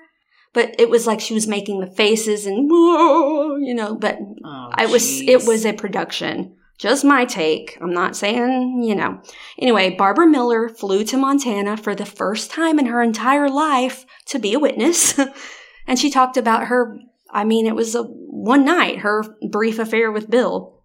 but 0.55 0.73
it 0.79 0.89
was 0.89 1.05
like 1.05 1.19
she 1.19 1.35
was 1.35 1.47
making 1.47 1.81
the 1.81 1.87
faces 1.87 2.47
and 2.47 2.67
whoa, 2.71 3.57
you 3.57 3.75
know, 3.75 3.93
but 3.95 4.17
Oh, 4.43 4.69
I 4.73 4.87
was 4.87 5.03
jeez. 5.03 5.27
it 5.27 5.45
was 5.45 5.65
a 5.65 5.73
production. 5.73 6.55
Just 6.79 7.05
my 7.05 7.23
take. 7.25 7.77
I'm 7.79 7.93
not 7.93 8.15
saying, 8.15 8.81
you 8.83 8.95
know. 8.95 9.21
Anyway, 9.59 9.91
Barbara 9.95 10.27
Miller 10.27 10.67
flew 10.67 11.03
to 11.05 11.17
Montana 11.17 11.77
for 11.77 11.93
the 11.95 12.05
first 12.05 12.49
time 12.51 12.79
in 12.79 12.87
her 12.87 13.01
entire 13.03 13.49
life 13.49 14.05
to 14.27 14.39
be 14.39 14.53
a 14.53 14.59
witness. 14.59 15.17
and 15.87 15.99
she 15.99 16.09
talked 16.09 16.35
about 16.37 16.65
her 16.67 16.97
I 17.31 17.43
mean, 17.43 17.67
it 17.67 17.75
was 17.75 17.95
a 17.95 18.03
one 18.03 18.63
night, 18.65 18.99
her 18.99 19.23
brief 19.51 19.77
affair 19.77 20.11
with 20.11 20.29
Bill. 20.29 20.81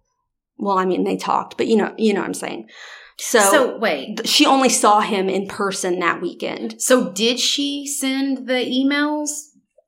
Well, 0.57 0.77
I 0.77 0.85
mean, 0.85 1.05
they 1.05 1.15
talked, 1.17 1.55
but 1.57 1.67
you 1.67 1.77
know, 1.77 1.93
you 1.97 2.13
know 2.13 2.19
what 2.19 2.27
I'm 2.27 2.33
saying. 2.33 2.67
So, 3.17 3.39
So 3.39 3.77
wait. 3.77 4.27
she 4.27 4.45
only 4.45 4.69
saw 4.69 4.99
him 4.99 5.29
in 5.29 5.47
person 5.47 5.99
that 5.99 6.21
weekend. 6.21 6.81
So 6.81 7.11
did 7.11 7.39
she 7.39 7.85
send 7.87 8.47
the 8.47 8.53
emails 8.65 9.29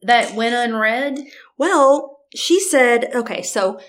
that 0.05 0.35
went 0.35 0.55
unread? 0.55 1.19
Well, 1.57 2.19
she 2.35 2.59
said, 2.59 3.09
okay, 3.13 3.41
so 3.41 3.79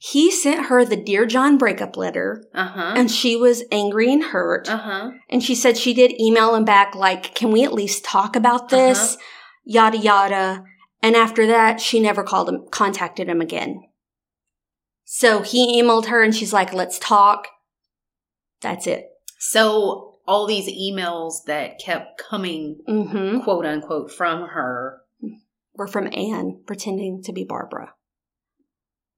he 0.00 0.30
sent 0.30 0.66
her 0.66 0.84
the 0.84 0.96
Dear 0.96 1.26
John 1.26 1.58
breakup 1.58 1.96
letter, 1.96 2.44
Uh 2.54 2.68
huh. 2.68 2.92
and 2.96 3.10
she 3.10 3.34
was 3.36 3.64
angry 3.72 4.12
and 4.12 4.22
hurt. 4.22 4.68
Uh 4.68 4.76
huh. 4.78 5.10
And 5.28 5.42
she 5.42 5.54
said 5.54 5.76
she 5.76 5.92
did 5.94 6.20
email 6.20 6.54
him 6.54 6.64
back, 6.64 6.94
like, 6.94 7.34
can 7.34 7.50
we 7.50 7.64
at 7.64 7.72
least 7.72 8.04
talk 8.04 8.36
about 8.36 8.68
this? 8.68 9.16
Yada, 9.64 9.98
yada. 9.98 10.64
And 11.02 11.14
after 11.16 11.46
that, 11.48 11.80
she 11.80 11.98
never 12.00 12.22
called 12.22 12.48
him, 12.48 12.66
contacted 12.70 13.28
him 13.28 13.40
again. 13.40 13.82
So 15.04 15.42
he 15.42 15.80
emailed 15.82 16.06
her 16.06 16.22
and 16.22 16.34
she's 16.34 16.52
like, 16.52 16.72
let's 16.72 16.98
talk. 16.98 17.48
That's 18.60 18.86
it. 18.86 19.06
So 19.38 20.18
all 20.26 20.46
these 20.46 20.68
emails 20.68 21.44
that 21.46 21.78
kept 21.78 22.18
coming, 22.18 22.78
Mm-hmm. 22.88 23.40
quote 23.40 23.64
unquote, 23.64 24.12
from 24.12 24.48
her, 24.48 25.00
We're 25.78 25.86
from 25.86 26.08
Anne 26.12 26.60
pretending 26.66 27.22
to 27.24 27.32
be 27.32 27.44
Barbara. 27.44 27.94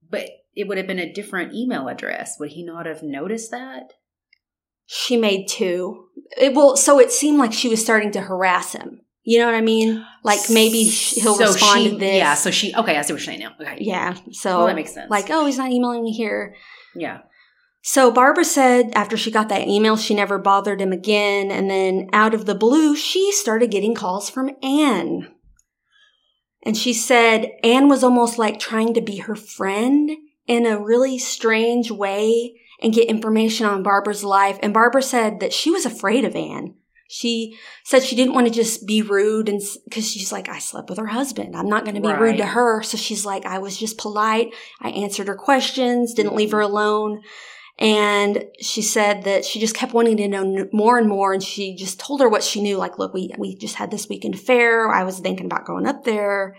but 0.09 0.27
it 0.55 0.67
would 0.69 0.79
have 0.79 0.87
been 0.89 0.99
a 0.99 1.13
different 1.13 1.55
email 1.55 1.89
address. 1.89 2.37
Would 2.41 2.51
he 2.51 2.65
not 2.65 2.85
have 2.87 3.03
noticed 3.03 3.51
that? 3.53 3.93
She 4.87 5.17
made 5.17 5.47
two. 5.49 6.07
It 6.37 6.55
will, 6.55 6.77
so 6.77 6.99
it 6.99 7.13
seemed 7.13 7.39
like 7.39 7.53
she 7.53 7.69
was 7.69 7.81
starting 7.81 8.11
to 8.13 8.21
harass 8.21 8.73
him. 8.73 9.01
You 9.23 9.39
know 9.39 9.47
what 9.47 9.55
I 9.55 9.61
mean? 9.61 10.05
Like 10.25 10.41
maybe 10.51 10.83
he'll 10.83 11.37
So 11.37 11.47
respond 11.53 11.83
she- 11.85 11.91
to 11.91 11.97
this. 11.97 12.17
Yeah. 12.17 12.35
So 12.35 12.51
she. 12.51 12.75
Okay, 12.75 12.97
I 12.97 13.03
see 13.03 13.13
what 13.13 13.21
you're 13.21 13.27
saying 13.27 13.41
now. 13.41 13.53
Okay. 13.61 13.77
yeah. 13.81 14.17
So 14.33 14.59
Well, 14.59 14.67
that 14.67 14.75
makes 14.77 14.93
sense. 14.93 15.09
like, 15.11 15.27
oh, 15.31 15.47
he's 15.47 15.59
not 15.59 15.71
emailing 15.71 16.03
me 16.03 16.13
here. 16.13 16.57
Yeah. 16.97 17.21
So 17.83 18.11
Barbara 18.11 18.45
said 18.45 18.91
after 18.95 19.17
she 19.17 19.31
got 19.31 19.49
that 19.51 19.69
email, 19.69 19.97
she 19.97 20.15
never 20.15 20.37
bothered 20.39 20.81
him 20.81 20.93
again. 20.93 21.51
And 21.53 21.71
then 21.71 22.09
out 22.13 22.35
of 22.35 22.45
the 22.47 22.55
blue, 22.57 22.97
she 22.97 23.31
started 23.33 23.71
getting 23.71 23.95
calls 23.95 24.29
from 24.29 24.51
Anne. 24.63 25.29
And 26.63 26.77
she 26.77 26.93
said 26.93 27.53
Anne 27.65 27.89
was 27.89 28.05
almost 28.05 28.39
like 28.39 28.59
trying 28.59 28.95
to 28.95 29.01
be 29.01 29.19
her 29.19 29.37
friend 29.37 30.11
in 30.47 30.67
a 30.67 30.79
really 30.79 31.19
strange 31.19 31.91
way 31.91 32.55
and 32.83 32.93
get 32.93 33.09
information 33.09 33.67
on 33.67 33.83
Barbara's 33.83 34.25
life. 34.25 34.59
And 34.63 34.75
Barbara 34.75 35.03
said 35.03 35.41
that 35.41 35.53
she 35.53 35.71
was 35.71 35.87
afraid 35.87 36.25
of 36.25 36.35
Anne. 36.35 36.75
She 37.09 37.59
said 37.85 38.05
she 38.05 38.15
didn't 38.15 38.35
want 38.35 38.47
to 38.47 38.53
just 38.53 38.87
be 38.87 39.03
rude 39.03 39.49
and 39.49 39.61
because 39.85 40.09
she's 40.09 40.31
like, 40.31 40.49
I 40.49 40.61
slept 40.61 40.89
with 40.89 40.99
her 40.99 41.09
husband. 41.09 41.57
I'm 41.57 41.69
not 41.69 41.85
going 41.85 41.97
to 41.97 42.01
be 42.01 42.13
rude 42.13 42.37
to 42.37 42.47
her. 42.47 42.83
So 42.83 42.97
she's 42.97 43.27
like, 43.27 43.45
I 43.45 43.59
was 43.59 43.77
just 43.77 43.99
polite. 43.99 44.55
I 44.81 44.91
answered 44.91 45.27
her 45.27 45.35
questions, 45.35 46.15
didn't 46.15 46.37
leave 46.37 46.53
her 46.53 46.59
mm-hmm. 46.59 46.73
alone. 46.73 47.23
And 47.81 48.45
she 48.61 48.83
said 48.83 49.25
that 49.25 49.47
she 49.47 49.59
just 49.59 49.75
kept 49.75 49.95
wanting 49.95 50.19
to 50.19 50.29
know 50.29 50.69
more 50.71 50.99
and 50.99 51.09
more. 51.09 51.33
And 51.33 51.43
she 51.43 51.75
just 51.75 51.99
told 51.99 52.21
her 52.21 52.29
what 52.29 52.45
she 52.45 52.61
knew. 52.61 52.77
Like, 52.77 52.99
look, 52.99 53.15
we, 53.15 53.31
we 53.39 53.57
just 53.57 53.77
had 53.77 53.91
this 53.91 54.09
weekend 54.09 54.39
fair. 54.39 54.91
I 54.91 55.03
was 55.03 55.19
thinking 55.19 55.47
about 55.47 55.65
going 55.65 55.87
up 55.87 56.05
there. 56.05 56.57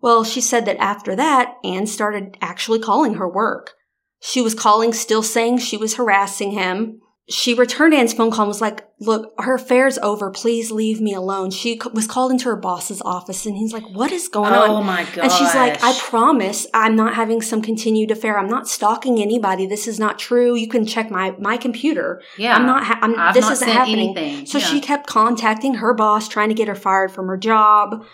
Well, 0.00 0.22
she 0.22 0.40
said 0.40 0.64
that 0.66 0.78
after 0.78 1.16
that, 1.16 1.56
Anne 1.64 1.86
started 1.86 2.36
actually 2.40 2.78
calling 2.78 3.14
her 3.14 3.28
work. 3.28 3.74
She 4.20 4.40
was 4.40 4.54
calling, 4.54 4.92
still 4.92 5.22
saying 5.22 5.58
she 5.58 5.76
was 5.76 5.94
harassing 5.94 6.52
him. 6.52 7.00
She 7.28 7.54
returned 7.54 7.94
Anne's 7.94 8.12
phone 8.12 8.32
call 8.32 8.40
and 8.42 8.48
was 8.48 8.60
like, 8.60 8.84
look, 8.98 9.32
her 9.38 9.54
affair's 9.54 9.98
over. 9.98 10.32
Please 10.32 10.72
leave 10.72 11.00
me 11.00 11.14
alone. 11.14 11.52
She 11.52 11.74
c- 11.78 11.88
was 11.92 12.08
called 12.08 12.32
into 12.32 12.46
her 12.46 12.56
boss's 12.56 13.00
office 13.02 13.46
and 13.46 13.56
he's 13.56 13.72
like, 13.72 13.84
what 13.94 14.10
is 14.10 14.26
going 14.26 14.52
on? 14.52 14.68
Oh 14.70 14.82
my 14.82 15.04
god. 15.04 15.18
And 15.18 15.30
she's 15.32 15.54
like, 15.54 15.80
I 15.80 15.96
promise 16.00 16.66
I'm 16.74 16.96
not 16.96 17.14
having 17.14 17.40
some 17.40 17.62
continued 17.62 18.10
affair. 18.10 18.36
I'm 18.36 18.48
not 18.48 18.66
stalking 18.66 19.22
anybody. 19.22 19.68
This 19.68 19.86
is 19.86 20.00
not 20.00 20.18
true. 20.18 20.56
You 20.56 20.66
can 20.66 20.84
check 20.84 21.08
my, 21.08 21.30
my 21.38 21.56
computer. 21.56 22.20
yeah. 22.36 22.56
I'm 22.56 22.66
not, 22.66 22.82
ha- 22.82 22.98
I'm, 23.00 23.12
this 23.32 23.42
not 23.42 23.52
isn't 23.52 23.68
happening. 23.68 24.16
anything. 24.18 24.46
So 24.46 24.58
Yeah. 24.58 24.64
she 24.66 24.80
kept 24.80 25.06
contacting 25.06 25.74
her 25.74 25.94
boss, 25.94 26.26
trying 26.28 26.48
to 26.48 26.54
get 26.56 26.66
her 26.66 26.74
fired 26.74 27.12
from 27.12 27.28
her 27.28 27.36
job. 27.36 28.04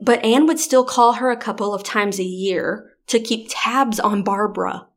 But 0.00 0.24
Anne 0.24 0.46
would 0.46 0.58
still 0.58 0.84
call 0.84 1.12
her 1.12 1.30
a 1.30 1.36
couple 1.36 1.72
of 1.74 1.84
times 1.84 2.18
a 2.18 2.24
year 2.24 2.90
to 3.06 3.20
keep 3.20 3.46
tabs 3.50 4.00
on 4.00 4.24
Barbara. 4.24 4.87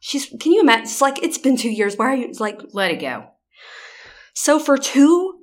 She's, 0.00 0.26
can 0.40 0.52
you 0.52 0.60
imagine? 0.60 0.84
It's 0.84 1.00
like, 1.00 1.22
it's 1.22 1.38
been 1.38 1.56
two 1.56 1.70
years. 1.70 1.96
Why 1.96 2.12
are 2.12 2.16
you, 2.16 2.32
like, 2.38 2.60
let 2.72 2.90
it 2.90 3.00
go. 3.00 3.28
so 4.34 4.58
for 4.58 4.76
two 4.76 5.40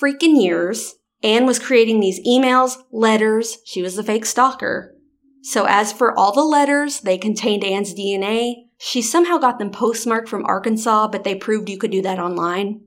freaking 0.00 0.40
years, 0.42 0.96
Anne 1.22 1.46
was 1.46 1.58
creating 1.58 2.00
these 2.00 2.26
emails, 2.26 2.78
letters. 2.90 3.58
She 3.64 3.82
was 3.82 3.96
the 3.96 4.02
fake 4.02 4.24
stalker. 4.24 4.94
So 5.42 5.64
as 5.66 5.92
for 5.92 6.18
all 6.18 6.32
the 6.32 6.42
letters, 6.42 7.00
they 7.00 7.18
contained 7.18 7.64
Anne's 7.64 7.94
DNA. 7.94 8.54
She 8.78 9.02
somehow 9.02 9.38
got 9.38 9.58
them 9.58 9.70
postmarked 9.70 10.28
from 10.28 10.44
Arkansas, 10.46 11.08
but 11.08 11.24
they 11.24 11.34
proved 11.34 11.68
you 11.68 11.78
could 11.78 11.90
do 11.90 12.02
that 12.02 12.18
online. 12.18 12.82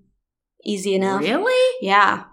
Easy 0.65 0.95
enough. 0.95 1.21
Really? 1.21 1.78
Yeah. 1.82 2.26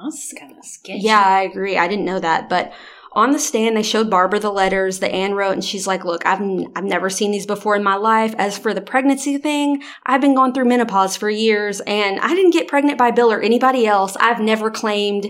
Oh, 0.00 0.04
That's 0.04 0.32
kind 0.38 0.56
of 0.56 0.64
sketchy. 0.64 1.00
Yeah, 1.00 1.20
I 1.22 1.42
agree. 1.42 1.76
I 1.76 1.88
didn't 1.88 2.04
know 2.04 2.20
that, 2.20 2.48
but 2.48 2.72
on 3.12 3.32
the 3.32 3.38
stand, 3.38 3.76
they 3.76 3.82
showed 3.82 4.10
Barbara 4.10 4.38
the 4.38 4.50
letters 4.52 4.98
that 5.00 5.12
Anne 5.12 5.34
wrote, 5.34 5.52
and 5.52 5.64
she's 5.64 5.86
like, 5.86 6.04
"Look, 6.04 6.24
I've 6.26 6.40
n- 6.40 6.70
I've 6.76 6.84
never 6.84 7.08
seen 7.10 7.30
these 7.30 7.46
before 7.46 7.74
in 7.74 7.82
my 7.82 7.94
life. 7.96 8.34
As 8.38 8.58
for 8.58 8.74
the 8.74 8.80
pregnancy 8.80 9.38
thing, 9.38 9.82
I've 10.04 10.20
been 10.20 10.34
going 10.34 10.52
through 10.52 10.66
menopause 10.66 11.16
for 11.16 11.30
years, 11.30 11.80
and 11.80 12.20
I 12.20 12.28
didn't 12.34 12.52
get 12.52 12.68
pregnant 12.68 12.98
by 12.98 13.10
Bill 13.10 13.32
or 13.32 13.40
anybody 13.40 13.86
else. 13.86 14.16
I've 14.20 14.40
never 14.40 14.70
claimed 14.70 15.26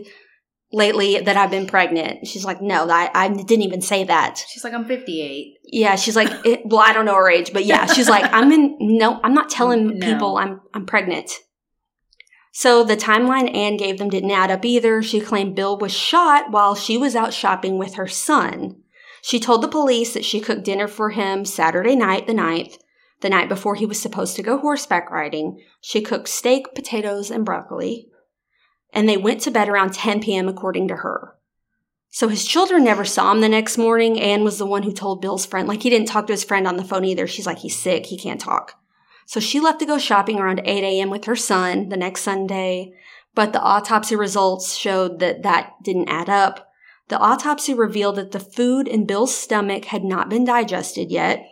lately 0.72 1.18
that 1.20 1.36
I've 1.36 1.50
been 1.50 1.66
pregnant." 1.66 2.26
She's 2.26 2.44
like, 2.44 2.60
"No, 2.60 2.88
I 2.90 3.10
I 3.14 3.28
didn't 3.28 3.62
even 3.62 3.80
say 3.80 4.04
that." 4.04 4.44
She's 4.48 4.64
like, 4.64 4.74
I'm 4.74 4.84
58. 4.84 5.54
Yeah, 5.64 5.94
she's 5.96 6.16
like, 6.16 6.30
it, 6.44 6.62
"Well, 6.66 6.80
I 6.80 6.92
don't 6.92 7.04
know 7.06 7.14
her 7.14 7.30
age, 7.30 7.52
but 7.52 7.64
yeah, 7.64 7.86
she's 7.86 8.08
like, 8.08 8.30
I'm 8.32 8.50
in 8.52 8.76
no, 8.80 9.20
I'm 9.22 9.34
not 9.34 9.50
telling 9.50 9.86
No. 9.98 10.06
people 10.12 10.36
I'm 10.36 10.60
I'm 10.74 10.84
pregnant." 10.84 11.30
So 12.52 12.82
the 12.82 12.96
timeline 12.96 13.54
Anne 13.54 13.76
gave 13.76 13.98
them 13.98 14.08
didn't 14.08 14.30
add 14.30 14.50
up 14.50 14.64
either. 14.64 15.02
She 15.02 15.20
claimed 15.20 15.54
Bill 15.54 15.78
was 15.78 15.92
shot 15.92 16.50
while 16.50 16.74
she 16.74 16.96
was 16.96 17.14
out 17.14 17.32
shopping 17.32 17.78
with 17.78 17.94
her 17.94 18.08
son. 18.08 18.82
She 19.22 19.40
told 19.40 19.62
the 19.62 19.68
police 19.68 20.14
that 20.14 20.24
she 20.24 20.40
cooked 20.40 20.64
dinner 20.64 20.88
for 20.88 21.10
him 21.10 21.44
Saturday 21.44 21.96
night, 21.96 22.26
the 22.26 22.32
9th, 22.32 22.78
the 23.20 23.28
night 23.28 23.48
before 23.48 23.74
he 23.74 23.86
was 23.86 24.00
supposed 24.00 24.36
to 24.36 24.42
go 24.42 24.58
horseback 24.58 25.10
riding. 25.10 25.60
She 25.80 26.00
cooked 26.00 26.28
steak, 26.28 26.74
potatoes, 26.74 27.30
and 27.30 27.44
broccoli. 27.44 28.08
And 28.92 29.08
they 29.08 29.16
went 29.16 29.40
to 29.42 29.50
bed 29.50 29.68
around 29.68 29.92
10 29.92 30.20
p.m., 30.22 30.48
according 30.48 30.88
to 30.88 30.96
her. 30.96 31.34
So 32.10 32.28
his 32.28 32.46
children 32.46 32.84
never 32.84 33.04
saw 33.04 33.32
him 33.32 33.40
the 33.40 33.48
next 33.48 33.76
morning. 33.76 34.18
Anne 34.18 34.44
was 34.44 34.58
the 34.58 34.66
one 34.66 34.82
who 34.82 34.92
told 34.92 35.20
Bill's 35.20 35.44
friend, 35.44 35.68
like 35.68 35.82
he 35.82 35.90
didn't 35.90 36.08
talk 36.08 36.26
to 36.28 36.32
his 36.32 36.44
friend 36.44 36.66
on 36.66 36.76
the 36.76 36.84
phone 36.84 37.04
either. 37.04 37.26
She's 37.26 37.46
like, 37.46 37.58
he's 37.58 37.78
sick, 37.78 38.06
he 38.06 38.18
can't 38.18 38.40
talk. 38.40 38.77
So 39.28 39.40
she 39.40 39.60
left 39.60 39.78
to 39.80 39.86
go 39.86 39.98
shopping 39.98 40.40
around 40.40 40.62
8 40.64 40.82
a.m. 40.82 41.10
with 41.10 41.26
her 41.26 41.36
son 41.36 41.90
the 41.90 41.98
next 41.98 42.22
Sunday, 42.22 42.94
but 43.34 43.52
the 43.52 43.60
autopsy 43.60 44.16
results 44.16 44.74
showed 44.74 45.18
that 45.18 45.42
that 45.42 45.74
didn't 45.84 46.08
add 46.08 46.30
up. 46.30 46.72
The 47.08 47.18
autopsy 47.18 47.74
revealed 47.74 48.16
that 48.16 48.30
the 48.30 48.40
food 48.40 48.88
in 48.88 49.04
Bill's 49.04 49.36
stomach 49.36 49.84
had 49.84 50.02
not 50.02 50.30
been 50.30 50.46
digested 50.46 51.10
yet, 51.10 51.46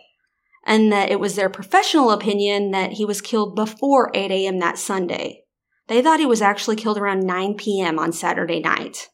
and 0.65 0.91
that 0.91 1.11
it 1.11 1.19
was 1.19 1.35
their 1.35 1.51
professional 1.51 2.09
opinion 2.09 2.71
that 2.71 2.93
he 2.93 3.05
was 3.05 3.21
killed 3.21 3.55
before 3.55 4.09
8 4.15 4.31
a.m. 4.31 4.57
that 4.57 4.79
Sunday. 4.79 5.43
They 5.85 6.01
thought 6.01 6.19
he 6.19 6.25
was 6.25 6.41
actually 6.41 6.77
killed 6.77 6.97
around 6.97 7.27
9 7.27 7.53
p.m. 7.57 7.99
on 7.99 8.11
Saturday 8.11 8.59
night. 8.59 9.09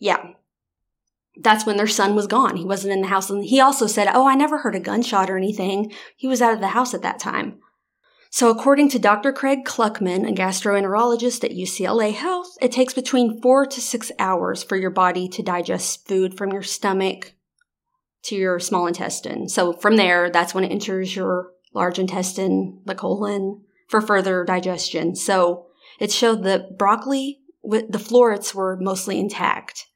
Yeah. 0.00 0.32
That's 1.40 1.64
when 1.64 1.76
their 1.76 1.86
son 1.86 2.14
was 2.14 2.26
gone. 2.26 2.56
He 2.56 2.64
wasn't 2.64 2.92
in 2.92 3.00
the 3.00 3.08
house. 3.08 3.30
And 3.30 3.44
he 3.44 3.60
also 3.60 3.86
said, 3.86 4.08
Oh, 4.12 4.26
I 4.26 4.34
never 4.34 4.58
heard 4.58 4.74
a 4.74 4.80
gunshot 4.80 5.30
or 5.30 5.36
anything. 5.36 5.92
He 6.16 6.26
was 6.26 6.42
out 6.42 6.54
of 6.54 6.60
the 6.60 6.68
house 6.68 6.94
at 6.94 7.02
that 7.02 7.20
time. 7.20 7.60
So, 8.30 8.50
according 8.50 8.90
to 8.90 8.98
Dr. 8.98 9.32
Craig 9.32 9.64
Kluckman, 9.64 10.28
a 10.28 10.32
gastroenterologist 10.32 11.44
at 11.44 11.56
UCLA 11.56 12.12
Health, 12.12 12.58
it 12.60 12.72
takes 12.72 12.92
between 12.92 13.40
four 13.40 13.64
to 13.64 13.80
six 13.80 14.12
hours 14.18 14.62
for 14.62 14.76
your 14.76 14.90
body 14.90 15.28
to 15.28 15.42
digest 15.42 16.06
food 16.06 16.36
from 16.36 16.52
your 16.52 16.62
stomach 16.62 17.32
to 18.24 18.34
your 18.34 18.58
small 18.58 18.86
intestine. 18.86 19.48
So, 19.48 19.72
from 19.72 19.96
there, 19.96 20.28
that's 20.30 20.52
when 20.52 20.64
it 20.64 20.72
enters 20.72 21.16
your 21.16 21.52
large 21.72 21.98
intestine, 21.98 22.82
the 22.84 22.94
colon, 22.94 23.62
for 23.88 24.02
further 24.02 24.44
digestion. 24.44 25.16
So, 25.16 25.66
it 25.98 26.12
showed 26.12 26.44
that 26.44 26.76
broccoli, 26.76 27.40
the 27.62 27.98
florets 27.98 28.54
were 28.54 28.76
mostly 28.78 29.18
intact. 29.18 29.86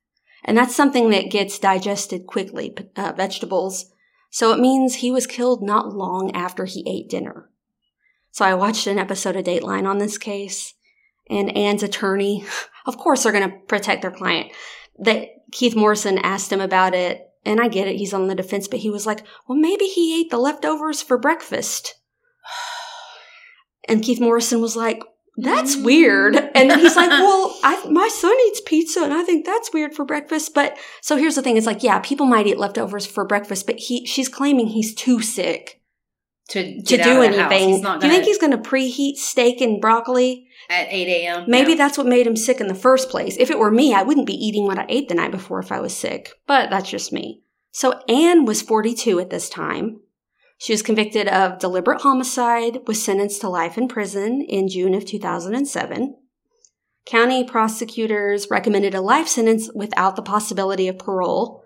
And 0.44 0.56
that's 0.56 0.74
something 0.74 1.10
that 1.10 1.30
gets 1.30 1.58
digested 1.58 2.26
quickly, 2.26 2.74
uh, 2.96 3.12
vegetables. 3.16 3.92
So 4.30 4.52
it 4.52 4.60
means 4.60 4.96
he 4.96 5.10
was 5.10 5.26
killed 5.26 5.62
not 5.62 5.94
long 5.94 6.32
after 6.34 6.64
he 6.64 6.84
ate 6.88 7.10
dinner. 7.10 7.48
So 8.30 8.44
I 8.44 8.54
watched 8.54 8.86
an 8.86 8.98
episode 8.98 9.36
of 9.36 9.44
Dateline 9.44 9.86
on 9.86 9.98
this 9.98 10.18
case, 10.18 10.74
and 11.28 11.56
Anne's 11.56 11.82
attorney, 11.82 12.44
of 12.86 12.96
course, 12.96 13.22
they're 13.22 13.32
going 13.32 13.48
to 13.48 13.56
protect 13.66 14.02
their 14.02 14.10
client. 14.10 14.52
That 14.98 15.28
Keith 15.52 15.76
Morrison 15.76 16.18
asked 16.18 16.50
him 16.50 16.60
about 16.60 16.94
it, 16.94 17.28
and 17.44 17.60
I 17.60 17.68
get 17.68 17.88
it, 17.88 17.96
he's 17.96 18.14
on 18.14 18.28
the 18.28 18.34
defense, 18.34 18.68
but 18.68 18.80
he 18.80 18.90
was 18.90 19.06
like, 19.06 19.24
"Well, 19.46 19.58
maybe 19.58 19.84
he 19.86 20.20
ate 20.20 20.30
the 20.30 20.38
leftovers 20.38 21.02
for 21.02 21.18
breakfast." 21.18 21.94
And 23.88 24.00
Keith 24.00 24.20
Morrison 24.20 24.60
was 24.60 24.76
like, 24.76 25.02
that's 25.42 25.76
weird. 25.76 26.36
And 26.36 26.70
then 26.70 26.78
he's 26.78 26.96
like, 26.96 27.10
well, 27.10 27.56
I, 27.62 27.86
my 27.90 28.08
son 28.08 28.34
eats 28.46 28.60
pizza 28.64 29.02
and 29.02 29.12
I 29.12 29.22
think 29.22 29.44
that's 29.46 29.72
weird 29.72 29.94
for 29.94 30.04
breakfast. 30.04 30.54
But 30.54 30.76
so 31.00 31.16
here's 31.16 31.34
the 31.34 31.42
thing. 31.42 31.56
It's 31.56 31.66
like, 31.66 31.82
yeah, 31.82 31.98
people 32.00 32.26
might 32.26 32.46
eat 32.46 32.58
leftovers 32.58 33.06
for 33.06 33.24
breakfast, 33.24 33.66
but 33.66 33.78
he, 33.78 34.06
she's 34.06 34.28
claiming 34.28 34.68
he's 34.68 34.94
too 34.94 35.20
sick 35.20 35.80
to 36.48 36.82
to 36.82 36.96
do 36.96 37.02
out 37.02 37.26
of 37.30 37.32
the 37.34 37.42
house. 37.42 37.52
anything. 37.52 37.82
Not 37.82 38.00
do 38.00 38.06
you 38.06 38.12
think 38.12 38.24
he's 38.24 38.38
going 38.38 38.50
to 38.52 38.58
preheat 38.58 39.16
steak 39.16 39.60
and 39.60 39.80
broccoli? 39.80 40.48
at 40.70 40.86
eight 40.90 41.08
a.m. 41.08 41.44
Maybe 41.48 41.72
No. 41.72 41.78
that's 41.78 41.98
what 41.98 42.06
made 42.06 42.26
him 42.26 42.36
sick 42.36 42.60
in 42.60 42.66
the 42.68 42.74
first 42.74 43.10
place. 43.10 43.36
If 43.38 43.50
it 43.50 43.58
were 43.58 43.70
me, 43.70 43.92
I 43.92 44.02
wouldn't 44.02 44.26
be 44.26 44.34
eating 44.46 44.64
what 44.66 44.78
I 44.78 44.86
ate 44.88 45.08
the 45.08 45.14
night 45.14 45.30
before 45.32 45.58
if 45.58 45.72
I 45.72 45.80
was 45.80 45.94
sick. 45.94 46.32
But 46.46 46.70
that's 46.70 46.88
just 46.88 47.12
me. 47.12 47.42
So 47.72 48.00
Anne 48.08 48.44
was 48.44 48.62
42 48.62 49.18
at 49.18 49.30
this 49.30 49.48
time. 49.48 50.00
She 50.62 50.72
was 50.72 50.80
convicted 50.80 51.26
of 51.26 51.58
deliberate 51.58 52.02
homicide, 52.02 52.86
was 52.86 53.02
sentenced 53.02 53.40
to 53.40 53.48
life 53.48 53.76
in 53.76 53.88
prison 53.88 54.42
in 54.42 54.68
June 54.68 54.94
of 54.94 55.04
2007. 55.04 56.14
County 57.04 57.42
prosecutors 57.42 58.46
recommended 58.48 58.94
a 58.94 59.00
life 59.00 59.26
sentence 59.26 59.68
without 59.74 60.14
the 60.14 60.22
possibility 60.22 60.86
of 60.86 61.00
parole. 61.00 61.64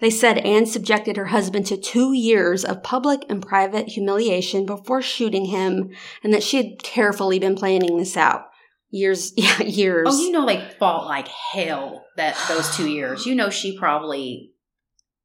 They 0.00 0.10
said 0.10 0.36
Anne 0.36 0.66
subjected 0.66 1.16
her 1.16 1.28
husband 1.28 1.64
to 1.68 1.78
two 1.78 2.12
years 2.12 2.62
of 2.62 2.82
public 2.82 3.24
and 3.30 3.40
private 3.40 3.88
humiliation 3.88 4.66
before 4.66 5.00
shooting 5.00 5.46
him, 5.46 5.88
and 6.22 6.34
that 6.34 6.42
she 6.42 6.58
had 6.58 6.82
carefully 6.82 7.38
been 7.38 7.56
planning 7.56 7.96
this 7.96 8.18
out. 8.18 8.48
Years, 8.90 9.32
yeah, 9.38 9.62
years. 9.62 10.08
Oh, 10.10 10.22
you 10.22 10.30
know 10.30 10.44
they 10.44 10.60
fought 10.78 11.06
like 11.06 11.28
hell 11.28 12.04
that 12.18 12.36
those 12.48 12.76
two 12.76 12.90
years. 12.90 13.24
You 13.24 13.34
know 13.34 13.48
she 13.48 13.78
probably 13.78 14.52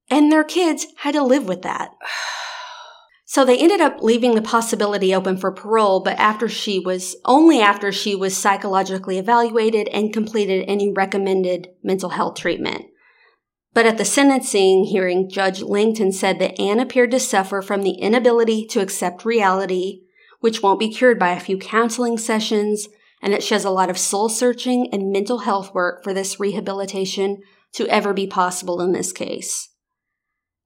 and 0.10 0.32
their 0.32 0.46
kids 0.46 0.88
had 1.00 1.16
to 1.16 1.24
live 1.24 1.46
with 1.46 1.64
that. 1.64 1.92
So 3.32 3.46
they 3.46 3.58
ended 3.58 3.80
up 3.80 4.02
leaving 4.02 4.36
the 4.36 4.42
possibility 4.42 5.16
open 5.16 5.38
for 5.38 5.54
parole, 5.54 6.02
but 6.02 6.20
after 6.20 6.50
she 6.50 6.80
was 6.80 7.16
only 7.24 7.62
after 7.62 7.90
she 7.90 8.14
was 8.14 8.36
psychologically 8.36 9.18
evaluated 9.18 9.88
and 9.88 10.12
completed 10.12 10.66
any 10.68 10.92
recommended 10.92 11.70
mental 11.82 12.10
health 12.10 12.36
treatment. 12.36 12.88
But 13.74 13.86
at 13.86 13.98
the 13.98 14.04
sentencing 14.04 14.84
hearing, 14.84 15.30
Judge 15.30 15.62
Langton 15.62 16.12
said 16.12 16.40
that 16.40 16.60
Anne 16.60 16.82
appeared 16.82 17.12
to 17.12 17.22
suffer 17.22 17.62
from 17.62 17.84
the 17.84 17.92
inability 17.92 18.66
to 18.66 18.82
accept 18.82 19.24
reality, 19.24 20.02
which 20.42 20.62
won't 20.62 20.82
be 20.82 20.92
cured 20.92 21.18
by 21.18 21.30
a 21.30 21.40
few 21.40 21.58
counseling 21.58 22.18
sessions, 22.18 22.90
and 23.22 23.32
that 23.32 23.44
she 23.44 23.54
has 23.54 23.64
a 23.64 23.70
lot 23.70 23.90
of 23.90 23.98
soul 23.98 24.28
searching 24.28 24.90
and 24.92 25.10
mental 25.10 25.38
health 25.38 25.74
work 25.74 26.04
for 26.04 26.14
this 26.14 26.38
rehabilitation 26.38 27.38
to 27.72 27.88
ever 27.88 28.14
be 28.14 28.28
possible 28.28 28.82
in 28.82 28.92
this 28.92 29.14
case. 29.14 29.71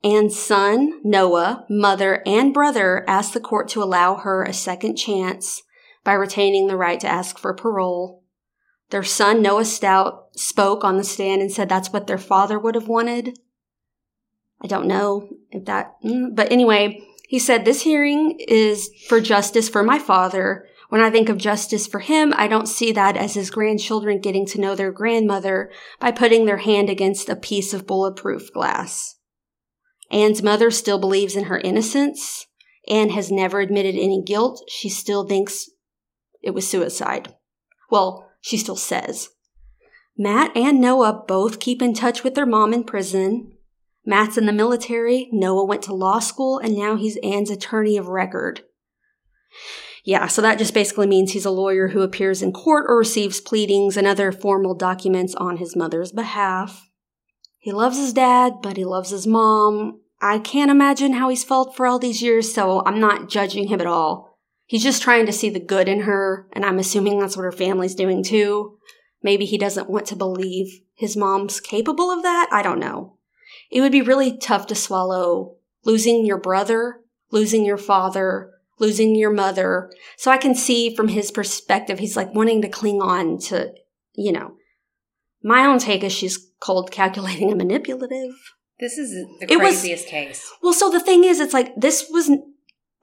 Anne's 0.05 0.39
son, 0.39 1.01
Noah, 1.03 1.65
mother, 1.67 2.21
and 2.27 2.53
brother 2.53 3.03
asked 3.07 3.33
the 3.33 3.39
court 3.39 3.67
to 3.69 3.81
allow 3.81 4.17
her 4.17 4.43
a 4.43 4.53
second 4.53 4.97
chance 4.97 5.63
by 6.03 6.13
retaining 6.13 6.67
the 6.67 6.77
right 6.77 6.99
to 6.99 7.07
ask 7.07 7.39
for 7.39 7.55
parole. 7.55 8.23
Their 8.91 9.01
son, 9.01 9.41
Noah 9.41 9.65
Stout, 9.65 10.27
spoke 10.35 10.83
on 10.83 10.97
the 10.97 11.03
stand 11.03 11.41
and 11.41 11.51
said 11.51 11.69
that's 11.69 11.91
what 11.91 12.05
their 12.05 12.19
father 12.19 12.59
would 12.59 12.75
have 12.75 12.87
wanted. 12.87 13.39
I 14.61 14.67
don't 14.67 14.85
know 14.85 15.27
if 15.49 15.65
that, 15.65 15.95
mm, 16.03 16.35
but 16.35 16.51
anyway, 16.51 17.03
he 17.27 17.39
said 17.39 17.65
this 17.65 17.81
hearing 17.81 18.37
is 18.47 18.91
for 19.09 19.19
justice 19.19 19.69
for 19.69 19.81
my 19.81 19.97
father. 19.97 20.67
When 20.89 21.01
I 21.01 21.09
think 21.09 21.29
of 21.29 21.37
justice 21.39 21.87
for 21.87 21.99
him, 21.99 22.31
I 22.37 22.47
don't 22.47 22.67
see 22.67 22.91
that 22.91 23.17
as 23.17 23.33
his 23.33 23.49
grandchildren 23.49 24.21
getting 24.21 24.45
to 24.47 24.61
know 24.61 24.75
their 24.75 24.91
grandmother 24.91 25.71
by 25.99 26.11
putting 26.11 26.45
their 26.45 26.57
hand 26.57 26.91
against 26.91 27.27
a 27.27 27.35
piece 27.35 27.73
of 27.73 27.87
bulletproof 27.87 28.53
glass. 28.53 29.14
Anne's 30.11 30.43
mother 30.43 30.71
still 30.71 30.99
believes 30.99 31.35
in 31.35 31.45
her 31.45 31.59
innocence. 31.59 32.45
Anne 32.87 33.09
has 33.09 33.31
never 33.31 33.59
admitted 33.59 33.95
any 33.95 34.21
guilt. 34.23 34.63
She 34.69 34.89
still 34.89 35.27
thinks 35.27 35.69
it 36.41 36.51
was 36.51 36.67
suicide. 36.67 37.33
Well, 37.89 38.29
she 38.41 38.57
still 38.57 38.75
says. 38.75 39.29
Matt 40.17 40.55
and 40.55 40.79
Noah 40.79 41.23
both 41.27 41.59
keep 41.59 41.81
in 41.81 41.93
touch 41.93 42.23
with 42.23 42.35
their 42.35 42.45
mom 42.45 42.73
in 42.73 42.83
prison. 42.83 43.51
Matt's 44.05 44.37
in 44.37 44.45
the 44.45 44.53
military, 44.53 45.27
Noah 45.31 45.65
went 45.65 45.81
to 45.83 45.93
law 45.93 46.19
school, 46.19 46.59
and 46.59 46.75
now 46.75 46.95
he's 46.95 47.17
Anne's 47.23 47.49
attorney 47.49 47.97
of 47.97 48.07
record. 48.07 48.61
Yeah, 50.03 50.27
so 50.27 50.41
that 50.43 50.59
just 50.59 50.75
basically 50.75 51.07
means 51.07 51.31
he's 51.31 51.45
a 51.45 51.51
lawyer 51.51 51.87
who 51.87 52.01
appears 52.01 52.43
in 52.43 52.53
court 52.53 52.85
or 52.87 52.99
receives 52.99 53.41
pleadings 53.41 53.97
and 53.97 54.05
other 54.05 54.31
formal 54.31 54.75
documents 54.75 55.33
on 55.35 55.57
his 55.57 55.75
mother's 55.75 56.11
behalf. 56.11 56.87
He 57.65 57.71
loves 57.71 57.97
his 57.97 58.13
dad, 58.13 58.61
but 58.61 58.77
he 58.77 58.85
loves 58.85 59.09
his 59.09 59.25
mom. 59.25 59.99
I 60.21 60.37
can't 60.37 60.69
imagine 60.69 61.13
how 61.13 61.29
he's 61.29 61.43
felt 61.43 61.75
for 61.75 61.87
all 61.87 61.97
these 61.97 62.21
years, 62.21 62.53
so 62.53 62.83
I'm 62.85 62.99
not 62.99 63.27
judging 63.27 63.69
him 63.69 63.81
at 63.81 63.87
all. 63.87 64.37
He's 64.67 64.83
just 64.83 65.01
trying 65.01 65.25
to 65.25 65.31
see 65.31 65.49
the 65.49 65.59
good 65.59 65.89
in 65.89 66.01
her, 66.01 66.47
and 66.53 66.63
I'm 66.63 66.77
assuming 66.77 67.17
that's 67.17 67.35
what 67.35 67.41
her 67.41 67.51
family's 67.51 67.95
doing 67.95 68.23
too. 68.23 68.77
Maybe 69.23 69.45
he 69.45 69.57
doesn't 69.57 69.89
want 69.89 70.05
to 70.05 70.15
believe 70.15 70.81
his 70.93 71.17
mom's 71.17 71.59
capable 71.59 72.11
of 72.11 72.21
that. 72.21 72.47
I 72.51 72.61
don't 72.61 72.77
know. 72.77 73.17
It 73.71 73.81
would 73.81 73.91
be 73.91 74.03
really 74.03 74.37
tough 74.37 74.67
to 74.67 74.75
swallow 74.75 75.55
losing 75.83 76.23
your 76.23 76.37
brother, 76.37 76.99
losing 77.31 77.65
your 77.65 77.79
father, 77.79 78.51
losing 78.77 79.15
your 79.15 79.33
mother. 79.33 79.91
So 80.17 80.29
I 80.29 80.37
can 80.37 80.53
see 80.53 80.95
from 80.95 81.07
his 81.07 81.31
perspective, 81.31 81.97
he's 81.97 82.15
like 82.15 82.31
wanting 82.35 82.61
to 82.61 82.69
cling 82.69 83.01
on 83.01 83.39
to, 83.39 83.73
you 84.13 84.31
know. 84.31 84.57
My 85.41 85.65
own 85.65 85.79
take 85.79 86.03
is 86.03 86.11
she's 86.11 86.51
cold, 86.65 86.91
calculating, 86.91 87.49
and 87.49 87.57
manipulative. 87.57 88.33
this 88.79 88.97
is 88.97 89.11
the 89.39 89.45
It 89.53 89.57
was- 89.57 89.67
craziest 89.79 90.07
case. 90.07 90.51
Well, 90.61 90.73
so 90.73 90.89
the 90.89 90.99
thing 90.99 91.23
is, 91.23 91.39
it's 91.39 91.53
like 91.53 91.73
this 91.77 92.07
was. 92.09 92.29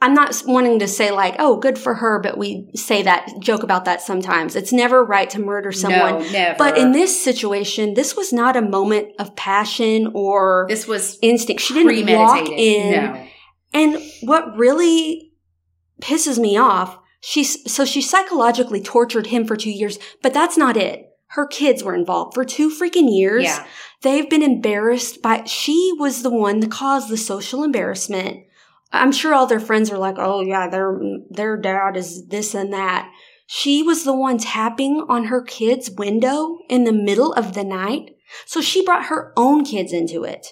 I'm 0.04 0.14
not 0.14 0.42
wanting 0.46 0.80
to 0.80 0.88
say 0.88 1.12
like, 1.12 1.36
oh, 1.38 1.58
good 1.58 1.78
for 1.78 1.94
her, 1.94 2.18
but 2.18 2.36
we 2.36 2.68
say 2.74 3.02
that 3.04 3.28
joke 3.38 3.62
about 3.62 3.84
that 3.84 4.02
sometimes. 4.02 4.56
It's 4.56 4.72
never 4.72 5.04
right 5.04 5.30
to 5.30 5.38
murder 5.40 5.70
someone. 5.70 6.14
No, 6.24 6.30
never. 6.32 6.58
But 6.58 6.76
in 6.76 6.90
this 6.90 7.22
situation, 7.22 7.94
this 7.94 8.16
was 8.16 8.32
not 8.32 8.56
a 8.56 8.62
moment 8.62 9.10
of 9.20 9.36
passion 9.36 10.10
or 10.12 10.66
this 10.68 10.88
was 10.88 11.18
instinct. 11.22 11.62
She 11.62 11.72
didn't 11.74 12.18
walk 12.18 12.48
in. 12.48 12.90
No. 12.90 13.26
And 13.72 14.02
what 14.22 14.56
really 14.56 15.30
pisses 16.02 16.36
me 16.36 16.56
off, 16.56 16.98
she's 17.20 17.72
so 17.72 17.84
she 17.84 18.02
psychologically 18.02 18.80
tortured 18.82 19.28
him 19.28 19.46
for 19.46 19.54
two 19.56 19.70
years, 19.70 20.00
but 20.20 20.34
that's 20.34 20.56
not 20.58 20.76
it. 20.76 21.06
Her 21.33 21.47
kids 21.47 21.83
were 21.83 21.95
involved 21.95 22.35
for 22.35 22.45
two 22.45 22.68
freaking 22.70 23.09
years. 23.11 23.45
Yeah. 23.45 23.66
They've 24.03 24.28
been 24.28 24.43
embarrassed 24.43 25.22
by 25.22 25.45
she 25.45 25.93
was 25.99 26.22
the 26.22 26.30
one 26.30 26.61
that 26.61 26.70
caused 26.70 27.09
the 27.09 27.16
social 27.16 27.64
embarrassment. 27.64 28.45
I'm 28.93 29.12
sure 29.12 29.33
all 29.33 29.47
their 29.47 29.59
friends 29.61 29.91
are 29.91 29.97
like, 29.99 30.16
"Oh 30.18 30.43
yeah, 30.43 30.68
their 30.68 31.01
their 31.30 31.57
dad 31.57 31.97
is 31.97 32.26
this 32.28 32.55
and 32.55 32.72
that." 32.72 33.11
She 33.47 33.83
was 33.83 34.05
the 34.05 34.14
one 34.14 34.39
tapping 34.39 35.05
on 35.09 35.24
her 35.24 35.43
kid's 35.43 35.91
window 35.91 36.59
in 36.68 36.85
the 36.85 36.93
middle 36.93 37.33
of 37.33 37.55
the 37.55 37.64
night. 37.64 38.11
So 38.47 38.61
she 38.61 38.85
brought 38.85 39.07
her 39.07 39.33
own 39.37 39.64
kids 39.64 39.93
into 39.93 40.24
it. 40.24 40.49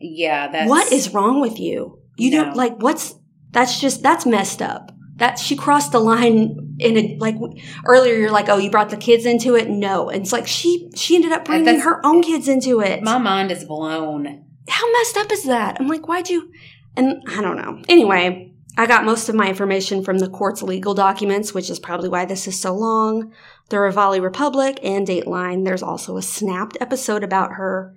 Yeah, 0.00 0.48
that's 0.48 0.68
what 0.70 0.90
is 0.90 1.12
wrong 1.12 1.40
with 1.40 1.58
you? 1.58 1.98
You 2.16 2.30
No. 2.30 2.44
don't 2.44 2.56
like 2.56 2.82
what's 2.82 3.14
that's 3.50 3.78
just 3.80 4.02
that's 4.02 4.24
messed 4.26 4.62
up. 4.62 4.90
That 5.18 5.38
she 5.38 5.56
crossed 5.56 5.92
the 5.92 5.98
line 6.00 6.76
in 6.78 6.96
a 6.96 7.16
like 7.18 7.36
earlier. 7.84 8.14
You're 8.14 8.30
like, 8.30 8.48
oh, 8.48 8.56
you 8.58 8.70
brought 8.70 8.90
the 8.90 8.96
kids 8.96 9.26
into 9.26 9.56
it. 9.56 9.68
No, 9.68 10.08
and 10.10 10.22
it's 10.22 10.32
like 10.32 10.46
she 10.46 10.90
she 10.94 11.16
ended 11.16 11.32
up 11.32 11.44
bringing 11.44 11.64
that's- 11.64 11.84
her 11.84 12.04
own 12.06 12.22
kids 12.22 12.48
into 12.48 12.80
it. 12.80 13.02
my 13.02 13.18
mind 13.18 13.50
is 13.50 13.64
blown. 13.64 14.44
How 14.68 14.92
messed 14.92 15.16
up 15.16 15.32
is 15.32 15.44
that? 15.44 15.80
I'm 15.80 15.88
like, 15.88 16.06
why'd 16.08 16.28
you? 16.28 16.50
And 16.96 17.22
I 17.28 17.40
don't 17.40 17.56
know. 17.56 17.82
Anyway, 17.88 18.52
I 18.76 18.86
got 18.86 19.04
most 19.04 19.28
of 19.28 19.34
my 19.34 19.48
information 19.48 20.04
from 20.04 20.18
the 20.18 20.28
court's 20.28 20.62
legal 20.62 20.94
documents, 20.94 21.52
which 21.54 21.70
is 21.70 21.78
probably 21.80 22.08
why 22.08 22.24
this 22.26 22.46
is 22.46 22.60
so 22.60 22.74
long. 22.74 23.32
The 23.70 23.76
Ravalli 23.76 24.20
Republic 24.22 24.78
and 24.82 25.06
Dateline. 25.06 25.64
There's 25.64 25.82
also 25.82 26.16
a 26.16 26.22
snapped 26.22 26.76
episode 26.80 27.24
about 27.24 27.52
her, 27.54 27.96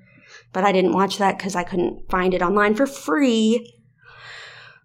but 0.53 0.63
I 0.63 0.72
didn't 0.72 0.93
watch 0.93 1.17
that 1.19 1.38
because 1.38 1.55
I 1.55 1.63
couldn't 1.63 2.09
find 2.09 2.34
it 2.34 2.41
online 2.41 2.74
for 2.74 2.88
free. 2.88 3.76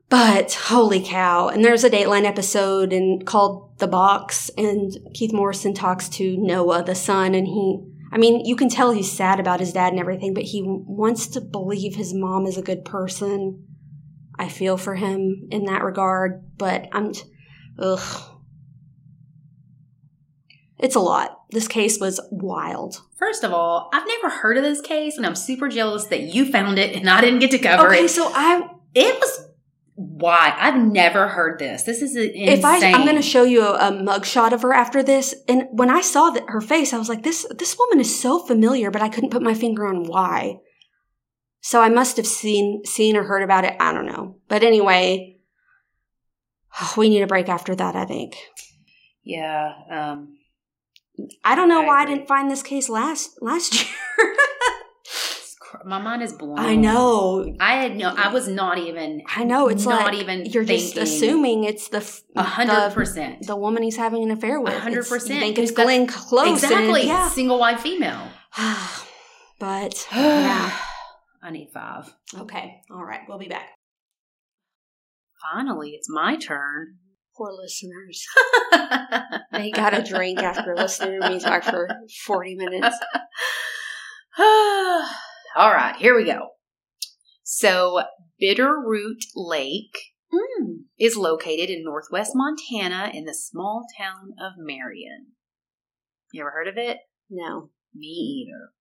But 0.08 0.52
holy 0.54 1.02
cow. 1.02 1.48
And 1.48 1.64
there's 1.64 1.82
a 1.84 1.90
Dateline 1.90 2.24
episode 2.24 2.92
and 2.92 3.26
called 3.26 3.76
The 3.78 3.88
Box 3.88 4.50
and 4.56 4.96
Keith 5.14 5.32
Morrison 5.32 5.74
talks 5.74 6.08
to 6.10 6.36
Noah, 6.36 6.84
the 6.84 6.94
son, 6.94 7.34
and 7.34 7.46
he 7.46 7.78
I 8.12 8.18
mean, 8.18 8.44
you 8.44 8.54
can 8.54 8.68
tell 8.68 8.92
he's 8.92 9.10
sad 9.10 9.40
about 9.40 9.58
his 9.58 9.72
dad 9.72 9.92
and 9.92 9.98
everything, 10.00 10.32
but 10.32 10.44
he 10.44 10.62
wants 10.64 11.26
to 11.28 11.40
believe 11.40 11.96
his 11.96 12.14
mom 12.14 12.46
is 12.46 12.56
a 12.56 12.62
good 12.62 12.84
person. 12.84 13.66
I 14.38 14.48
feel 14.48 14.76
for 14.76 14.94
him 14.94 15.48
in 15.50 15.64
that 15.64 15.82
regard, 15.82 16.56
but 16.56 16.88
I'm 16.92 17.12
ugh. 17.78 18.30
It's 20.78 20.94
a 20.94 21.00
lot. 21.00 21.42
This 21.50 21.66
case 21.66 21.98
was 21.98 22.20
wild. 22.30 23.02
First 23.16 23.42
of 23.44 23.52
all, 23.52 23.90
I've 23.92 24.06
never 24.06 24.28
heard 24.30 24.56
of 24.56 24.62
this 24.62 24.80
case, 24.80 25.16
and 25.16 25.26
I'm 25.26 25.34
super 25.34 25.68
jealous 25.68 26.04
that 26.04 26.22
you 26.22 26.50
found 26.50 26.78
it 26.78 26.94
and 26.94 27.10
I 27.10 27.20
didn't 27.20 27.40
get 27.40 27.50
to 27.52 27.58
cover 27.58 27.88
Okay, 27.88 28.04
it. 28.04 28.08
so 28.08 28.30
I 28.32 28.68
It 28.94 29.18
was 29.18 29.45
why 29.96 30.54
I've 30.58 30.76
never 30.76 31.26
heard 31.26 31.58
this. 31.58 31.84
This 31.84 32.02
is 32.02 32.14
insane. 32.16 32.48
if 32.48 32.64
I 32.64 32.92
I'm 32.92 33.04
going 33.04 33.16
to 33.16 33.22
show 33.22 33.44
you 33.44 33.62
a, 33.62 33.88
a 33.88 33.92
mugshot 33.92 34.52
of 34.52 34.60
her 34.60 34.74
after 34.74 35.02
this, 35.02 35.34
and 35.48 35.64
when 35.70 35.88
I 35.88 36.02
saw 36.02 36.28
that 36.30 36.44
her 36.48 36.60
face, 36.60 36.92
I 36.92 36.98
was 36.98 37.08
like, 37.08 37.22
this 37.22 37.46
this 37.58 37.76
woman 37.78 37.98
is 38.00 38.20
so 38.20 38.38
familiar, 38.38 38.90
but 38.90 39.00
I 39.00 39.08
couldn't 39.08 39.30
put 39.30 39.40
my 39.42 39.54
finger 39.54 39.86
on 39.86 40.04
why. 40.04 40.58
So 41.62 41.80
I 41.80 41.88
must 41.88 42.18
have 42.18 42.26
seen 42.26 42.82
seen 42.84 43.16
or 43.16 43.24
heard 43.24 43.42
about 43.42 43.64
it. 43.64 43.74
I 43.80 43.94
don't 43.94 44.06
know, 44.06 44.36
but 44.48 44.62
anyway, 44.62 45.38
we 46.96 47.08
need 47.08 47.22
a 47.22 47.26
break 47.26 47.48
after 47.48 47.74
that. 47.74 47.96
I 47.96 48.04
think. 48.04 48.36
yeah, 49.24 49.72
um, 49.90 50.36
I 51.42 51.54
don't 51.54 51.70
know 51.70 51.82
I 51.82 51.86
why 51.86 52.02
I 52.02 52.04
didn't 52.04 52.28
find 52.28 52.50
this 52.50 52.62
case 52.62 52.90
last 52.90 53.38
last 53.40 53.74
year. 53.82 54.34
My 55.84 55.98
mind 55.98 56.22
is 56.22 56.32
blown. 56.32 56.58
I 56.58 56.76
know. 56.76 57.54
I 57.60 57.74
had 57.82 57.96
no. 57.96 58.14
I 58.16 58.32
was 58.32 58.48
not 58.48 58.78
even 58.78 59.22
I 59.34 59.44
know. 59.44 59.68
It's 59.68 59.84
Not 59.86 60.04
like 60.12 60.14
even 60.22 60.46
you're 60.46 60.64
just 60.64 60.96
assuming 60.96 61.64
it's 61.64 61.88
the 61.88 61.98
a 62.36 62.42
hundred 62.42 62.92
percent 62.94 63.46
the 63.46 63.56
woman 63.56 63.82
he's 63.82 63.96
having 63.96 64.22
an 64.22 64.30
affair 64.30 64.60
with. 64.60 64.72
Hundred 64.74 65.06
percent. 65.06 65.40
Think 65.40 65.58
it's 65.58 65.70
Glenn 65.72 66.06
Close? 66.06 66.46
and- 66.46 66.54
Exactly. 66.56 67.06
yeah. 67.06 67.28
Single 67.28 67.58
white 67.58 67.80
female. 67.80 68.28
but 69.58 70.06
yeah. 70.12 70.76
I 71.42 71.50
need 71.50 71.68
five. 71.72 72.12
Okay. 72.38 72.80
All 72.90 73.04
right. 73.04 73.20
We'll 73.28 73.38
be 73.38 73.48
back. 73.48 73.68
Finally, 75.52 75.90
it's 75.90 76.08
my 76.10 76.36
turn. 76.36 76.96
Poor 77.36 77.52
listeners. 77.52 78.24
They 79.52 79.70
got 79.70 79.92
a 79.98 80.02
drink 80.02 80.38
after 80.38 80.74
listening 80.74 81.20
to 81.20 81.28
me 81.30 81.38
talk 81.38 81.62
for 81.64 81.88
40 82.24 82.54
minutes. 82.56 82.96
All 85.56 85.70
right, 85.72 85.96
here 85.96 86.14
we 86.14 86.24
go. 86.24 86.48
So, 87.42 88.02
Bitterroot 88.40 89.22
Lake 89.34 89.96
Mm. 90.32 90.84
is 90.98 91.16
located 91.16 91.70
in 91.70 91.82
northwest 91.84 92.32
Montana 92.34 93.10
in 93.14 93.24
the 93.24 93.32
small 93.32 93.86
town 93.96 94.34
of 94.38 94.52
Marion. 94.58 95.28
You 96.32 96.42
ever 96.42 96.50
heard 96.50 96.68
of 96.68 96.76
it? 96.76 96.98
No. 97.30 97.70
Me 97.94 98.06
either. 98.46 98.72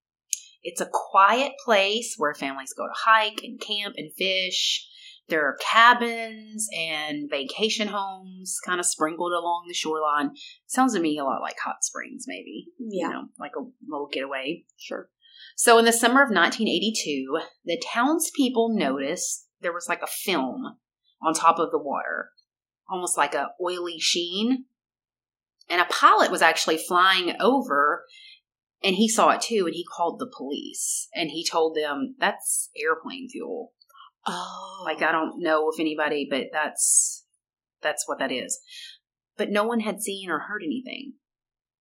It's 0.63 0.82
a 0.82 0.89
quiet 0.91 1.53
place 1.63 2.15
where 2.17 2.34
families 2.34 2.73
go 2.73 2.88
to 2.88 2.93
hike 2.93 3.41
and 3.43 3.61
camp 3.61 3.95
and 3.97 4.11
fish. 4.13 4.89
There 5.28 5.45
are 5.45 5.57
cabins 5.61 6.67
and 6.78 7.30
vacation 7.30 7.88
homes 7.88 8.59
kind 8.65 8.80
of 8.80 8.86
sprinkled 8.86 9.32
along 9.32 9.65
the 9.67 9.73
shoreline. 9.73 10.32
Sounds 10.67 10.93
to 10.93 10.99
me 10.99 11.17
a 11.17 11.23
lot 11.23 11.41
like 11.41 11.57
hot 11.63 11.84
springs, 11.84 12.26
maybe. 12.28 12.67
Yeah. 12.80 13.07
You 13.07 13.13
know, 13.13 13.23
like 13.39 13.53
a 13.55 13.63
little 13.88 14.07
getaway. 14.11 14.65
Sure. 14.78 15.09
So 15.56 15.78
in 15.78 15.86
the 15.86 15.93
summer 15.93 16.22
of 16.22 16.30
1982, 16.30 17.39
the 17.64 17.82
townspeople 17.93 18.76
noticed 18.78 19.47
there 19.62 19.74
was 19.74 19.88
like 19.88 20.01
a 20.01 20.08
film 20.08 20.78
on 21.26 21.34
top 21.34 21.60
of 21.60 21.72
the 21.72 21.80
water, 21.80 22.30
almost 22.89 23.18
like 23.18 23.34
a 23.34 23.51
oily 23.64 23.99
sheen. 23.99 24.66
And 25.70 25.82
a 25.82 25.86
pilot 25.86 26.30
was 26.30 26.41
actually 26.41 26.78
flying 26.78 27.36
over 27.39 28.06
and 28.84 28.95
he 28.95 29.10
saw 29.10 29.32
it 29.32 29.41
too 29.41 29.64
and 29.66 29.74
he 29.74 29.84
called 29.84 30.20
the 30.20 30.32
police 30.38 31.08
and 31.16 31.32
he 31.32 31.43
told 31.43 31.76
them 31.76 32.16
that's 32.20 32.70
airplane 32.78 33.28
fuel. 33.30 33.72
Oh. 34.28 34.84
Like 34.86 35.01
I 35.01 35.12
don't 35.12 35.41
know 35.41 35.72
if 35.74 35.80
anybody 35.80 36.28
but 36.30 36.47
that's 36.53 37.26
that's 37.82 38.08
what 38.08 38.20
that 38.20 38.32
is. 38.32 38.60
But 39.38 39.49
no 39.49 39.64
one 39.64 39.80
had 39.80 40.01
seen 40.01 40.30
or 40.30 40.39
heard 40.39 40.62
anything. 40.64 41.14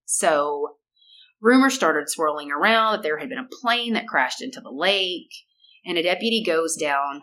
So 0.07 0.77
rumors 1.45 1.75
started 1.75 2.09
swirling 2.09 2.51
around 2.51 2.93
that 2.93 3.03
there 3.03 3.19
had 3.19 3.29
been 3.29 3.39
a 3.39 3.57
plane 3.61 3.93
that 3.93 4.09
crashed 4.09 4.43
into 4.43 4.63
the 4.63 4.73
lake 4.73 5.31
and 5.85 5.99
a 5.99 6.03
deputy 6.03 6.43
goes 6.45 6.75
down 6.75 7.21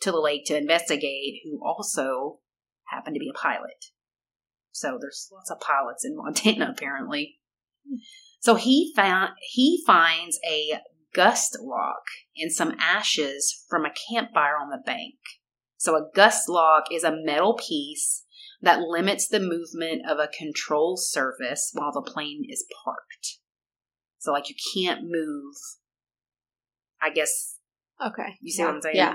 to 0.00 0.12
the 0.12 0.20
lake 0.20 0.44
to 0.46 0.56
investigate 0.56 1.40
who 1.44 1.60
also 1.66 2.38
happened 2.90 3.16
to 3.16 3.20
be 3.20 3.28
a 3.28 3.38
pilot. 3.38 3.86
So 4.70 4.98
there's 5.00 5.28
lots 5.32 5.50
of 5.50 5.58
pilots 5.58 6.04
in 6.04 6.16
Montana 6.16 6.70
apparently. 6.76 7.40
So 8.38 8.54
he 8.54 8.92
found 8.94 9.30
he 9.40 9.82
finds 9.84 10.38
a 10.48 10.78
gust 11.12 11.58
lock 11.60 12.04
and 12.36 12.52
some 12.52 12.76
ashes 12.78 13.64
from 13.68 13.84
a 13.84 13.94
campfire 14.08 14.56
on 14.62 14.70
the 14.70 14.82
bank. 14.84 15.14
So 15.76 15.96
a 15.96 16.08
gust 16.14 16.48
lock 16.48 16.84
is 16.92 17.02
a 17.02 17.16
metal 17.24 17.54
piece 17.54 18.24
that 18.62 18.80
limits 18.80 19.26
the 19.26 19.40
movement 19.40 20.02
of 20.08 20.18
a 20.18 20.28
control 20.28 20.96
surface 20.96 21.72
while 21.74 21.92
the 21.92 22.02
plane 22.02 22.44
is 22.48 22.64
parked. 22.84 23.38
So 24.18 24.32
like 24.32 24.48
you 24.48 24.54
can't 24.74 25.02
move. 25.04 25.54
I 27.00 27.10
guess 27.10 27.58
Okay. 28.04 28.36
You 28.40 28.52
see 28.52 28.62
yeah. 28.62 28.66
what 28.66 28.74
I'm 28.76 28.82
saying? 28.82 28.96
Yeah. 28.96 29.14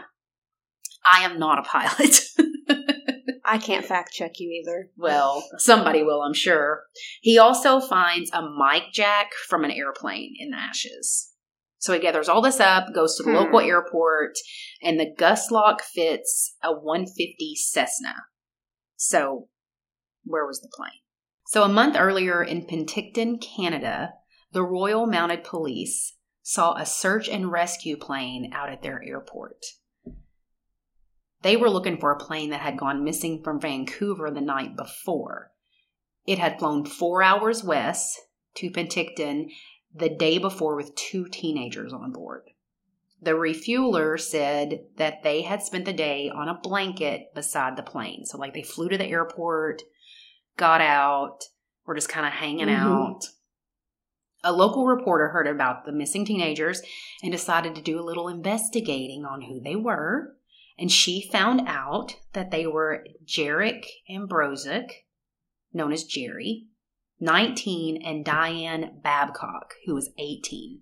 I 1.06 1.24
am 1.24 1.40
not 1.40 1.60
a 1.60 1.64
pilot. 1.64 2.20
I 3.46 3.58
can't 3.58 3.86
fact 3.86 4.14
check 4.14 4.34
you 4.40 4.50
either. 4.64 4.90
well, 4.98 5.44
somebody 5.58 6.04
will, 6.04 6.22
I'm 6.22 6.34
sure. 6.34 6.84
He 7.22 7.38
also 7.38 7.80
finds 7.80 8.32
a 8.34 8.42
mic 8.42 8.84
jack 8.94 9.32
from 9.50 9.64
an 9.64 9.72
airplane 9.72 10.34
in 10.40 10.52
the 10.52 10.58
ashes. 10.58 11.32
So 11.80 11.94
he 11.94 12.00
gathers 12.00 12.30
all 12.30 12.42
this 12.42 12.60
up, 12.60 12.94
goes 12.94 13.16
to 13.18 13.24
the 13.24 13.32
Hmm. 13.32 13.36
local 13.38 13.60
airport, 13.60 14.34
and 14.84 15.00
the 15.00 15.12
gust 15.18 15.52
lock 15.52 15.82
fits 15.82 16.56
a 16.64 16.72
150 16.72 17.56
Cessna. 17.56 18.14
So, 18.96 19.50
where 20.24 20.46
was 20.46 20.62
the 20.62 20.70
plane? 20.74 21.00
So, 21.48 21.64
a 21.64 21.68
month 21.68 21.96
earlier 21.98 22.44
in 22.44 22.66
Penticton, 22.68 23.42
Canada, 23.42 24.14
the 24.52 24.64
Royal 24.64 25.06
Mounted 25.06 25.44
Police 25.44 26.16
saw 26.42 26.76
a 26.76 26.86
search 26.86 27.30
and 27.30 27.52
rescue 27.52 27.98
plane 27.98 28.52
out 28.54 28.70
at 28.70 28.82
their 28.82 29.04
airport. 29.04 29.64
They 31.42 31.58
were 31.58 31.70
looking 31.70 31.98
for 31.98 32.12
a 32.12 32.20
plane 32.20 32.50
that 32.52 32.62
had 32.62 32.78
gone 32.78 33.04
missing 33.04 33.42
from 33.44 33.60
Vancouver 33.60 34.30
the 34.30 34.42
night 34.42 34.76
before. 34.76 35.52
It 36.26 36.38
had 36.38 36.60
flown 36.60 36.86
four 36.86 37.24
hours 37.24 37.64
west 37.64 38.20
to 38.56 38.70
Penticton 38.70 39.50
the 39.94 40.10
day 40.10 40.38
before 40.38 40.76
with 40.76 40.96
two 40.96 41.28
teenagers 41.30 41.94
on 41.94 42.12
board. 42.12 42.44
The 43.22 43.36
refueler 43.36 44.18
said 44.18 44.86
that 44.98 45.24
they 45.24 45.44
had 45.44 45.62
spent 45.62 45.86
the 45.86 45.94
day 45.94 46.30
on 46.30 46.48
a 46.48 46.60
blanket 46.62 47.34
beside 47.36 47.76
the 47.76 47.84
plane. 47.84 48.26
So, 48.26 48.38
like, 48.38 48.54
they 48.54 48.64
flew 48.64 48.90
to 48.90 48.98
the 48.98 49.06
airport, 49.06 49.84
got 50.58 50.82
out, 50.82 51.44
were 51.86 51.96
just 51.96 52.10
kind 52.10 52.26
of 52.26 52.34
hanging 52.34 52.68
Mhm. 52.68 52.78
out. 52.78 53.26
A 54.44 54.52
local 54.52 54.88
reporter 54.88 55.30
heard 55.30 55.48
about 55.48 55.86
the 55.86 55.92
missing 55.92 56.26
teenagers 56.26 56.82
and 57.22 57.32
decided 57.32 57.76
to 57.76 57.82
do 57.82 58.00
a 58.00 58.04
little 58.04 58.28
investigating 58.28 59.24
on 59.24 59.42
who 59.42 59.60
they 59.60 59.76
were. 59.76 60.36
And 60.80 60.92
she 60.92 61.30
found 61.32 61.68
out 61.68 62.16
that 62.34 62.50
they 62.50 62.66
were 62.66 63.06
Jarek 63.24 63.86
Ambrozik, 64.10 64.90
known 65.74 65.94
as 65.94 66.06
Jerry, 66.06 66.68
19, 67.20 68.02
and 68.02 68.26
Dianne 68.26 69.04
Babcock, 69.04 69.76
who 69.86 69.94
was 69.94 70.10
18. 70.18 70.82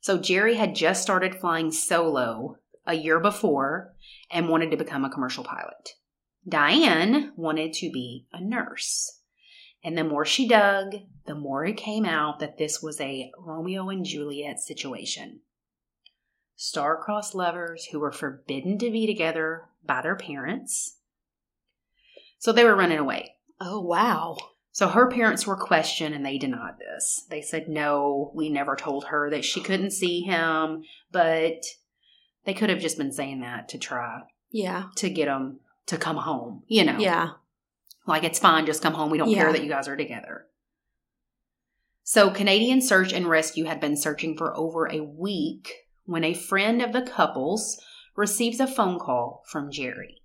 So 0.00 0.16
Jerry 0.16 0.54
had 0.54 0.74
just 0.74 1.02
started 1.02 1.34
flying 1.34 1.70
solo 1.70 2.56
a 2.86 2.94
year 2.94 3.20
before 3.20 3.94
and 4.30 4.48
wanted 4.48 4.70
to 4.70 4.78
become 4.78 5.04
a 5.04 5.10
commercial 5.10 5.44
pilot. 5.44 5.90
Dianne 6.48 7.32
wanted 7.36 7.74
to 7.74 7.90
be 7.90 8.26
a 8.32 8.40
nurse. 8.40 9.17
And 9.84 9.96
the 9.96 10.04
more 10.04 10.24
she 10.24 10.48
dug, 10.48 10.94
the 11.26 11.34
more 11.34 11.64
it 11.64 11.76
came 11.76 12.04
out 12.04 12.40
that 12.40 12.58
this 12.58 12.82
was 12.82 13.00
a 13.00 13.30
Romeo 13.38 13.88
and 13.90 14.04
Juliet 14.04 14.58
situation. 14.60 15.40
Star-crossed 16.56 17.34
lovers 17.34 17.86
who 17.86 18.00
were 18.00 18.10
forbidden 18.10 18.78
to 18.78 18.90
be 18.90 19.06
together 19.06 19.62
by 19.86 20.02
their 20.02 20.16
parents. 20.16 20.96
So 22.38 22.52
they 22.52 22.64
were 22.64 22.74
running 22.74 22.98
away. 22.98 23.34
Oh, 23.60 23.80
wow. 23.80 24.36
So 24.72 24.88
her 24.88 25.08
parents 25.08 25.46
were 25.46 25.56
questioned 25.56 26.14
and 26.14 26.24
they 26.26 26.38
denied 26.38 26.74
this. 26.78 27.24
They 27.30 27.42
said, 27.42 27.68
no, 27.68 28.32
we 28.34 28.48
never 28.48 28.76
told 28.76 29.04
her 29.06 29.30
that 29.30 29.44
she 29.44 29.60
couldn't 29.60 29.92
see 29.92 30.20
him, 30.22 30.82
but 31.12 31.62
they 32.44 32.54
could 32.54 32.70
have 32.70 32.80
just 32.80 32.98
been 32.98 33.12
saying 33.12 33.40
that 33.40 33.68
to 33.70 33.78
try 33.78 34.22
Yeah. 34.50 34.84
to 34.96 35.10
get 35.10 35.28
him 35.28 35.60
to 35.86 35.96
come 35.96 36.16
home, 36.16 36.62
you 36.66 36.84
know? 36.84 36.98
Yeah. 36.98 37.30
Like, 38.08 38.24
it's 38.24 38.38
fine, 38.38 38.64
just 38.66 38.82
come 38.82 38.94
home. 38.94 39.10
We 39.10 39.18
don't 39.18 39.28
Yeah. 39.28 39.42
care 39.42 39.52
that 39.52 39.62
you 39.62 39.68
guys 39.68 39.86
are 39.86 39.96
together. 39.96 40.46
So, 42.02 42.30
Canadian 42.30 42.80
Search 42.80 43.12
and 43.12 43.28
Rescue 43.28 43.66
had 43.66 43.80
been 43.80 43.96
searching 43.96 44.34
for 44.36 44.56
over 44.56 44.90
a 44.90 45.00
week 45.02 45.70
when 46.04 46.24
a 46.24 46.32
friend 46.32 46.80
of 46.80 46.94
the 46.94 47.02
couple's 47.02 47.78
receives 48.16 48.60
a 48.60 48.66
phone 48.66 48.98
call 48.98 49.44
from 49.46 49.70
Jerry. 49.70 50.22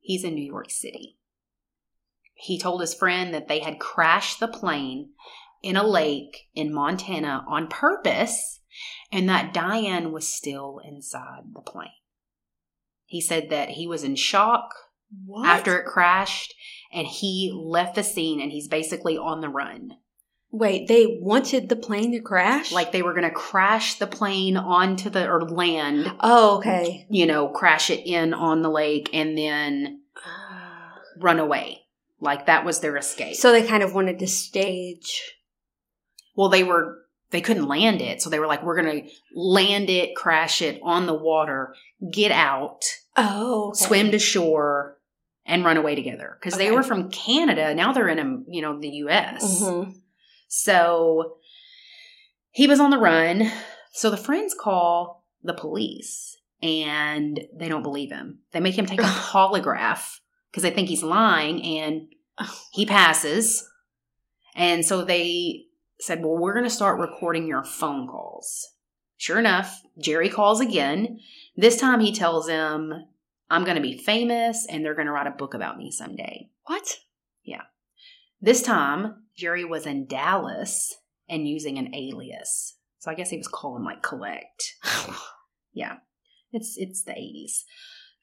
He's 0.00 0.22
in 0.22 0.34
New 0.34 0.46
York 0.46 0.70
City. 0.70 1.18
He 2.34 2.56
told 2.56 2.80
his 2.80 2.94
friend 2.94 3.34
that 3.34 3.48
they 3.48 3.58
had 3.58 3.80
crashed 3.80 4.38
the 4.38 4.46
plane 4.46 5.10
in 5.60 5.76
a 5.76 5.84
lake 5.84 6.48
in 6.54 6.72
Montana 6.72 7.44
on 7.48 7.66
purpose 7.66 8.60
and 9.10 9.28
that 9.28 9.52
Dianne 9.52 10.12
was 10.12 10.32
still 10.32 10.80
inside 10.84 11.52
the 11.52 11.60
plane. 11.62 11.88
He 13.06 13.20
said 13.20 13.50
that 13.50 13.70
he 13.70 13.88
was 13.88 14.04
in 14.04 14.14
shock 14.14 14.70
What? 15.26 15.46
after 15.48 15.80
it 15.80 15.86
crashed 15.86 16.54
and 16.92 17.06
he 17.06 17.52
left 17.54 17.94
the 17.94 18.02
scene 18.02 18.40
and 18.40 18.50
he's 18.52 18.68
basically 18.68 19.16
on 19.18 19.40
the 19.40 19.48
run. 19.48 19.96
Wait, 20.50 20.88
they 20.88 21.18
wanted 21.20 21.68
the 21.68 21.76
plane 21.76 22.12
to 22.12 22.20
crash? 22.20 22.72
Like 22.72 22.90
they 22.92 23.02
were 23.02 23.12
going 23.12 23.28
to 23.28 23.30
crash 23.30 23.96
the 23.98 24.06
plane 24.06 24.56
onto 24.56 25.10
the 25.10 25.28
or 25.28 25.42
land, 25.42 26.10
oh, 26.20 26.58
okay. 26.58 27.06
you 27.10 27.26
know, 27.26 27.48
crash 27.48 27.90
it 27.90 28.06
in 28.06 28.32
on 28.32 28.62
the 28.62 28.70
lake 28.70 29.10
and 29.12 29.36
then 29.36 30.00
run 31.18 31.38
away. 31.38 31.80
Like 32.20 32.46
that 32.46 32.64
was 32.64 32.80
their 32.80 32.96
escape. 32.96 33.36
So 33.36 33.52
they 33.52 33.66
kind 33.66 33.82
of 33.82 33.94
wanted 33.94 34.18
to 34.20 34.26
stage. 34.26 35.34
well, 36.34 36.48
they 36.48 36.64
were 36.64 36.96
they 37.30 37.42
couldn't 37.42 37.68
land 37.68 38.00
it, 38.00 38.22
so 38.22 38.30
they 38.30 38.40
were 38.40 38.46
like 38.46 38.62
we're 38.62 38.80
going 38.82 39.02
to 39.02 39.10
land 39.34 39.90
it, 39.90 40.16
crash 40.16 40.62
it 40.62 40.80
on 40.82 41.04
the 41.06 41.14
water, 41.14 41.74
get 42.10 42.32
out, 42.32 42.84
Oh, 43.18 43.68
okay. 43.68 43.84
swim 43.84 44.10
to 44.12 44.18
shore 44.18 44.97
and 45.48 45.64
run 45.64 45.78
away 45.78 45.94
together 45.94 46.36
because 46.38 46.56
they 46.58 46.70
were 46.70 46.82
from 46.82 47.10
Canada. 47.10 47.74
Now 47.74 47.92
they're 47.92 48.08
in, 48.08 48.18
um, 48.20 48.44
you 48.48 48.60
know, 48.62 48.78
the 48.78 48.88
US. 48.88 49.62
Mhm. 49.62 49.94
So 50.46 51.38
he 52.50 52.68
was 52.68 52.78
on 52.78 52.90
the 52.90 52.98
run. 52.98 53.50
So 53.92 54.10
the 54.10 54.16
friends 54.16 54.54
call 54.54 55.24
the 55.42 55.54
police 55.54 56.36
and 56.62 57.40
they 57.54 57.68
don't 57.68 57.82
believe 57.82 58.12
him. 58.12 58.40
They 58.52 58.60
make 58.60 58.78
him 58.78 58.86
take 58.86 59.00
a 59.00 59.04
polygraph 59.32 60.20
because 60.50 60.62
they 60.62 60.70
think 60.70 60.88
he's 60.88 61.02
lying 61.02 61.62
and 61.62 62.08
he 62.72 62.84
passes. 62.84 63.66
And 64.54 64.84
so 64.84 65.04
they 65.04 65.64
said, 65.98 66.20
Well, 66.22 66.36
we're 66.36 66.54
going 66.54 66.64
to 66.64 66.70
start 66.70 67.00
recording 67.00 67.46
your 67.46 67.64
phone 67.64 68.06
calls. 68.06 68.74
Sure 69.16 69.38
enough, 69.38 69.82
Jerry 69.98 70.28
calls 70.28 70.60
again. 70.60 71.18
This 71.56 71.76
time 71.80 72.00
he 72.00 72.12
tells 72.12 72.46
them, 72.46 73.06
I'm 73.50 73.64
going 73.64 73.76
to 73.76 73.82
be 73.82 73.96
famous 73.96 74.66
and 74.68 74.84
they're 74.84 74.94
going 74.94 75.06
to 75.06 75.12
write 75.12 75.26
a 75.26 75.30
book 75.30 75.54
about 75.54 75.78
me 75.78 75.90
someday. 75.90 76.50
What? 76.66 76.98
Yeah. 77.44 77.62
This 78.40 78.62
time, 78.62 79.24
Jerry 79.36 79.64
was 79.64 79.86
in 79.86 80.06
Dallas 80.06 80.94
and 81.28 81.48
using 81.48 81.78
an 81.78 81.94
alias. 81.94 82.76
So 82.98 83.10
I 83.10 83.14
guess 83.14 83.30
he 83.30 83.36
was 83.36 83.48
calling 83.48 83.84
like 83.84 84.02
collect. 84.02 84.74
yeah. 85.72 85.96
It's 86.52 86.76
it's 86.76 87.04
the 87.04 87.12
80s. 87.12 87.62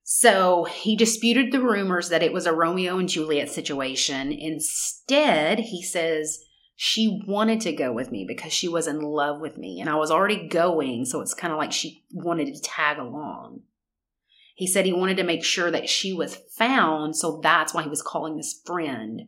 So 0.03 0.65
he 0.65 0.95
disputed 0.95 1.51
the 1.51 1.61
rumors 1.61 2.09
that 2.09 2.21
it 2.21 2.31
was 2.31 2.45
a 2.45 2.53
Romeo 2.53 2.99
and 2.99 3.09
Juliet 3.09 3.49
situation. 3.49 4.31
Instead, 4.31 5.59
he 5.59 5.81
says 5.81 6.39
she 6.75 7.21
wanted 7.27 7.61
to 7.61 7.73
go 7.73 7.91
with 7.91 8.11
me 8.11 8.25
because 8.27 8.53
she 8.53 8.67
was 8.67 8.87
in 8.87 8.99
love 8.99 9.39
with 9.39 9.57
me 9.57 9.79
and 9.79 9.89
I 9.89 9.95
was 9.95 10.11
already 10.11 10.47
going, 10.47 11.05
so 11.05 11.21
it's 11.21 11.33
kind 11.33 11.51
of 11.51 11.57
like 11.57 11.71
she 11.71 12.03
wanted 12.11 12.53
to 12.53 12.61
tag 12.61 12.99
along. 12.99 13.61
He 14.55 14.67
said 14.67 14.85
he 14.85 14.93
wanted 14.93 15.17
to 15.17 15.23
make 15.23 15.43
sure 15.43 15.69
that 15.69 15.89
she 15.89 16.13
was 16.13 16.37
found, 16.57 17.15
so 17.15 17.39
that's 17.43 17.73
why 17.73 17.83
he 17.83 17.89
was 17.89 18.01
calling 18.01 18.37
this 18.37 18.61
friend. 18.65 19.27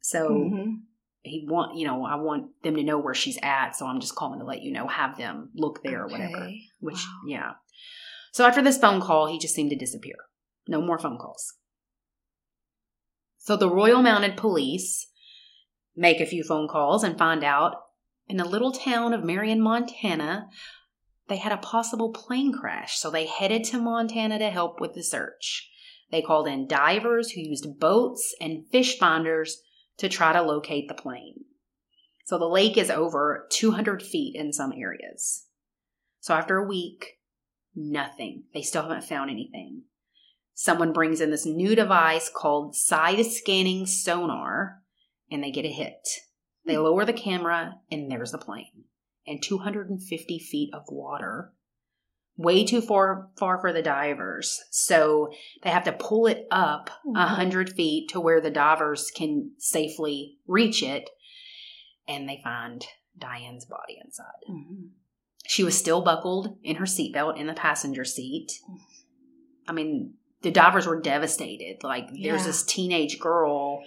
So 0.00 0.28
Mhm. 0.52 0.82
he 1.22 1.46
want 1.48 1.76
you 1.76 1.86
know, 1.86 2.04
I 2.04 2.16
want 2.16 2.60
them 2.62 2.74
to 2.74 2.82
know 2.82 2.98
where 2.98 3.14
she's 3.14 3.38
at, 3.40 3.76
so 3.76 3.86
I'm 3.86 4.00
just 4.00 4.16
calling 4.16 4.40
to 4.40 4.44
let 4.44 4.62
you 4.62 4.72
know, 4.72 4.88
have 4.88 5.16
them 5.16 5.50
look 5.54 5.82
there 5.82 6.02
or 6.02 6.08
whatever. 6.08 6.50
Which 6.80 6.96
Wow. 6.96 7.20
yeah. 7.28 7.52
So 8.32 8.44
after 8.44 8.62
this 8.62 8.78
phone 8.78 9.00
call, 9.00 9.28
he 9.28 9.38
just 9.38 9.54
seemed 9.54 9.70
to 9.70 9.76
disappear. 9.76 10.16
No 10.66 10.82
more 10.82 10.98
phone 10.98 11.18
calls. 11.18 11.54
So 13.38 13.56
the 13.56 13.70
Royal 13.70 14.02
Mounted 14.02 14.36
Police 14.36 15.06
make 15.94 16.20
a 16.20 16.26
few 16.26 16.42
phone 16.42 16.66
calls 16.66 17.04
and 17.04 17.16
find 17.16 17.44
out 17.44 17.76
in 18.28 18.38
the 18.38 18.44
little 18.44 18.72
town 18.72 19.14
of 19.14 19.22
Marion, 19.22 19.60
Montana, 19.60 20.48
they 21.28 21.36
had 21.36 21.52
a 21.52 21.58
possible 21.58 22.12
plane 22.12 22.52
crash. 22.52 22.98
So 22.98 23.10
they 23.10 23.26
headed 23.26 23.64
to 23.64 23.78
Montana 23.78 24.38
to 24.38 24.50
help 24.50 24.80
with 24.80 24.94
the 24.94 25.02
search. 25.02 25.68
They 26.10 26.22
called 26.22 26.46
in 26.46 26.68
divers 26.68 27.32
who 27.32 27.40
used 27.40 27.80
boats 27.80 28.34
and 28.40 28.66
fish 28.70 28.98
finders 28.98 29.60
to 29.98 30.08
try 30.08 30.32
to 30.32 30.42
locate 30.42 30.88
the 30.88 30.94
plane. 30.94 31.44
So 32.24 32.38
the 32.38 32.48
lake 32.48 32.76
is 32.76 32.90
over 32.90 33.46
200 33.50 34.02
feet 34.02 34.36
in 34.36 34.52
some 34.52 34.72
areas. 34.72 35.46
So 36.20 36.34
after 36.34 36.58
a 36.58 36.66
week, 36.66 37.18
nothing. 37.74 38.44
They 38.52 38.62
still 38.62 38.82
haven't 38.82 39.04
found 39.04 39.30
anything. 39.30 39.82
Someone 40.54 40.92
brings 40.92 41.20
in 41.20 41.30
this 41.30 41.46
new 41.46 41.74
device 41.74 42.30
called 42.34 42.74
side 42.74 43.24
scanning 43.26 43.86
sonar 43.86 44.82
and 45.30 45.42
they 45.42 45.50
get 45.50 45.64
a 45.64 45.68
hit. 45.68 46.08
They 46.64 46.74
hmm. 46.74 46.82
lower 46.82 47.04
the 47.04 47.12
camera 47.12 47.74
and 47.90 48.10
there's 48.10 48.32
the 48.32 48.38
plane. 48.38 48.84
And 49.26 49.42
250 49.42 50.38
feet 50.38 50.70
of 50.72 50.84
water. 50.88 51.52
Way 52.36 52.64
too 52.64 52.80
far 52.82 53.30
far 53.38 53.58
for 53.60 53.72
the 53.72 53.82
divers. 53.82 54.62
So 54.70 55.30
they 55.62 55.70
have 55.70 55.84
to 55.84 55.92
pull 55.92 56.26
it 56.26 56.46
up 56.50 56.90
a 57.06 57.08
Mhm. 57.08 57.26
hundred 57.28 57.70
feet 57.70 58.10
to 58.10 58.20
where 58.20 58.40
the 58.40 58.50
divers 58.50 59.10
can 59.10 59.52
safely 59.58 60.38
reach 60.46 60.82
it. 60.82 61.08
And 62.06 62.28
they 62.28 62.40
find 62.44 62.86
Dianne's 63.18 63.64
body 63.64 63.98
inside. 64.04 64.44
Mhm. 64.48 64.90
She 65.46 65.64
was 65.64 65.76
still 65.78 66.02
buckled 66.02 66.58
in 66.62 66.76
her 66.76 66.84
seatbelt 66.84 67.38
in 67.38 67.46
the 67.46 67.54
passenger 67.54 68.04
seat. 68.04 68.52
I 69.66 69.72
mean, 69.72 70.14
the 70.42 70.50
divers 70.50 70.86
were 70.86 71.00
devastated. 71.00 71.82
Like, 71.82 72.08
there's 72.10 72.42
Yeah. 72.42 72.46
this 72.46 72.62
teenage 72.62 73.18
girl. 73.18 73.82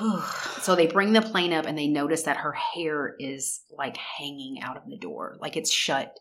So 0.62 0.74
they 0.74 0.88
bring 0.88 1.12
the 1.12 1.22
plane 1.22 1.52
up 1.52 1.64
and 1.66 1.78
they 1.78 1.86
notice 1.86 2.24
that 2.24 2.38
her 2.38 2.52
hair 2.52 3.14
is 3.20 3.60
like 3.70 3.96
hanging 3.96 4.60
out 4.60 4.76
of 4.76 4.82
the 4.88 4.98
door, 4.98 5.36
like 5.40 5.56
it's 5.56 5.70
shut 5.70 6.18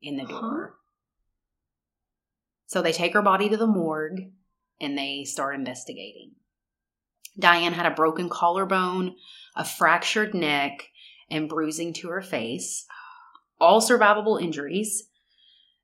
in 0.00 0.16
the 0.16 0.24
door. 0.24 0.76
So 2.66 2.80
they 2.80 2.92
take 2.92 3.12
her 3.12 3.20
body 3.20 3.50
to 3.50 3.58
the 3.58 3.66
morgue 3.66 4.32
and 4.80 4.96
they 4.96 5.24
start 5.24 5.54
investigating. 5.54 6.32
Dianne 7.38 7.72
had 7.72 7.86
a 7.86 7.94
broken 7.94 8.28
collarbone, 8.28 9.16
a 9.56 9.64
fractured 9.64 10.34
neck, 10.34 10.88
and 11.30 11.48
bruising 11.48 11.92
to 11.94 12.08
her 12.08 12.22
face. 12.22 12.86
All 13.60 13.80
survivable 13.80 14.40
injuries, 14.40 15.04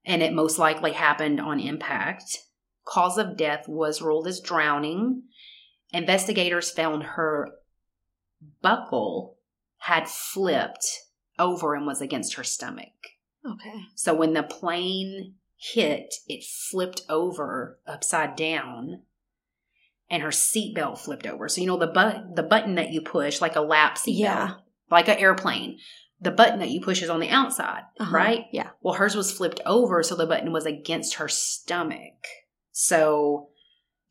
and 0.04 0.22
it 0.22 0.32
most 0.32 0.58
likely 0.58 0.92
happened 0.92 1.40
on 1.40 1.60
impact. 1.60 2.38
Cause 2.86 3.18
of 3.18 3.36
death 3.36 3.66
was 3.68 4.02
ruled 4.02 4.26
as 4.26 4.40
drowning. 4.40 5.24
Investigators 5.92 6.70
found 6.70 7.02
her 7.02 7.50
buckle 8.62 9.36
had 9.78 10.08
flipped 10.08 10.86
over 11.38 11.74
and 11.74 11.86
was 11.86 12.00
against 12.00 12.34
her 12.34 12.44
stomach. 12.44 12.92
Okay. 13.46 13.82
So 13.94 14.14
when 14.14 14.32
the 14.34 14.42
plane 14.42 15.34
hit, 15.56 16.14
it 16.26 16.44
flipped 16.44 17.02
over 17.08 17.78
upside 17.86 18.36
down 18.36 19.02
and 20.10 20.22
her 20.22 20.30
seatbelt 20.30 20.98
flipped 20.98 21.26
over. 21.26 21.48
So 21.48 21.60
you 21.60 21.66
know 21.66 21.76
the 21.76 21.86
but 21.86 22.34
the 22.36 22.42
button 22.42 22.74
that 22.76 22.90
you 22.90 23.00
push 23.00 23.40
like 23.40 23.56
a 23.56 23.60
lap 23.60 23.96
seatbelt, 23.96 24.18
Yeah. 24.18 24.54
like 24.90 25.08
an 25.08 25.18
airplane. 25.18 25.78
The 26.20 26.30
button 26.32 26.58
that 26.58 26.70
you 26.70 26.80
push 26.80 27.00
is 27.02 27.10
on 27.10 27.20
the 27.20 27.28
outside, 27.28 27.82
Uh-huh. 28.00 28.10
right? 28.14 28.46
Yeah. 28.52 28.70
Well, 28.80 28.94
hers 28.94 29.14
was 29.14 29.30
flipped 29.30 29.60
over, 29.64 30.02
so 30.02 30.16
the 30.16 30.26
button 30.26 30.50
was 30.52 30.66
against 30.66 31.14
her 31.14 31.28
stomach. 31.28 32.26
So 32.72 33.50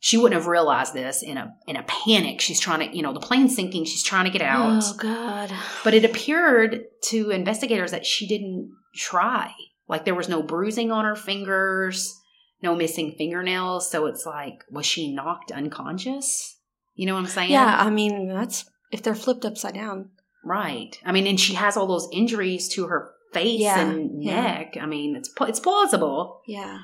she 0.00 0.16
wouldn't 0.16 0.40
have 0.40 0.46
realized 0.46 0.94
this 0.94 1.22
in 1.22 1.36
a 1.36 1.54
in 1.66 1.76
a 1.76 1.82
panic. 1.82 2.40
She's 2.40 2.60
trying 2.60 2.88
to, 2.88 2.96
you 2.96 3.02
know, 3.02 3.12
the 3.12 3.20
plane's 3.20 3.54
sinking. 3.54 3.84
She's 3.84 4.02
trying 4.02 4.26
to 4.26 4.30
get 4.30 4.42
out. 4.42 4.82
Oh 4.84 4.96
God. 4.96 5.52
But 5.82 5.94
it 5.94 6.04
appeared 6.04 6.84
to 7.06 7.30
investigators 7.30 7.90
that 7.90 8.06
she 8.06 8.26
didn't 8.26 8.70
try. 8.94 9.52
Like 9.88 10.04
there 10.04 10.14
was 10.14 10.28
no 10.28 10.42
bruising 10.42 10.92
on 10.92 11.04
her 11.04 11.16
fingers, 11.16 12.14
no 12.62 12.76
missing 12.76 13.14
fingernails. 13.18 13.90
So 13.90 14.06
it's 14.06 14.24
like, 14.24 14.62
was 14.70 14.86
she 14.86 15.12
knocked 15.12 15.50
unconscious? 15.50 16.56
You 16.94 17.06
know 17.06 17.14
what 17.14 17.20
I'm 17.20 17.26
saying? 17.26 17.50
Yeah, 17.50 17.76
I 17.78 17.90
mean 17.90 18.28
that's 18.28 18.70
if 18.92 19.02
they're 19.02 19.14
flipped 19.14 19.44
upside 19.44 19.74
down. 19.74 20.10
Right. 20.44 20.96
I 21.04 21.12
mean, 21.12 21.26
and 21.26 21.38
she 21.40 21.54
has 21.54 21.76
all 21.76 21.86
those 21.88 22.08
injuries 22.12 22.68
to 22.74 22.86
her 22.86 23.10
face 23.32 23.60
Yeah, 23.60 23.80
and 23.80 24.22
yeah. 24.22 24.42
neck. 24.42 24.76
I 24.80 24.86
mean, 24.86 25.16
it's 25.16 25.30
it's 25.40 25.60
plausible. 25.60 26.40
Yeah. 26.46 26.78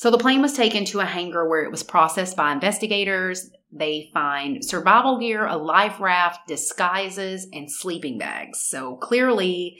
So 0.00 0.10
the 0.10 0.16
plane 0.16 0.40
was 0.40 0.54
taken 0.54 0.86
to 0.86 1.00
a 1.00 1.04
hangar 1.04 1.46
where 1.46 1.62
it 1.62 1.70
was 1.70 1.82
processed 1.82 2.34
by 2.34 2.52
investigators. 2.52 3.50
They 3.70 4.08
find 4.14 4.64
survival 4.64 5.18
gear, 5.18 5.46
a 5.46 5.58
life 5.58 6.00
raft, 6.00 6.48
disguises, 6.48 7.46
and 7.52 7.70
sleeping 7.70 8.16
bags. 8.16 8.62
So 8.62 8.96
clearly, 8.96 9.76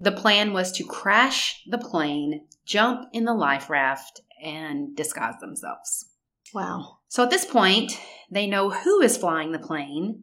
the 0.00 0.10
plan 0.10 0.54
was 0.54 0.72
to 0.72 0.84
crash 0.84 1.60
the 1.68 1.76
plane, 1.76 2.46
jump 2.64 3.10
in 3.12 3.26
the 3.26 3.34
life 3.34 3.68
raft, 3.68 4.22
and 4.42 4.96
disguise 4.96 5.34
themselves. 5.38 6.06
Wow. 6.54 7.00
So 7.08 7.22
at 7.22 7.28
this 7.28 7.44
point, 7.44 8.00
they 8.30 8.46
know 8.46 8.70
who 8.70 9.02
is 9.02 9.18
flying 9.18 9.52
the 9.52 9.58
plane, 9.58 10.22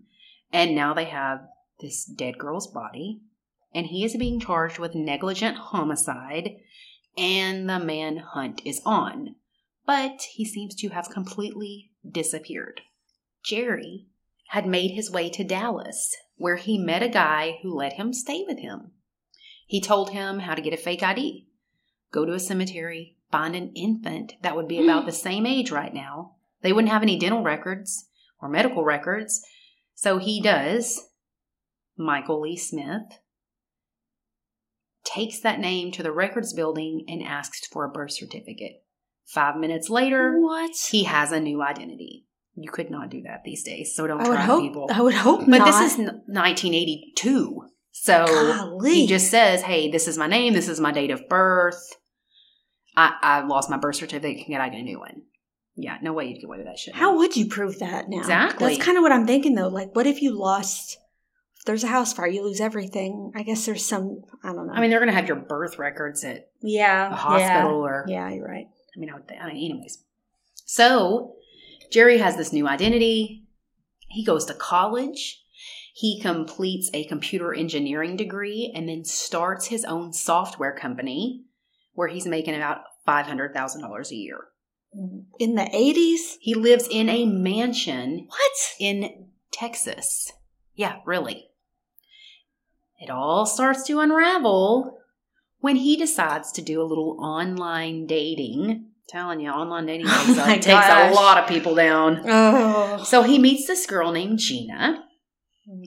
and 0.52 0.74
now 0.74 0.96
they 0.96 1.06
have 1.06 1.42
this 1.80 2.04
dead 2.04 2.40
girl's 2.40 2.66
body, 2.66 3.22
and 3.76 3.86
he 3.86 4.04
is 4.04 4.18
being 4.18 4.40
charged 4.40 4.80
with 4.80 4.96
negligent 4.96 5.56
homicide, 5.56 6.56
and 7.18 7.70
the 7.70 7.80
manhunt 7.80 8.62
is 8.66 8.82
on. 8.86 9.36
But 9.86 10.22
he 10.34 10.46
seems 10.46 10.76
to 10.76 10.90
have 10.90 11.10
completely 11.10 11.92
disappeared. 12.10 12.82
Jerry 13.44 14.08
had 14.50 14.68
made 14.68 14.92
his 14.92 15.12
way 15.12 15.30
to 15.30 15.44
Dallas, 15.44 16.16
where 16.36 16.56
he 16.56 16.78
met 16.78 17.04
a 17.04 17.10
guy 17.10 17.60
who 17.62 17.74
let 17.74 17.94
him 17.94 18.14
stay 18.14 18.44
with 18.48 18.60
him. 18.60 18.92
He 19.66 19.82
told 19.82 20.12
him 20.12 20.40
how 20.40 20.56
to 20.56 20.62
get 20.62 20.74
a 20.74 20.78
fake 20.78 21.04
ID, 21.04 21.48
go 22.12 22.26
to 22.26 22.34
a 22.34 22.40
cemetery, 22.40 23.18
find 23.32 23.56
an 23.56 23.72
infant 23.76 24.34
that 24.42 24.56
would 24.56 24.68
be 24.68 24.78
hmm. 24.78 24.86
about 24.86 25.06
the 25.06 25.12
same 25.12 25.46
age 25.46 25.72
right 25.72 25.94
now. 25.94 26.36
They 26.62 26.74
wouldn't 26.74 26.92
have 26.92 27.04
any 27.04 27.18
dental 27.18 27.44
records 27.44 28.08
or 28.42 28.50
medical 28.50 28.84
records. 28.84 29.42
So 29.94 30.18
he 30.18 30.42
does. 30.42 31.10
Michael 31.98 32.42
Lee 32.42 32.58
Smith 32.58 33.20
takes 35.14 35.40
that 35.42 35.60
name 35.60 35.92
to 35.94 36.04
the 36.04 36.12
records 36.12 36.54
building 36.54 37.06
and 37.08 37.24
asks 37.24 37.66
for 37.68 37.86
a 37.86 37.90
birth 37.90 38.12
certificate. 38.12 38.84
Five 39.26 39.58
minutes 39.58 39.90
later, 39.90 40.40
What? 40.40 40.72
he 40.90 41.04
has 41.04 41.32
a 41.32 41.40
new 41.40 41.62
identity. 41.62 42.26
You 42.56 42.70
could 42.72 42.90
not 42.90 43.10
do 43.10 43.22
that 43.24 43.44
these 43.46 43.64
days, 43.64 43.96
so 43.96 44.06
don't 44.08 44.20
I 44.22 44.28
would 44.28 44.36
try 44.36 44.46
hope. 44.46 44.62
people. 44.62 44.88
I 44.92 45.02
would 45.02 45.14
hope 45.14 45.42
But 45.42 45.60
not. 45.60 45.66
this 45.66 45.94
is 45.94 45.98
1982. 45.98 47.62
So 47.92 48.26
Golly. 48.28 48.94
he 48.94 49.08
just 49.08 49.30
says, 49.30 49.62
hey, 49.62 49.90
this 49.92 50.08
is 50.08 50.18
my 50.18 50.28
name, 50.28 50.54
this 50.54 50.68
is 50.68 50.80
my 50.80 50.92
date 50.92 51.12
of 51.12 51.28
birth. 51.30 51.82
I, 52.96 53.14
I 53.22 53.46
lost 53.46 53.70
my 53.70 53.78
birth 53.78 53.96
certificate, 53.96 54.46
can 54.46 54.60
I 54.62 54.70
get 54.70 54.80
a 54.80 54.84
new 54.84 55.00
one? 55.00 55.22
Yeah, 55.76 55.98
no 56.02 56.12
way 56.14 56.26
you'd 56.26 56.36
get 56.42 56.46
away 56.46 56.58
with 56.58 56.68
that 56.68 56.78
shit. 56.80 56.96
How 56.96 57.18
would 57.18 57.38
you 57.38 57.48
prove 57.48 57.80
that 57.80 58.10
now? 58.10 58.18
Exactly. 58.18 58.74
That's 58.76 58.86
kind 58.86 58.98
of 58.98 59.02
what 59.02 59.12
I'm 59.14 59.26
thinking 59.26 59.56
though. 59.56 59.70
Like, 59.70 59.96
what 59.96 60.08
if 60.08 60.22
you 60.22 60.38
lost 60.38 60.98
there's 61.66 61.84
a 61.84 61.88
house 61.88 62.14
fire, 62.14 62.28
you 62.28 62.44
lose 62.44 62.62
everything. 62.62 63.32
I 63.36 63.44
guess 63.44 63.66
there's 63.66 63.86
some. 63.86 64.22
I 64.44 64.54
don't 64.54 64.68
know. 64.68 64.74
I 64.74 64.82
mean, 64.82 64.90
they're 64.90 65.00
going 65.00 65.12
to 65.12 65.16
have 65.16 65.28
your 65.28 65.38
birth 65.38 65.78
records 65.78 66.24
at 66.24 66.50
yeah, 66.62 67.12
a 67.12 67.16
hospital 67.16 67.82
or. 67.82 68.06
Yeah, 68.08 68.30
you're 68.32 68.48
right. 68.48 68.68
I 68.96 69.00
mean, 69.00 69.10
I 69.10 69.14
would 69.14 69.24
I 69.32 69.48
mean, 69.48 69.72
anyways. 69.72 70.00
So 70.66 71.36
Jerry 71.92 72.18
has 72.20 72.38
this 72.38 72.54
new 72.54 72.68
identity. 72.68 73.46
He 74.10 74.26
goes 74.26 74.46
to 74.46 74.54
college. 74.54 75.44
He 75.94 76.22
completes 76.22 76.90
a 76.94 77.06
computer 77.06 77.54
engineering 77.54 78.16
degree 78.16 78.72
and 78.74 78.88
then 78.88 79.04
starts 79.04 79.68
his 79.68 79.84
own 79.84 80.14
software 80.14 80.74
company 80.74 81.44
where 81.94 82.08
he's 82.08 82.26
making 82.26 82.56
about 82.56 82.84
$500,000 83.08 84.12
a 84.12 84.16
year. 84.16 84.46
In 85.40 85.56
the 85.56 85.64
80s? 85.64 86.38
He 86.40 86.56
lives 86.56 86.88
in 86.90 87.10
a 87.10 87.26
mansion 87.26 88.28
What? 88.28 88.76
in 88.80 89.28
Texas. 89.52 90.32
Yeah, 90.74 90.98
really. 91.06 91.49
It 93.00 93.10
all 93.10 93.46
starts 93.46 93.84
to 93.88 94.00
unravel 94.00 94.98
when 95.60 95.78
he 95.78 95.96
decides 95.96 96.52
to 96.54 96.62
do 96.62 96.82
a 96.82 96.84
little 96.84 97.18
online 97.20 98.06
dating. 98.08 98.86
telling 99.08 99.40
you, 99.40 99.50
online 99.50 99.86
dating 99.88 100.06
Oh 100.08 100.24
takes, 100.26 100.38
my 100.38 100.54
a, 100.54 100.60
takes 100.60 100.88
a 100.90 101.12
lot 101.14 101.38
of 101.42 101.50
people 101.50 101.74
down. 101.76 102.22
Oh. 102.28 103.04
So 103.04 103.24
he 103.24 103.40
meets 103.40 103.66
this 103.68 103.86
girl 103.86 104.12
named 104.12 104.38
Gina. 104.40 105.04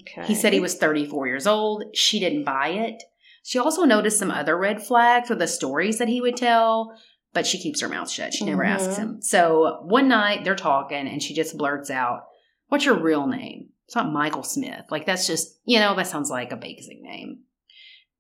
Okay. 0.01 0.27
He 0.27 0.35
said 0.35 0.53
he 0.53 0.61
was 0.61 0.75
34 0.77 1.27
years 1.27 1.47
old. 1.47 1.85
She 1.95 2.19
didn't 2.21 2.45
buy 2.45 2.69
it. 2.69 3.03
She 3.45 3.59
also 3.59 3.85
noticed 3.85 4.19
some 4.19 4.31
other 4.31 4.57
red 4.57 4.83
flags 4.83 5.29
with 5.29 5.39
the 5.41 5.47
stories 5.49 5.99
that 5.99 6.09
he 6.09 6.21
would 6.21 6.37
tell, 6.37 6.97
but 7.33 7.47
she 7.47 7.59
keeps 7.59 7.81
her 7.81 7.89
mouth 7.89 8.09
shut. 8.11 8.33
She 8.35 8.45
never 8.45 8.63
asks 8.65 8.95
Mhm. 8.95 8.99
him. 8.99 9.23
So 9.23 9.81
one 9.83 10.07
night 10.09 10.45
they're 10.45 10.55
talking 10.55 11.09
and 11.09 11.23
she 11.23 11.35
just 11.35 11.57
blurts 11.59 11.91
out, 11.91 12.25
What's 12.69 12.85
your 12.87 12.99
real 12.99 13.27
name? 13.27 13.69
It's 13.87 13.97
not 13.97 14.13
Michael 14.13 14.43
Smith. 14.43 14.85
Like, 14.91 15.07
that's 15.07 15.27
just, 15.27 15.59
you 15.65 15.79
know, 15.79 15.95
that 15.97 16.07
sounds 16.07 16.31
like 16.31 16.53
a 16.53 16.57
basic 16.57 17.01
name. 17.03 17.41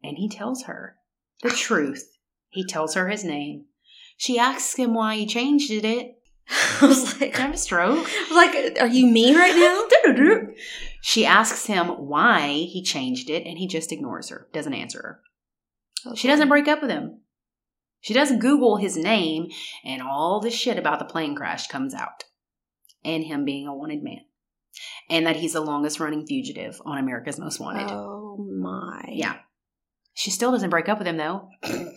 And 0.02 0.16
he 0.16 0.28
tells 0.28 0.64
her 0.64 0.96
the 1.42 1.50
truth. 1.56 2.16
He 2.48 2.64
tells 2.64 2.94
her 2.94 3.08
his 3.08 3.24
name. 3.24 3.66
She 4.16 4.38
asks 4.38 4.76
him 4.76 4.94
why 4.94 5.16
he 5.16 5.26
changed 5.26 5.70
it. 5.70 6.16
I 6.80 6.86
was 6.86 7.20
like, 7.20 7.38
I 7.38 7.42
have 7.42 7.54
a 7.54 7.58
stroke? 7.58 8.08
I 8.08 8.26
was 8.28 8.30
like, 8.76 8.80
are 8.80 8.88
you 8.88 9.06
me 9.06 9.34
right 9.34 9.54
now? 9.54 10.52
She 11.00 11.24
asks 11.24 11.66
him 11.66 11.88
why 11.88 12.48
he 12.48 12.82
changed 12.82 13.30
it, 13.30 13.46
and 13.46 13.58
he 13.58 13.66
just 13.66 13.92
ignores 13.92 14.28
her, 14.28 14.48
doesn't 14.52 14.74
answer 14.74 15.20
her. 16.04 16.14
She 16.16 16.28
doesn't 16.28 16.48
break 16.48 16.68
up 16.68 16.82
with 16.82 16.90
him. 16.90 17.20
She 18.00 18.14
doesn't 18.14 18.40
Google 18.40 18.76
his 18.76 18.96
name, 18.96 19.48
and 19.84 20.02
all 20.02 20.40
the 20.40 20.50
shit 20.50 20.76
about 20.76 20.98
the 20.98 21.04
plane 21.04 21.34
crash 21.34 21.68
comes 21.68 21.94
out, 21.94 22.24
and 23.04 23.24
him 23.24 23.44
being 23.44 23.66
a 23.66 23.74
wanted 23.74 24.02
man, 24.02 24.22
and 25.10 25.26
that 25.26 25.36
he's 25.36 25.52
the 25.54 25.60
longest 25.60 26.00
running 26.00 26.26
fugitive 26.26 26.80
on 26.84 26.98
America's 26.98 27.38
Most 27.38 27.60
Wanted. 27.60 27.88
Oh 27.90 28.36
my. 28.38 29.04
Yeah. 29.08 29.36
She 30.14 30.30
still 30.30 30.52
doesn't 30.52 30.70
break 30.70 30.88
up 30.88 30.98
with 30.98 31.06
him, 31.06 31.16
though. 31.16 31.48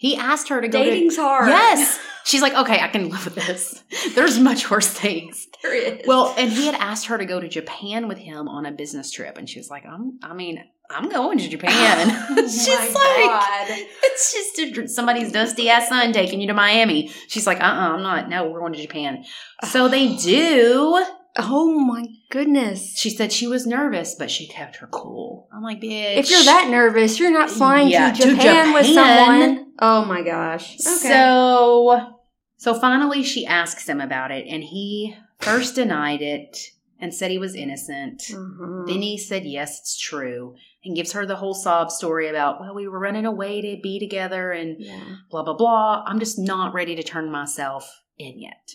He 0.00 0.16
asked 0.16 0.48
her 0.48 0.62
to 0.62 0.66
go 0.66 0.82
Dating's 0.82 1.16
to. 1.16 1.20
hard. 1.20 1.48
Yes! 1.48 2.00
She's 2.24 2.40
like, 2.40 2.54
okay, 2.54 2.80
I 2.80 2.88
can 2.88 3.10
live 3.10 3.22
with 3.26 3.34
this. 3.34 3.84
There's 4.14 4.38
much 4.38 4.70
worse 4.70 4.88
things. 4.88 5.46
there 5.62 5.74
is. 5.74 6.06
Well, 6.06 6.34
and 6.38 6.50
he 6.50 6.64
had 6.64 6.74
asked 6.76 7.04
her 7.08 7.18
to 7.18 7.26
go 7.26 7.38
to 7.38 7.46
Japan 7.48 8.08
with 8.08 8.16
him 8.16 8.48
on 8.48 8.64
a 8.64 8.72
business 8.72 9.10
trip, 9.10 9.36
and 9.36 9.46
she 9.46 9.58
was 9.58 9.68
like, 9.68 9.84
"I'm, 9.84 10.18
I 10.22 10.32
mean, 10.32 10.64
I'm 10.88 11.10
going 11.10 11.36
to 11.36 11.48
Japan." 11.50 12.08
She's 12.48 12.66
Oh 12.70 12.90
my 12.94 13.26
like, 13.26 13.76
God. 13.78 13.86
"It's 14.04 14.32
just 14.32 14.78
a, 14.78 14.88
somebody's 14.88 15.32
dusty 15.32 15.68
ass 15.68 15.90
son 15.90 16.14
taking 16.14 16.40
you 16.40 16.46
to 16.46 16.54
Miami." 16.54 17.08
She's 17.28 17.46
like, 17.46 17.60
"Uh, 17.60 17.64
uh-uh, 17.64 17.92
I'm 17.96 18.02
not. 18.02 18.30
No, 18.30 18.48
we're 18.48 18.60
going 18.60 18.72
to 18.72 18.80
Japan." 18.80 19.22
So 19.68 19.88
they 19.88 20.16
do. 20.22 21.04
Oh 21.42 21.78
my 21.78 22.06
goodness. 22.30 22.96
She 22.98 23.10
said 23.10 23.32
she 23.32 23.46
was 23.46 23.66
nervous, 23.66 24.14
but 24.14 24.30
she 24.30 24.46
kept 24.46 24.76
her 24.76 24.86
cool. 24.88 25.48
I'm 25.52 25.62
like, 25.62 25.80
"Bitch." 25.80 26.16
If 26.16 26.30
you're 26.30 26.44
that 26.44 26.68
nervous, 26.70 27.18
you're 27.18 27.30
not 27.32 27.50
flying 27.50 27.88
Yeah, 27.88 28.12
to, 28.12 28.22
to 28.22 28.30
Japan 28.34 28.72
with 28.74 28.86
someone. 28.86 29.72
Oh 29.78 30.04
my 30.04 30.22
gosh. 30.22 30.74
Okay. 30.74 31.08
So, 31.08 32.18
so 32.56 32.74
finally, 32.74 33.22
she 33.22 33.46
asks 33.46 33.88
him 33.88 34.00
about 34.00 34.30
it, 34.30 34.46
and 34.48 34.62
he 34.62 35.16
first 35.38 35.74
denied 35.74 36.22
it 36.22 36.58
and 37.00 37.14
said 37.14 37.30
he 37.30 37.38
was 37.38 37.54
innocent. 37.54 38.22
Mhm. 38.30 38.86
Then 38.86 39.02
he 39.02 39.16
said, 39.16 39.44
Yes, 39.46 39.80
it's 39.80 39.98
true, 39.98 40.54
and 40.84 40.94
gives 40.94 41.12
her 41.12 41.24
the 41.24 41.36
whole 41.36 41.54
sob 41.54 41.90
story 41.90 42.28
about, 42.28 42.60
Well, 42.60 42.74
we 42.74 42.86
were 42.88 42.98
running 42.98 43.24
away 43.24 43.62
to 43.62 43.80
be 43.82 43.98
together 43.98 44.52
and 44.52 44.76
yeah. 44.78 45.16
blah, 45.30 45.42
blah, 45.42 45.56
blah. 45.56 46.04
I'm 46.06 46.18
just 46.18 46.38
not 46.38 46.74
ready 46.74 46.94
to 46.96 47.02
turn 47.02 47.30
myself 47.32 48.02
in 48.18 48.38
yet. 48.38 48.72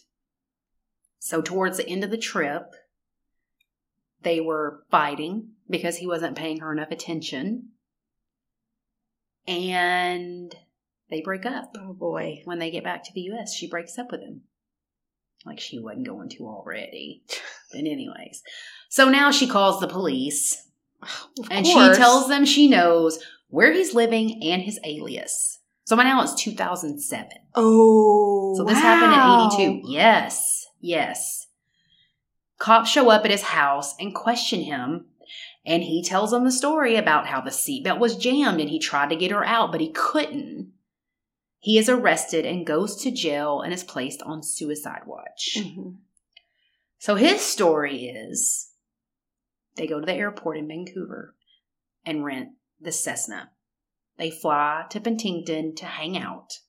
So, 1.26 1.42
towards 1.42 1.78
the 1.78 1.90
end 1.90 2.04
of 2.04 2.12
the 2.12 2.20
trip, 2.20 2.76
they 4.22 4.40
were 4.40 4.84
fighting 4.92 5.54
because 5.68 5.98
he 5.98 6.06
wasn't 6.06 6.38
paying 6.38 6.60
her 6.60 6.72
enough 6.72 6.92
attention. 6.92 7.70
And 9.48 10.54
they 11.10 11.22
break 11.22 11.48
up. 11.48 11.72
Oh 11.80 11.94
boy. 11.94 12.44
When 12.46 12.60
they 12.60 12.70
get 12.70 12.84
back 12.84 13.04
to 13.06 13.12
the 13.12 13.22
US, 13.32 13.56
she 13.56 13.68
breaks 13.68 13.98
up 13.98 14.12
with 14.12 14.22
him. 14.22 14.42
Like 15.48 15.60
she 15.60 15.80
wasn't 15.80 16.06
going 16.06 16.30
to 16.30 16.46
already. 16.46 17.24
But, 17.72 17.80
anyways. 17.80 18.44
So 18.90 19.10
now 19.10 19.32
she 19.32 19.48
calls 19.48 19.80
the 19.80 19.88
police 19.88 20.68
Of 21.02 21.48
and 21.50 21.66
course. 21.66 21.96
she 21.96 22.00
tells 22.00 22.28
them 22.28 22.46
she 22.46 22.68
knows 22.68 23.18
where 23.48 23.74
he's 23.74 23.96
living 23.96 24.44
and 24.44 24.62
his 24.62 24.80
alias. 24.84 25.58
So 25.86 25.98
by 25.98 26.04
now 26.04 26.22
it's 26.22 26.36
2007. 26.36 27.30
Oh. 27.56 28.54
So 28.56 28.64
this 28.64 28.76
wow. 28.76 28.82
happened 28.82 29.62
in 29.64 29.72
82. 29.82 29.92
Yes, 29.92 30.65
yes. 30.86 31.48
Cops 32.58 32.90
show 32.90 33.10
up 33.10 33.26
at 33.26 33.32
his 33.32 33.42
house 33.44 33.96
and 34.00 34.16
question 34.16 34.62
him. 34.62 35.08
And 35.66 35.84
he 35.84 36.04
tells 36.04 36.32
them 36.32 36.44
the 36.44 36.52
story 36.52 36.96
about 36.96 37.28
how 37.28 37.42
the 37.42 37.50
seatbelt 37.50 38.00
was 38.00 38.16
jammed 38.16 38.62
and 38.62 38.70
he 38.70 38.80
tried 38.80 39.10
to 39.10 39.16
get 39.16 39.32
her 39.32 39.44
out, 39.44 39.72
but 39.72 39.82
he 39.82 39.92
couldn't. 39.92 40.72
He 41.60 41.80
is 41.80 41.90
arrested 41.90 42.46
and 42.46 42.66
goes 42.66 42.96
to 42.98 43.12
jail 43.12 43.62
and 43.62 43.74
is 43.74 43.84
placed 43.84 44.22
on 44.22 44.44
suicide 44.44 45.02
watch. 45.08 45.58
Mhm. 45.58 45.98
So 47.00 47.16
his 47.16 47.42
story 47.42 48.06
is 48.06 48.72
they 49.76 49.88
go 49.88 50.00
to 50.00 50.06
the 50.06 50.14
airport 50.14 50.58
in 50.58 50.68
Vancouver 50.68 51.36
and 52.06 52.24
rent 52.24 52.50
the 52.80 52.92
Cessna. 52.92 53.52
They 54.18 54.30
fly 54.30 54.86
to 54.92 55.00
Penticton 55.00 55.76
to 55.78 55.86
hang 55.86 56.16
out. 56.18 56.60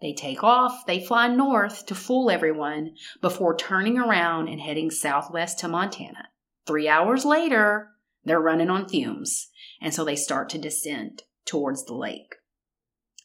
They 0.00 0.12
take 0.12 0.44
off, 0.44 0.84
they 0.86 1.04
fly 1.04 1.28
north 1.28 1.86
to 1.86 1.94
fool 1.94 2.30
everyone 2.30 2.94
before 3.20 3.56
turning 3.56 3.98
around 3.98 4.48
and 4.48 4.60
heading 4.60 4.90
southwest 4.90 5.58
to 5.60 5.68
Montana. 5.68 6.28
Three 6.66 6.88
hours 6.88 7.24
later, 7.24 7.90
they're 8.24 8.40
running 8.40 8.68
on 8.68 8.88
fumes, 8.88 9.48
and 9.80 9.94
so 9.94 10.04
they 10.04 10.16
start 10.16 10.48
to 10.50 10.58
descend 10.58 11.22
towards 11.46 11.84
the 11.84 11.94
lake. 11.94 12.34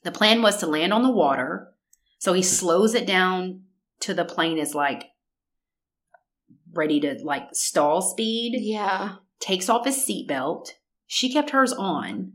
The 0.03 0.11
plan 0.11 0.41
was 0.41 0.57
to 0.57 0.67
land 0.67 0.93
on 0.93 1.03
the 1.03 1.11
water, 1.11 1.73
so 2.19 2.33
he 2.33 2.43
slows 2.43 2.93
it 2.95 3.05
down 3.05 3.63
to 4.01 4.13
the 4.13 4.25
plane 4.25 4.57
is 4.57 4.73
like 4.73 5.05
ready 6.73 6.99
to 7.01 7.19
like 7.23 7.49
stall 7.53 8.01
speed 8.01 8.57
Yeah. 8.61 9.15
takes 9.39 9.69
off 9.69 9.85
his 9.85 9.97
seatbelt. 9.97 10.69
She 11.05 11.31
kept 11.33 11.49
hers 11.49 11.73
on. 11.73 12.33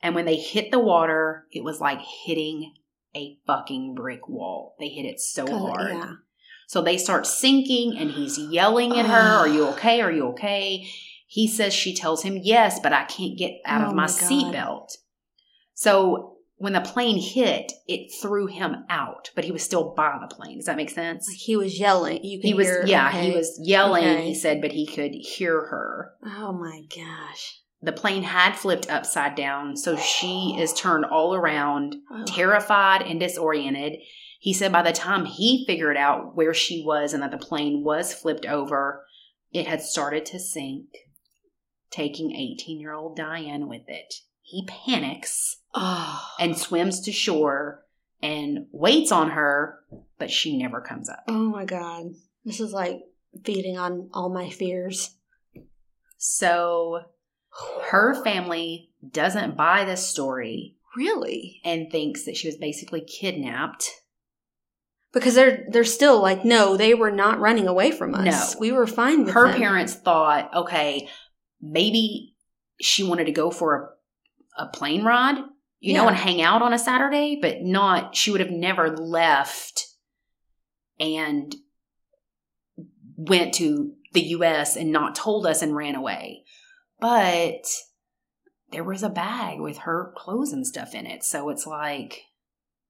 And 0.00 0.14
when 0.14 0.26
they 0.26 0.36
hit 0.36 0.70
the 0.70 0.78
water, 0.78 1.46
it 1.50 1.64
was 1.64 1.80
like 1.80 2.00
hitting 2.00 2.74
a 3.16 3.38
fucking 3.46 3.94
brick 3.94 4.28
wall. 4.28 4.74
They 4.78 4.88
hit 4.88 5.04
it 5.06 5.20
so 5.20 5.44
Good, 5.46 5.54
hard. 5.54 5.92
Yeah. 5.92 6.12
So 6.66 6.82
they 6.82 6.96
start 6.96 7.26
sinking 7.26 7.96
and 7.98 8.10
he's 8.10 8.38
yelling 8.38 8.98
at 8.98 9.06
her, 9.06 9.12
Are 9.14 9.48
you 9.48 9.66
okay? 9.68 10.00
Are 10.00 10.10
you 10.12 10.28
okay? 10.28 10.86
He 11.26 11.48
says 11.48 11.74
she 11.74 11.94
tells 11.94 12.22
him 12.22 12.38
yes, 12.42 12.80
but 12.80 12.92
I 12.92 13.04
can't 13.04 13.36
get 13.38 13.60
out 13.66 13.82
Oh 13.82 13.90
of 13.90 13.94
my, 13.94 14.02
my 14.02 14.08
seatbelt. 14.08 14.88
So 15.74 16.36
when 16.56 16.72
the 16.72 16.80
plane 16.80 17.20
hit, 17.20 17.72
it 17.88 18.12
threw 18.22 18.46
him 18.46 18.84
out, 18.88 19.30
but 19.34 19.44
he 19.44 19.50
was 19.52 19.62
still 19.62 19.92
by 19.96 20.16
the 20.20 20.32
plane. 20.34 20.56
Does 20.58 20.66
that 20.66 20.76
make 20.76 20.90
sense? 20.90 21.28
He 21.28 21.56
was 21.56 21.78
yelling. 21.78 22.22
You 22.24 22.40
can 22.40 22.46
He 22.48 22.54
was, 22.54 22.66
hear, 22.66 22.84
yeah, 22.86 23.08
okay. 23.08 23.30
he 23.30 23.36
was 23.36 23.58
yelling, 23.62 24.04
Okay. 24.04 24.26
he 24.28 24.34
said, 24.34 24.60
but 24.60 24.72
he 24.72 24.86
could 24.86 25.12
hear 25.12 25.54
her. 25.66 26.12
Oh 26.24 26.52
my 26.52 26.82
gosh. 26.94 27.60
The 27.84 27.92
plane 27.92 28.22
had 28.22 28.54
flipped 28.56 28.88
upside 28.90 29.34
down, 29.34 29.76
so 29.76 29.96
she 29.96 30.56
is 30.58 30.72
turned 30.72 31.04
all 31.04 31.34
around, 31.34 31.96
Oh. 32.10 32.24
terrified 32.26 33.02
and 33.02 33.20
disoriented. 33.20 34.00
He 34.40 34.52
said 34.54 34.72
by 34.72 34.82
the 34.82 34.92
time 34.92 35.26
he 35.26 35.64
figured 35.66 35.96
out 35.96 36.34
where 36.34 36.54
she 36.54 36.82
was 36.84 37.12
and 37.12 37.22
that 37.22 37.30
the 37.30 37.36
plane 37.38 37.82
was 37.84 38.14
flipped 38.14 38.46
over, 38.46 39.04
it 39.52 39.66
had 39.66 39.82
started 39.82 40.24
to 40.26 40.38
sink, 40.38 40.86
taking 41.90 42.32
18 42.34 42.80
year 42.80 42.92
old 42.94 43.18
Dianne 43.18 43.68
with 43.68 43.88
it. 43.88 44.14
He 44.40 44.64
panics 44.66 45.56
Oh. 45.74 46.26
and 46.40 46.56
swims 46.56 47.00
to 47.02 47.12
shore 47.12 47.84
and 48.22 48.66
waits 48.72 49.12
on 49.12 49.30
her, 49.30 49.80
but 50.18 50.30
she 50.30 50.56
never 50.56 50.80
comes 50.80 51.08
up. 51.10 51.24
Oh 51.28 51.32
my 51.50 51.64
god. 51.66 52.14
This 52.44 52.60
is 52.60 52.72
like 52.72 53.00
feeding 53.44 53.76
on 53.76 54.08
all 54.14 54.30
my 54.30 54.48
fears. 54.48 55.16
So 56.16 57.00
her 57.90 58.14
family 58.22 58.90
doesn't 59.08 59.56
buy 59.56 59.84
this 59.84 60.06
story 60.06 60.76
Really? 60.96 61.60
and 61.64 61.90
thinks 61.90 62.24
that 62.24 62.36
she 62.36 62.48
was 62.48 62.56
basically 62.56 63.00
kidnapped. 63.00 63.90
Because 65.12 65.34
they're 65.36 65.64
they're 65.70 65.84
still 65.84 66.20
like, 66.20 66.44
no, 66.44 66.76
they 66.76 66.92
were 66.94 67.12
not 67.12 67.38
running 67.38 67.68
away 67.68 67.92
from 67.92 68.14
us. 68.14 68.54
No. 68.54 68.60
We 68.60 68.72
were 68.72 68.86
fine 68.86 69.24
with 69.24 69.34
Her 69.34 69.48
them. 69.48 69.58
parents 69.60 69.94
thought, 69.94 70.52
okay, 70.54 71.08
maybe 71.60 72.34
she 72.80 73.04
wanted 73.04 73.26
to 73.26 73.32
go 73.32 73.50
for 73.50 73.94
a, 74.58 74.64
a 74.64 74.66
plane 74.68 75.04
ride, 75.04 75.36
you 75.78 75.94
know, 75.94 76.08
and 76.08 76.16
hang 76.16 76.42
out 76.42 76.62
on 76.62 76.72
a 76.72 76.78
Saturday, 76.78 77.38
but 77.40 77.62
not, 77.62 78.16
she 78.16 78.32
would 78.32 78.40
have 78.40 78.50
never 78.50 78.96
left 78.96 79.86
and 80.98 81.54
went 83.16 83.54
to 83.54 83.92
the 84.12 84.22
US 84.22 84.76
and 84.76 84.90
not 84.92 85.14
told 85.14 85.46
us 85.46 85.62
and 85.62 85.74
ran 85.76 85.94
away. 85.94 86.43
But 87.04 87.66
there 88.72 88.82
was 88.82 89.02
a 89.02 89.10
bag 89.10 89.60
with 89.60 89.76
her 89.80 90.14
clothes 90.16 90.54
and 90.54 90.66
stuff 90.66 90.94
in 90.94 91.04
it. 91.04 91.22
So 91.22 91.50
it's 91.50 91.66
like, 91.66 92.22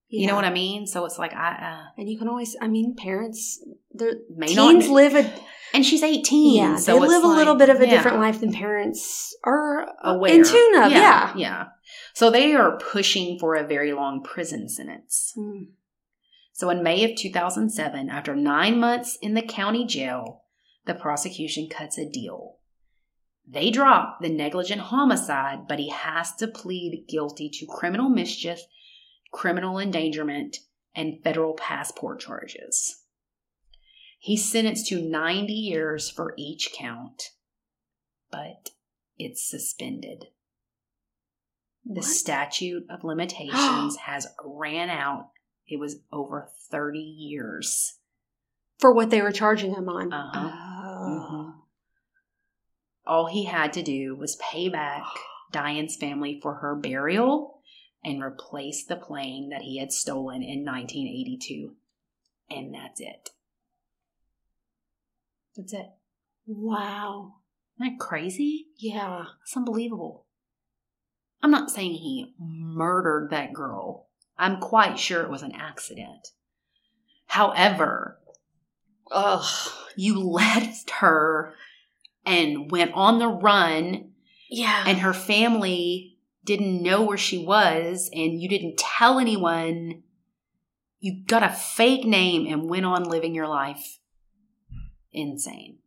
you 0.07 0.29
know 0.29 0.37
what 0.37 0.45
I 0.45 0.53
mean? 0.53 0.87
So 0.87 1.05
it's 1.05 1.19
like, 1.19 1.35
I, 1.35 1.49
uh, 1.51 1.85
And 1.99 2.09
you 2.09 2.17
can 2.17 2.29
always, 2.29 2.57
I 2.61 2.69
mean, 2.69 2.95
parents, 2.95 3.61
they're, 3.91 4.13
may 4.31 4.47
teens 4.47 4.87
not. 4.87 4.95
live 4.95 5.17
a, 5.17 5.35
and 5.73 5.85
she's 5.85 6.05
18. 6.05 6.55
yeah, 6.55 6.77
so 6.77 6.93
they 6.93 7.09
live 7.09 7.25
a 7.25 7.27
little 7.27 7.57
bit 7.57 7.71
of 7.71 7.81
a 7.81 7.87
yeah. 7.87 7.91
different 7.91 8.21
life 8.21 8.39
than 8.39 8.53
parents 8.53 9.35
are 9.43 9.83
uh, 9.83 10.15
aware. 10.15 10.33
in 10.33 10.45
tune 10.45 10.77
of. 10.81 10.93
Yeah. 10.93 11.37
Yeah. 11.37 11.65
So 12.13 12.31
they 12.31 12.55
are 12.55 12.79
pushing 12.79 13.41
for 13.41 13.57
a 13.57 13.67
very 13.67 13.93
long 13.93 14.23
prison 14.23 14.69
sentence. 14.69 15.33
Mm. 15.37 15.71
So 16.53 16.71
in 16.71 16.85
May 16.85 17.03
of 17.03 17.19
2007, 17.19 18.11
after 18.11 18.37
nine 18.37 18.79
months 18.79 19.19
in 19.21 19.35
the 19.35 19.43
county 19.43 19.85
jail, 19.85 20.43
the 20.87 20.95
prosecution 20.95 21.69
cuts 21.69 21.99
a 21.99 22.09
deal. 22.09 22.59
They 23.47 23.71
drop 23.71 24.21
the 24.21 24.29
negligent 24.31 24.81
homicide, 24.81 25.69
but 25.69 25.79
he 25.79 25.91
has 25.91 26.35
to 26.37 26.49
plead 26.49 27.05
guilty 27.09 27.49
to 27.51 27.67
criminal 27.67 28.09
mischief, 28.09 28.61
criminal 29.33 29.79
endangerment, 29.79 30.59
and 30.95 31.23
federal 31.23 31.55
passport 31.55 32.21
charges. 32.21 33.03
He's 34.19 34.51
sentenced 34.51 34.87
to 34.89 35.01
90 35.03 35.53
years 35.53 36.09
for 36.09 36.35
each 36.39 36.73
count, 36.73 37.31
but 38.31 38.71
it's 39.19 39.47
suspended. 39.47 40.27
The 41.85 41.97
What? 42.01 42.05
statute 42.05 42.87
of 42.89 43.05
limitations 43.05 43.97
has 43.97 44.27
ran 44.43 44.89
out. 44.89 45.29
It 45.67 45.79
was 45.79 45.97
over 46.11 46.49
30 46.71 46.99
years. 46.99 47.99
For 48.79 48.93
what 48.93 49.11
they 49.11 49.21
were 49.21 49.33
charging 49.33 49.75
him 49.75 49.89
on. 49.89 50.13
Uh-huh. 50.13 50.51
Oh. 50.87 51.09
Mhm. 51.31 51.54
All 53.07 53.27
he 53.27 53.45
had 53.45 53.73
to 53.75 53.83
do 53.83 54.17
was 54.17 54.37
pay 54.37 54.69
back 54.69 55.05
Dianne's 55.53 55.97
family 55.97 56.39
for 56.43 56.55
her 56.57 56.75
burial 56.75 57.61
and 58.03 58.23
replace 58.23 58.85
the 58.85 58.97
plane 58.97 59.51
that 59.51 59.63
he 59.63 59.79
had 59.79 59.93
stolen 59.93 60.43
in 60.43 60.65
1982. 60.65 61.75
And 62.51 62.75
that's 62.75 63.01
it. 63.01 63.31
That's 65.57 65.73
it. 65.73 65.87
Wow. 66.47 67.37
Isn't 67.81 67.99
that 67.99 68.05
crazy? 68.05 68.67
Yeah. 68.79 69.25
It's 69.43 69.57
unbelievable. 69.57 70.27
I'm 71.43 71.51
not 71.51 71.71
saying 71.71 71.93
he 71.93 72.35
murdered 72.39 73.31
that 73.31 73.53
girl. 73.53 74.09
I'm 74.39 74.61
quite 74.61 74.99
sure 74.99 75.23
it 75.23 75.31
was 75.31 75.43
an 75.43 75.53
accident. 75.53 76.29
However, 77.27 78.19
Ugh. 79.11 79.73
you 79.97 80.21
left 80.29 80.91
her 80.91 81.55
and 82.27 82.71
went 82.71 82.93
on 82.95 83.19
the 83.19 83.29
run, 83.29 84.13
Yeah. 84.51 84.85
and 84.87 84.99
her 84.99 85.13
family 85.15 86.19
didn't 86.45 86.83
know 86.83 87.03
where 87.03 87.17
she 87.19 87.39
was, 87.39 88.11
and 88.13 88.41
you 88.41 88.49
didn't 88.49 88.79
tell 88.79 89.19
anyone. 89.19 90.03
You 91.01 91.23
got 91.27 91.43
a 91.43 91.51
fake 91.51 92.07
name 92.07 92.47
and 92.47 92.69
went 92.71 92.87
on 92.87 93.05
living 93.05 93.35
your 93.35 93.49
life. 93.49 93.99
Insane. 95.13 95.79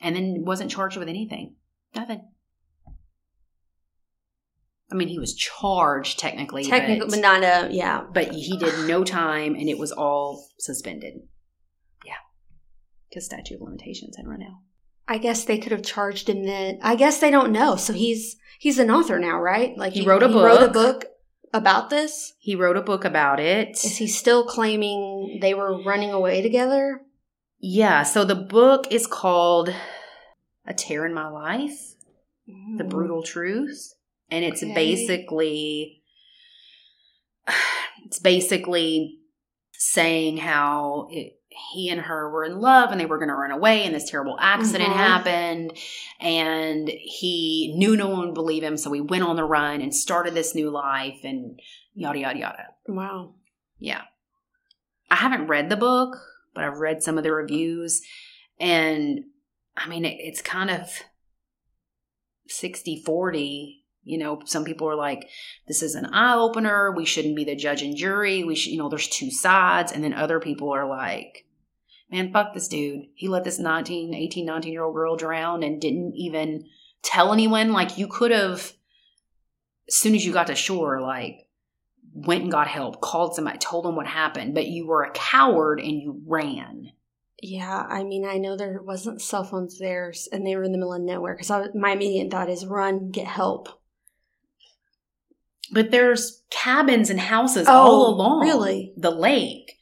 And 0.00 0.14
then 0.16 0.44
wasn't 0.44 0.70
charged 0.70 0.96
with 0.96 1.08
anything. 1.08 1.54
Nothing. 1.94 2.22
I 4.90 4.94
mean, 4.94 5.08
he 5.08 5.18
was 5.18 5.34
charged 5.34 6.18
technically, 6.18 6.64
Technically, 6.64 7.00
but, 7.00 7.10
but 7.10 7.20
not 7.20 7.42
a, 7.42 7.68
yeah. 7.72 8.04
but 8.12 8.32
he 8.32 8.56
did 8.56 8.86
no 8.88 9.04
time 9.04 9.54
and 9.54 9.68
it 9.68 9.78
was 9.78 9.92
all 9.92 10.48
suspended. 10.58 11.14
Yeah. 12.06 12.14
Because 13.08 13.26
statute 13.26 13.56
of 13.56 13.60
limitations 13.60 14.16
had 14.16 14.26
run 14.26 14.42
out. 14.42 14.60
I 15.08 15.18
guess 15.18 15.44
they 15.44 15.58
could 15.58 15.72
have 15.72 15.82
charged 15.82 16.28
him 16.28 16.44
that. 16.44 16.78
I 16.82 16.94
guess 16.94 17.18
they 17.18 17.30
don't 17.30 17.50
know. 17.52 17.76
So 17.76 17.92
he's 17.92 18.36
he's 18.58 18.78
an 18.78 18.90
author 18.90 19.18
now, 19.18 19.40
right? 19.40 19.76
Like 19.76 19.94
He 19.94 20.06
wrote 20.06 20.22
a 20.22 20.28
book. 20.28 20.44
wrote 20.44 20.62
a 20.62 20.70
book. 20.70 21.06
about 21.54 21.88
this. 21.88 22.34
He 22.38 22.54
wrote 22.54 22.76
a 22.76 22.82
book 22.82 23.04
about 23.06 23.40
it. 23.40 23.70
Is 23.84 23.96
he 23.96 24.06
still 24.06 24.44
claiming 24.44 25.38
they 25.40 25.54
were 25.54 25.82
running 25.82 26.12
away 26.12 26.42
together? 26.42 27.00
Yeah, 27.58 28.02
so 28.02 28.24
the 28.24 28.34
book 28.34 28.86
is 28.92 29.06
called 29.06 29.74
A 30.66 30.74
Tear 30.74 31.06
in 31.06 31.14
My 31.14 31.28
Life 31.28 31.94
The 32.46 32.84
Mm. 32.84 32.88
Brutal 32.90 33.22
Truth. 33.22 33.94
And 34.30 34.44
it's 34.44 34.62
Okay. 34.62 34.74
basically 34.74 36.02
it's 38.04 38.18
basically 38.18 39.18
saying 39.72 40.36
how 40.36 41.08
it, 41.10 41.37
he 41.72 41.88
and 41.90 42.00
her 42.02 42.30
were 42.30 42.44
in 42.44 42.60
love 42.60 42.90
and 42.90 43.00
they 43.00 43.06
were 43.06 43.18
going 43.18 43.28
to 43.28 43.34
run 43.34 43.50
away 43.50 43.84
and 43.84 43.94
this 43.94 44.08
terrible 44.08 44.36
accident 44.40 44.90
Mhm. 44.90 44.96
happened 44.96 45.72
and 46.20 46.88
he 46.88 47.74
knew 47.76 47.96
no 47.96 48.08
one 48.08 48.26
would 48.26 48.34
believe 48.34 48.62
him 48.62 48.76
so 48.76 48.92
he 48.92 49.00
went 49.00 49.24
on 49.24 49.36
the 49.36 49.44
run 49.44 49.80
and 49.80 49.94
started 49.94 50.34
this 50.34 50.54
new 50.54 50.70
life 50.70 51.20
and 51.24 51.60
yada 51.94 52.18
yada 52.20 52.38
yada 52.38 52.66
Wow. 52.86 53.34
yeah. 53.78 54.02
I 55.10 55.16
haven't 55.16 55.46
read 55.48 55.68
the 55.70 55.76
book, 55.76 56.16
but 56.54 56.64
I've 56.64 56.78
read 56.78 57.02
some 57.02 57.16
of 57.16 57.24
the 57.24 57.32
reviews. 57.32 58.02
And 58.60 59.24
I 59.76 59.88
mean, 59.88 60.04
it, 60.04 60.16
it's 60.20 60.42
kind 60.42 60.70
of 60.70 60.90
60 62.48 63.02
40. 63.04 63.84
You 64.04 64.18
know, 64.18 64.40
some 64.46 64.64
people 64.64 64.88
are 64.88 64.94
like, 64.96 65.28
this 65.66 65.82
is 65.82 65.94
an 65.94 66.06
eye 66.06 66.34
opener. 66.34 66.92
We 66.96 67.04
shouldn't 67.04 67.36
be 67.36 67.44
the 67.44 67.54
judge 67.56 67.82
and 67.82 67.94
jury. 67.96 68.42
We 68.44 68.54
should, 68.54 68.72
you 68.72 68.78
know, 68.78 68.88
there's 68.88 69.08
two 69.08 69.30
sides. 69.30 69.92
And 69.92 70.02
then 70.02 70.14
other 70.14 70.40
people 70.40 70.70
are 70.70 70.88
like, 70.88 71.44
man, 72.10 72.32
fuck 72.32 72.54
this 72.54 72.68
dude. 72.68 73.06
He 73.14 73.28
let 73.28 73.44
this 73.44 73.58
19, 73.58 74.14
18, 74.14 74.46
19 74.46 74.72
year 74.72 74.82
old 74.84 74.94
girl 74.94 75.16
drown 75.16 75.62
and 75.62 75.80
didn't 75.80 76.14
even 76.16 76.64
tell 77.02 77.32
anyone. 77.32 77.72
Like, 77.72 77.98
you 77.98 78.08
could 78.08 78.30
have, 78.30 78.72
as 79.88 79.94
soon 79.94 80.14
as 80.14 80.24
you 80.24 80.32
got 80.32 80.46
to 80.48 80.54
shore, 80.54 81.00
like, 81.00 81.46
went 82.12 82.42
and 82.42 82.52
got 82.52 82.68
help, 82.68 83.00
called 83.00 83.34
somebody, 83.34 83.58
told 83.58 83.84
them 83.84 83.96
what 83.96 84.06
happened, 84.06 84.54
but 84.54 84.66
you 84.66 84.86
were 84.86 85.04
a 85.04 85.12
coward 85.12 85.80
and 85.80 85.92
you 85.92 86.20
ran. 86.26 86.92
Yeah, 87.40 87.86
I 87.88 88.02
mean, 88.02 88.26
I 88.26 88.38
know 88.38 88.56
there 88.56 88.82
wasn't 88.82 89.22
cell 89.22 89.44
phones 89.44 89.78
there, 89.78 90.12
and 90.32 90.44
they 90.44 90.56
were 90.56 90.64
in 90.64 90.72
the 90.72 90.78
middle 90.78 90.94
of 90.94 91.02
nowhere. 91.02 91.36
Because 91.36 91.68
my 91.74 91.92
immediate 91.92 92.32
thought 92.32 92.48
is 92.50 92.66
run, 92.66 93.10
get 93.10 93.26
help. 93.28 93.68
But 95.70 95.92
there's 95.92 96.42
cabins 96.50 97.10
and 97.10 97.20
houses 97.20 97.66
Oh, 97.68 97.72
all 97.72 98.14
along 98.14 98.40
really? 98.40 98.92
the 98.96 99.10
lake. 99.10 99.77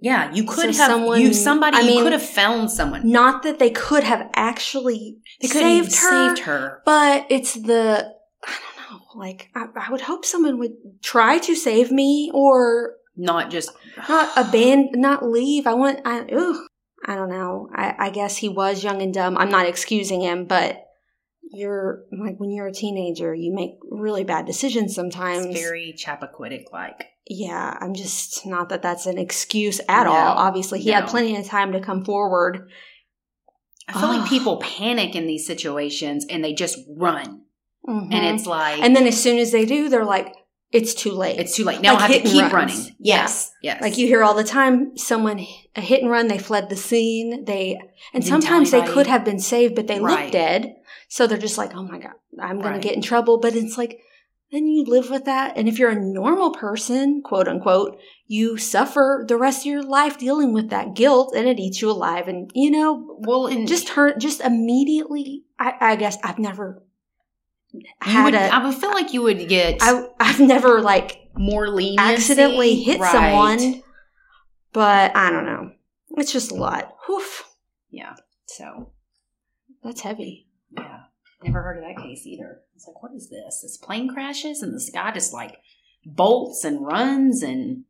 Yeah, 0.00 0.32
you 0.32 0.44
could 0.44 0.74
So 0.74 0.82
have 0.82 0.92
someone- 0.92 1.20
you 1.20 1.32
somebody 1.34 1.76
I 1.76 1.80
you 1.80 1.86
mean, 1.86 2.02
could 2.04 2.12
have 2.12 2.22
found 2.22 2.70
someone. 2.70 3.08
Not 3.10 3.42
that 3.42 3.58
they 3.58 3.70
could 3.70 4.04
have 4.04 4.30
actually 4.34 5.16
They 5.40 5.48
could 5.48 5.62
have 5.62 5.86
saved 5.90 5.96
her, 5.98 6.28
saved 6.28 6.38
her. 6.46 6.82
but 6.84 7.26
it's 7.30 7.54
the 7.54 8.12
I 8.44 8.52
don't 8.90 8.92
know. 8.92 9.00
Like 9.16 9.50
I, 9.56 9.66
I 9.86 9.90
would 9.90 10.02
hope 10.02 10.24
someone 10.24 10.58
would 10.58 10.74
try 11.02 11.38
to 11.38 11.54
save 11.56 11.90
me 11.90 12.30
or 12.32 12.94
Not 13.16 13.50
just 13.50 13.70
not 14.08 14.30
abandon, 14.36 15.00
not 15.00 15.24
leave. 15.24 15.66
I 15.66 15.74
want. 15.74 16.00
I 16.04 16.20
ugh, 16.32 16.56
I 17.04 17.16
don't 17.16 17.30
know. 17.30 17.68
I, 17.74 17.94
I 17.98 18.10
guess 18.10 18.36
he 18.36 18.48
was 18.48 18.84
young 18.84 19.02
and 19.02 19.12
dumb. 19.12 19.36
I'm 19.36 19.50
not 19.50 19.66
excusing 19.66 20.20
him, 20.20 20.44
but 20.44 20.84
you're 21.52 22.04
like 22.12 22.36
when 22.38 22.50
you're 22.50 22.66
a 22.66 22.72
teenager, 22.72 23.34
you 23.34 23.54
make 23.54 23.72
really 23.90 24.24
bad 24.24 24.46
decisions 24.46 24.94
sometimes. 24.94 25.46
it's 25.46 25.60
very 25.60 25.94
Chappaquiddick 25.96 26.64
like. 26.72 27.06
yeah, 27.26 27.76
I'm 27.80 27.94
just 27.94 28.44
not 28.46 28.68
that 28.68 28.82
that's 28.82 29.06
an 29.06 29.18
excuse 29.18 29.80
at 29.88 30.04
No, 30.04 30.12
all. 30.12 30.36
Obviously, 30.38 30.80
he 30.80 30.90
had 30.90 31.06
plenty 31.06 31.36
of 31.36 31.46
time 31.46 31.72
to 31.72 31.80
come 31.80 32.04
forward. 32.04 32.68
I 33.88 33.92
feel 33.98 34.08
like 34.10 34.28
people 34.28 34.58
panic 34.58 35.14
in 35.14 35.26
these 35.26 35.46
situations 35.46 36.26
and 36.28 36.44
they 36.44 36.52
just 36.52 36.78
run. 36.96 37.42
Mhm. 37.88 38.12
And 38.12 38.36
it's 38.38 38.46
like 38.46 38.80
and 38.82 38.94
then 38.94 39.06
as 39.06 39.20
soon 39.22 39.38
as 39.38 39.50
they 39.50 39.64
do, 39.64 39.88
they're 39.88 40.04
like, 40.04 40.34
it's 40.70 40.92
too 40.92 41.12
late. 41.12 41.38
it's 41.40 41.56
too 41.56 41.64
late. 41.64 41.80
Now 41.80 41.94
Like 41.94 42.02
I 42.10 42.12
have 42.12 42.22
to 42.24 42.28
keep 42.28 42.42
runs. 42.52 42.52
running. 42.52 42.96
Yeah. 42.98 43.16
Yes. 43.22 43.50
Yes. 43.62 43.80
Like 43.80 43.96
you 43.96 44.06
hear 44.06 44.22
all 44.22 44.34
the 44.34 44.44
time, 44.44 44.94
someone 44.98 45.38
a 45.74 45.80
hit 45.80 46.02
and 46.02 46.10
run, 46.10 46.28
they 46.28 46.36
fled 46.36 46.68
the 46.68 46.76
scene. 46.76 47.46
They 47.46 47.78
and 48.12 48.22
sometimes 48.22 48.70
they 48.72 48.82
could 48.82 49.06
have 49.06 49.24
been 49.24 49.38
saved, 49.38 49.74
but 49.74 49.86
they 49.86 49.98
Right. 50.00 50.24
look 50.24 50.32
dead. 50.32 50.74
So 51.08 51.26
they're 51.26 51.38
just 51.38 51.58
like, 51.58 51.74
"Oh 51.74 51.82
my 51.82 51.98
god, 51.98 52.12
I'm 52.40 52.60
going 52.60 52.74
Right. 52.74 52.82
to 52.82 52.86
get 52.88 52.96
in 52.96 53.02
trouble." 53.02 53.38
But 53.38 53.54
it's 53.56 53.76
like 53.78 54.00
then 54.52 54.66
you 54.66 54.84
live 54.84 55.10
with 55.10 55.24
that, 55.26 55.56
and 55.56 55.68
if 55.68 55.78
you're 55.78 55.90
a 55.90 55.94
normal 56.00 56.52
person, 56.52 57.20
quote 57.22 57.48
unquote, 57.48 57.98
you 58.26 58.56
suffer 58.56 59.24
the 59.28 59.36
rest 59.36 59.60
of 59.62 59.66
your 59.66 59.82
life 59.82 60.18
dealing 60.18 60.52
with 60.54 60.70
that 60.70 60.94
guilt, 60.94 61.34
and 61.36 61.46
it 61.48 61.58
eats 61.58 61.82
you 61.82 61.90
alive. 61.90 62.28
And 62.28 62.50
you 62.54 62.70
know, 62.70 63.16
well 63.20 63.46
and 63.46 63.66
just 63.68 63.90
hurt, 63.90 64.18
just 64.20 64.40
immediately. 64.40 65.44
I, 65.58 65.74
I 65.80 65.96
guess 65.96 66.16
I've 66.22 66.38
never 66.38 66.82
had 68.00 68.24
would, 68.24 68.34
a. 68.34 68.54
I 68.54 68.64
would 68.64 68.74
feel 68.74 68.90
like 68.92 69.12
you 69.12 69.22
would 69.22 69.48
get 69.48 69.78
I, 69.80 70.06
I've 70.20 70.40
never 70.40 70.80
like 70.80 71.28
more 71.34 71.68
leniency. 71.68 72.02
accidentally 72.02 72.74
hit 72.76 73.00
Right. 73.00 73.12
someone, 73.12 73.82
but 74.72 75.14
I 75.16 75.30
don't 75.30 75.46
know. 75.46 75.72
It's 76.16 76.32
just 76.32 76.50
a 76.50 76.54
lot. 76.54 76.94
Whew, 77.06 77.22
Yeah. 77.90 78.14
So 78.46 78.92
that's 79.84 80.00
heavy. 80.00 80.46
Yeah. 80.76 80.98
Never 81.44 81.62
heard 81.62 81.78
of 81.78 81.84
that 81.84 82.02
case 82.02 82.26
either. 82.26 82.60
It's 82.74 82.86
like, 82.86 83.02
what 83.02 83.12
is 83.14 83.30
this? 83.30 83.60
This 83.62 83.76
plane 83.76 84.08
crashes 84.12 84.62
and 84.62 84.74
this 84.74 84.90
guy 84.92 85.12
just 85.12 85.32
like 85.32 85.56
bolts 86.04 86.64
and 86.64 86.84
runs 86.84 87.42
and 87.42 87.84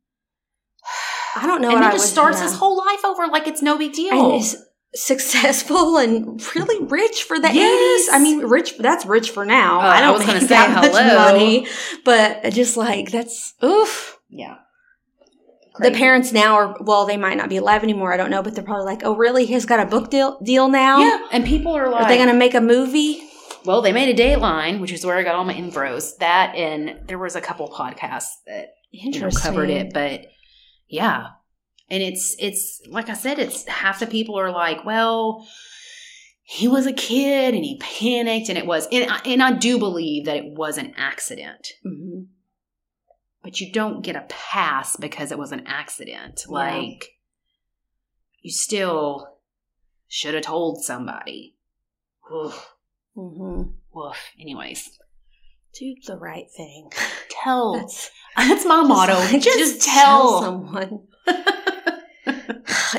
I 1.37 1.47
don't 1.47 1.61
know. 1.61 1.68
and 1.68 1.79
then 1.79 1.85
I 1.85 1.93
just 1.93 2.05
would- 2.07 2.12
starts 2.12 2.39
yeah. 2.39 2.45
his 2.45 2.55
whole 2.55 2.76
life 2.76 3.05
over 3.05 3.26
like 3.26 3.47
it's 3.47 3.62
no 3.62 3.79
big 3.79 3.93
deal. 3.93 4.33
and 4.33 4.41
is 4.41 4.57
successful 4.95 5.97
and 6.03 6.41
really 6.55 6.85
rich 6.87 7.24
for 7.24 7.39
the 7.39 7.53
Yes. 7.53 8.09
80s. 8.11 8.14
I 8.14 8.18
mean, 8.20 8.41
rich, 8.41 8.76
that's 8.79 9.05
rich 9.07 9.31
for 9.31 9.45
now. 9.45 9.79
Oh, 9.79 9.81
I 9.83 9.99
I 9.99 10.01
don't 10.01 10.14
was 10.14 10.22
gonna 10.26 10.35
make 10.41 10.43
say, 10.43 10.49
that 10.49 10.74
much 10.74 10.93
money, 10.93 11.66
but 12.05 12.51
just 12.53 12.76
like, 12.76 13.11
that's, 13.11 13.55
oof. 13.62 14.18
yeah. 14.31 14.57
The 15.79 15.91
parents 15.93 16.33
now 16.33 16.55
are, 16.55 16.76
well, 16.81 17.07
they 17.07 17.16
might 17.16 17.37
not 17.37 17.49
be 17.49 17.57
alive 17.59 17.83
anymore. 17.83 18.12
I 18.12 18.16
don't 18.16 18.31
know, 18.31 18.43
but 18.43 18.55
they're 18.55 18.64
probably 18.64 18.85
like, 18.87 19.03
oh, 19.05 19.14
really? 19.16 19.47
He's 19.47 19.64
got 19.66 19.81
a 19.81 19.87
book 19.87 20.11
deal, 20.11 20.39
deal 20.41 20.68
now? 20.68 20.99
Yeah, 21.01 21.18
and 21.33 21.45
people 21.45 21.72
are 21.74 21.89
like, 21.91 22.03
Are 22.05 22.09
they 22.09 22.16
going 22.16 22.29
to 22.29 22.35
make 22.35 22.55
a 22.55 22.61
movie? 22.61 23.20
well, 23.64 23.83
they 23.83 23.93
made 23.93 24.09
a 24.18 24.22
Dateline, 24.22 24.81
which 24.81 24.93
is 24.93 25.05
where 25.05 25.16
I 25.16 25.22
got 25.22 25.35
all 25.35 25.45
my 25.45 25.55
infos. 25.55 26.16
That 26.18 26.55
and 26.55 27.07
there 27.09 27.18
was 27.18 27.37
a 27.37 27.41
couple 27.41 27.68
podcasts 27.68 28.31
that 28.47 28.68
you 28.91 29.20
know, 29.20 29.29
covered 29.31 29.68
it, 29.70 29.93
but 29.93 30.22
yeah, 30.89 31.26
and 31.91 32.03
it's 32.03 32.35
it's 32.39 32.81
like 32.89 33.09
I 33.11 33.14
said, 33.14 33.39
it's 33.39 33.66
half 33.66 34.01
the 34.01 34.07
people 34.07 34.39
are 34.39 34.51
like, 34.51 34.85
well, 34.87 35.47
he 36.45 36.66
was 36.66 36.87
a 36.87 36.93
kid 36.95 37.53
and 37.55 37.62
he 37.64 37.79
panicked, 37.79 38.49
and 38.49 38.57
it 38.57 38.64
was, 38.64 38.87
and 38.91 39.11
I, 39.11 39.18
and 39.26 39.43
I 39.43 39.53
do 39.53 39.79
believe 39.79 40.24
that 40.24 40.37
it 40.37 40.55
was 40.57 40.79
an 40.79 40.95
accident, 40.97 41.68
Mhm. 41.87 42.08
But 43.49 43.62
you 43.62 43.72
don't 43.72 44.03
get 44.05 44.14
a 44.14 44.26
pass 44.28 44.94
because 44.96 45.32
it 45.32 45.38
was 45.38 45.53
an 45.53 45.62
accident. 45.66 46.42
Yeah. 46.46 46.53
Like 46.55 47.09
you 48.42 48.51
still 48.53 49.38
should 50.07 50.34
have 50.34 50.42
told 50.42 50.84
somebody. 50.84 51.57
Oof, 52.30 52.74
Mhm. 53.16 53.72
woof. 53.90 54.32
Anyways, 54.38 54.99
Do 55.72 55.94
the 56.07 56.18
right 56.18 56.44
thing. 56.55 56.90
tell. 57.30 57.72
That's, 57.72 58.11
That's 58.36 58.66
my 58.66 58.82
motto. 58.82 59.14
like, 59.14 59.40
Just, 59.40 59.80
tell. 59.80 60.42
someone. 60.42 61.07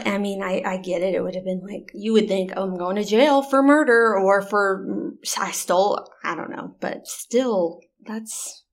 I 0.03 0.17
mean, 0.17 0.41
I, 0.41 0.63
I 0.65 0.77
get 0.77 1.03
it. 1.03 1.13
It 1.13 1.21
would 1.21 1.35
have 1.35 1.43
been 1.45 1.61
like, 1.61 1.91
you 1.93 2.13
would 2.13 2.27
think, 2.27 2.53
oh, 2.57 2.63
I'm 2.63 2.75
going 2.77 2.95
to 2.95 3.03
jail 3.03 3.43
for 3.43 3.61
murder 3.61 4.17
or 4.17 4.41
for, 4.41 4.83
mm, 4.89 5.11
I 5.39 5.51
stole, 5.51 6.07
I 6.23 6.33
don't 6.35 6.49
know. 6.49 6.75
But 6.79 7.05
still, 7.05 7.81
that's, 8.03 8.63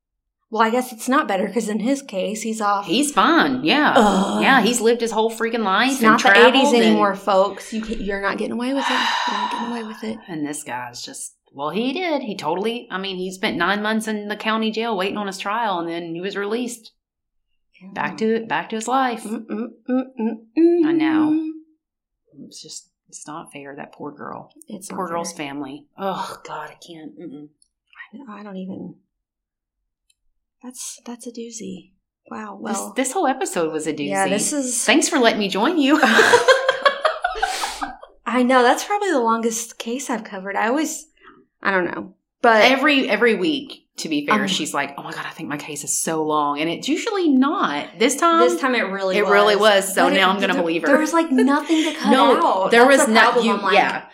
well, 0.57 0.67
I 0.67 0.71
guess 0.71 0.91
it's 0.93 1.09
not 1.09 1.29
better 1.29 1.47
because 1.47 1.69
in 1.69 1.81
his 1.81 2.01
case, 2.01 2.41
he's 2.43 2.61
off. 2.63 2.87
He's 2.87 3.13
fine. 3.13 3.63
Yeah. 3.63 3.93
Ugh. 3.97 4.43
Yeah, 4.43 4.63
he's 4.63 4.81
lived 4.81 5.03
his 5.03 5.11
whole 5.13 5.31
freaking 5.31 5.65
life. 5.65 5.93
it's 5.93 6.01
not 6.01 6.23
the 6.23 6.29
traveled 6.31 6.55
80s 6.55 6.75
and- 6.75 6.83
anymore, 6.85 7.15
folks. 7.15 7.73
You, 7.75 7.83
can- 7.83 8.01
you're 8.01 8.23
not 8.23 8.39
getting 8.39 8.53
away 8.53 8.73
with 8.73 8.85
it. 8.89 8.91
You're 9.29 9.37
not 9.39 9.51
getting 9.53 9.69
away 9.69 9.83
with 9.85 10.03
it. 10.05 10.19
And 10.29 10.47
this 10.47 10.63
guy's 10.65 11.03
just, 11.03 11.35
well, 11.53 11.69
he 11.71 11.93
did. 11.93 12.23
He 12.23 12.37
totally, 12.37 12.89
I 12.91 12.97
mean, 12.99 13.17
he 13.17 13.31
spent 13.31 13.57
nine 13.59 13.83
months 13.83 14.09
in 14.09 14.29
the 14.29 14.37
county 14.37 14.71
jail 14.71 14.97
waiting 14.97 15.19
on 15.19 15.27
his 15.27 15.39
trial 15.39 15.79
and 15.79 15.89
then 15.89 16.15
he 16.15 16.21
was 16.23 16.37
released 16.37 16.93
back 17.93 18.17
to 18.19 18.37
it, 18.37 18.49
back 18.49 18.71
to 18.71 18.77
his 18.77 18.89
life. 18.89 19.25
Mm, 19.25 19.45
mm, 19.47 19.69
mm. 20.59 20.87
I 20.87 20.93
know. 20.93 21.51
It's 22.47 22.63
just, 22.63 22.91
it's 23.09 23.27
not 23.27 23.53
fair. 23.53 23.75
That 23.77 23.93
poor 23.93 24.11
girl. 24.13 24.51
It's 24.69 24.89
Poor 24.89 25.07
girl's 25.09 25.33
fair. 25.33 25.47
family. 25.49 25.87
Oh, 25.99 26.41
God, 26.47 26.71
I 26.71 26.75
can't. 26.87 27.19
Mm-mm. 27.19 27.49
I 28.29 28.43
don't 28.43 28.57
even. 28.57 28.95
That's 30.67 30.99
that's 31.07 31.29
a 31.29 31.31
doozy. 31.31 31.93
Wow. 32.29 32.59
This, 32.61 32.77
Well, 32.77 32.93
this 32.97 33.13
whole 33.13 33.29
episode 33.29 33.73
was 33.73 33.87
a 33.87 33.93
doozy. 33.93 34.09
yeah, 34.09 34.27
this 34.29 34.53
is. 34.53 34.85
Thanks 34.85 35.09
for 35.09 35.21
letting 35.21 35.39
me 35.39 35.49
join 35.49 35.79
you. 35.79 36.01
I 38.29 38.43
know 38.43 38.63
that's 38.65 38.83
probably 38.85 39.13
the 39.13 39.21
longest 39.21 39.79
case 39.79 40.11
I've 40.11 40.25
covered. 40.25 40.57
I 40.57 40.67
always, 40.69 41.07
I 41.63 41.71
don't 41.71 41.85
know, 41.85 42.15
but 42.43 42.63
every 42.65 43.09
every 43.09 43.37
week. 43.37 43.83
To 44.01 44.11
be 44.11 44.27
fair, 44.27 44.43
Um, 44.43 44.47
she's 44.47 44.75
like, 44.75 44.95
"Oh 44.99 45.03
my 45.03 45.11
god, 45.11 45.25
I 45.25 45.31
think 45.31 45.49
my 45.49 45.57
case 45.57 45.83
is 45.83 45.99
so 45.99 46.23
long," 46.23 46.61
and 46.61 46.69
it's 46.69 46.87
usually 46.87 47.31
not. 47.31 47.99
This 47.99 48.15
time, 48.17 48.47
this 48.47 48.61
time 48.61 48.75
it 48.75 48.83
really 48.83 49.17
it 49.17 49.23
was. 49.23 49.33
really 49.33 49.57
was, 49.57 49.95
so 49.95 50.11
But 50.11 50.15
now 50.15 50.29
I'm 50.29 50.39
gonna 50.39 50.53
there- 50.53 50.61
believe 50.63 50.83
her. 50.83 50.89
There 50.89 50.99
was 50.99 51.15
like 51.15 51.31
nothing 51.31 51.83
to 51.85 51.95
cut 51.99 52.11
no, 52.11 52.37
out. 52.65 52.71
there 52.73 52.83
That's 52.87 52.99
was 52.99 53.07
the 53.07 53.13
not. 53.15 53.43
You, 53.43 53.57
like, 53.57 53.73
yeah, 53.73 54.05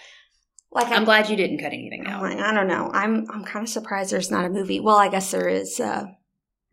like 0.70 0.86
I, 0.86 0.94
I'm 0.94 1.04
glad 1.04 1.28
you 1.30 1.36
didn't 1.36 1.58
cut 1.58 1.72
anything 1.72 2.04
I'm 2.06 2.12
out. 2.12 2.22
like, 2.22 2.38
I 2.38 2.54
don't 2.54 2.68
know. 2.68 2.92
I'm 2.94 3.26
I'm 3.28 3.42
kind 3.42 3.64
of 3.64 3.68
surprised 3.70 4.12
there's 4.12 4.30
not 4.30 4.44
a 4.44 4.50
movie. 4.50 4.78
Well, 4.78 4.98
I 4.98 5.08
guess 5.08 5.32
there 5.32 5.48
is. 5.48 5.80
Uh, 5.80 6.04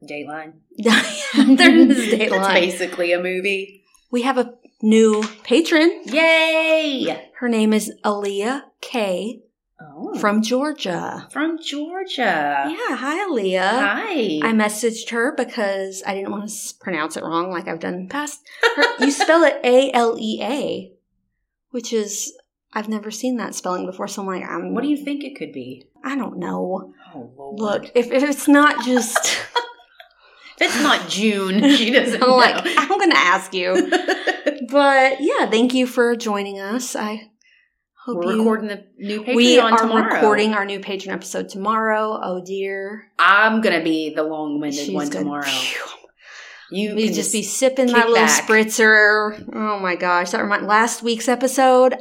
Dateline. 0.03 0.53
there 0.77 1.75
is 1.77 1.87
That's 2.11 2.23
Dateline. 2.31 2.53
basically 2.53 3.11
a 3.13 3.21
movie. 3.21 3.83
We 4.11 4.21
have 4.23 4.37
a 4.37 4.53
new 4.81 5.23
patron. 5.43 6.01
Yay! 6.05 7.29
Her 7.39 7.49
name 7.49 7.73
is 7.73 7.91
Aaliyah 8.03 8.63
K 8.81 9.41
Oh, 9.81 10.13
from 10.19 10.41
Georgia. 10.41 11.27
from 11.31 11.57
Georgia. 11.63 12.65
Yeah, 12.69 12.95
hi 12.97 13.25
Aaliyah. 13.25 13.79
Hi. 13.79 14.39
I 14.43 14.51
messaged 14.53 15.09
her 15.11 15.33
because 15.35 16.03
I 16.05 16.15
didn't 16.15 16.31
want 16.31 16.49
to 16.49 16.55
pronounce 16.81 17.15
it 17.15 17.23
wrong 17.23 17.49
like 17.49 17.67
I've 17.69 17.79
done 17.79 17.93
in 17.93 18.03
the 18.07 18.09
past. 18.11 18.41
Her, 18.75 18.83
you 18.99 19.11
spell 19.11 19.43
it 19.43 19.57
A 19.63 19.91
L 19.93 20.17
E 20.19 20.39
A, 20.43 20.91
which 21.71 21.93
is 21.93 22.33
I've 22.73 22.89
never 22.89 23.09
seen 23.09 23.37
that 23.37 23.55
spelling 23.55 23.85
before. 23.85 24.07
So 24.09 24.21
I'm 24.21 24.27
like, 24.27 24.43
I'm. 24.43 24.73
what 24.73 24.83
do 24.83 24.89
you 24.89 24.97
think 24.97 25.23
it 25.23 25.37
could 25.37 25.53
be? 25.53 25.85
I 26.03 26.15
don't 26.17 26.37
know. 26.39 26.93
Oh 27.15 27.31
Lord! 27.37 27.59
Look, 27.59 27.91
if, 27.95 28.11
if 28.11 28.21
it's 28.23 28.47
not 28.49 28.83
just, 28.85 29.37
it's 30.61 30.81
not 30.81 31.07
June, 31.09 31.61
she 31.75 31.91
doesn't 31.91 32.21
I'm 32.21 32.29
know. 32.29 32.35
like, 32.37 32.55
I'm 32.77 32.87
going 32.87 33.11
to 33.11 33.17
ask 33.17 33.53
you. 33.53 33.91
But 34.69 35.19
yeah, 35.19 35.49
thank 35.49 35.73
you 35.73 35.87
for 35.87 36.15
joining 36.15 36.59
us. 36.59 36.95
I 36.95 37.31
hope 38.05 38.17
We're 38.17 38.33
you. 38.33 38.37
recording 38.39 38.67
the 38.67 38.83
new 38.97 39.23
Patreon 39.23 39.35
we 39.35 39.59
are 39.59 39.77
tomorrow. 39.77 40.13
recording 40.13 40.53
our 40.53 40.63
new 40.65 40.79
patron 40.79 41.11
episode 41.13 41.49
tomorrow. 41.49 42.19
Oh 42.21 42.43
dear, 42.45 43.11
I'm 43.17 43.61
gonna 43.61 43.83
be 43.83 44.13
the 44.13 44.21
long-winded 44.23 44.79
She's 44.85 44.93
one 44.93 45.09
gonna- 45.09 45.23
tomorrow. 45.25 45.43
Phew. 45.47 45.85
You 46.71 46.95
We 46.95 47.05
can 47.05 47.13
just 47.15 47.31
be 47.31 47.41
sipping 47.41 47.87
that 47.87 48.09
little 48.09 48.13
back. 48.25 48.45
spritzer. 48.47 49.43
Oh 49.55 49.79
my 49.79 49.95
gosh, 49.95 50.31
that 50.31 50.43
reminds 50.43 50.67
last 50.67 51.01
week's 51.01 51.27
episode. 51.27 51.95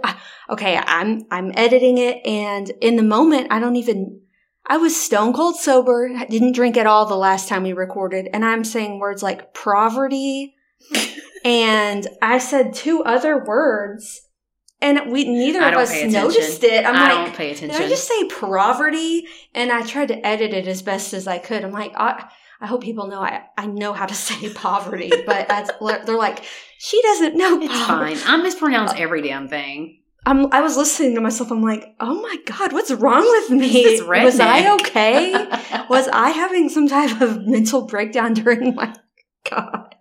Okay, 0.51 0.77
I'm 0.77 1.23
I'm 1.31 1.53
editing 1.55 1.97
it, 1.97 2.21
and 2.27 2.71
in 2.83 2.97
the 2.97 3.03
moment, 3.03 3.47
I 3.51 3.61
don't 3.61 3.77
even. 3.77 4.21
I 4.69 4.77
was 4.77 4.95
stone 4.95 5.33
cold 5.33 5.57
sober. 5.57 6.11
Didn't 6.29 6.53
drink 6.53 6.77
at 6.77 6.87
all 6.87 7.07
the 7.07 7.16
last 7.16 7.49
time 7.49 7.62
we 7.62 7.73
recorded, 7.73 8.29
and 8.33 8.45
I'm 8.45 8.64
saying 8.64 8.99
words 8.99 9.23
like 9.23 9.55
poverty, 9.55 10.55
and 11.45 12.07
I 12.21 12.39
said 12.39 12.75
two 12.75 13.03
other 13.03 13.43
words, 13.45 14.21
and 14.81 15.11
we 15.11 15.25
neither 15.25 15.62
of 15.64 15.75
us 15.75 16.05
noticed 16.05 16.62
it. 16.64 16.85
I'm 16.85 16.95
I 16.95 17.12
like, 17.14 17.27
don't 17.27 17.37
pay 17.37 17.51
attention. 17.53 17.77
did. 17.79 17.87
I 17.87 17.89
just 17.89 18.07
say 18.07 18.29
poverty? 18.29 19.27
And 19.55 19.73
I 19.73 19.83
tried 19.85 20.09
to 20.09 20.27
edit 20.27 20.53
it 20.53 20.69
as 20.69 20.83
best 20.83 21.14
as 21.14 21.27
I 21.27 21.39
could. 21.39 21.64
I'm 21.64 21.73
like, 21.73 21.93
I, 21.97 22.29
I 22.61 22.66
hope 22.66 22.83
people 22.83 23.07
know 23.09 23.21
I, 23.21 23.43
I 23.57 23.66
know 23.66 23.93
how 23.93 24.07
to 24.07 24.14
say 24.29 24.53
poverty, 24.53 25.11
but 25.27 25.49
that's, 25.49 25.71
they're 26.05 26.16
like, 26.16 26.45
she 26.79 27.01
doesn't 27.03 27.37
know 27.37 27.61
it's 27.61 27.87
poverty. 27.87 28.14
fine. 28.16 28.41
I 28.41 28.43
mispronounce 28.43 28.93
uh, 28.93 28.97
every 28.99 29.23
damn 29.23 29.49
thing. 29.49 29.98
I'm, 30.27 30.53
I 30.53 30.61
was 30.61 30.77
listening 30.77 31.14
to 31.14 31.21
myself. 31.21 31.51
I'm 31.51 31.62
like, 31.62 31.95
oh 32.01 32.21
my 32.21 32.37
God, 32.45 32.73
what's 32.73 32.91
wrong 32.91 33.23
with 33.23 33.51
me? 33.51 34.01
Was 34.03 34.41
I 34.41 34.75
okay? 34.75 35.33
was 35.89 36.09
I 36.09 36.31
having 36.31 36.69
some 36.69 36.87
type 36.89 37.21
of 37.21 37.47
mental 37.47 37.87
breakdown 37.87 38.35
during 38.35 38.75
my 38.75 38.95
God? 39.49 39.95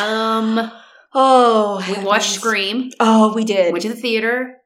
um, 0.00 0.70
Oh, 1.14 1.84
we 1.88 2.04
watched 2.04 2.32
Scream. 2.32 2.90
Oh, 3.00 3.34
we 3.34 3.44
did. 3.44 3.72
Went 3.72 3.82
to 3.82 3.88
the 3.90 3.96
theater. 3.96 4.56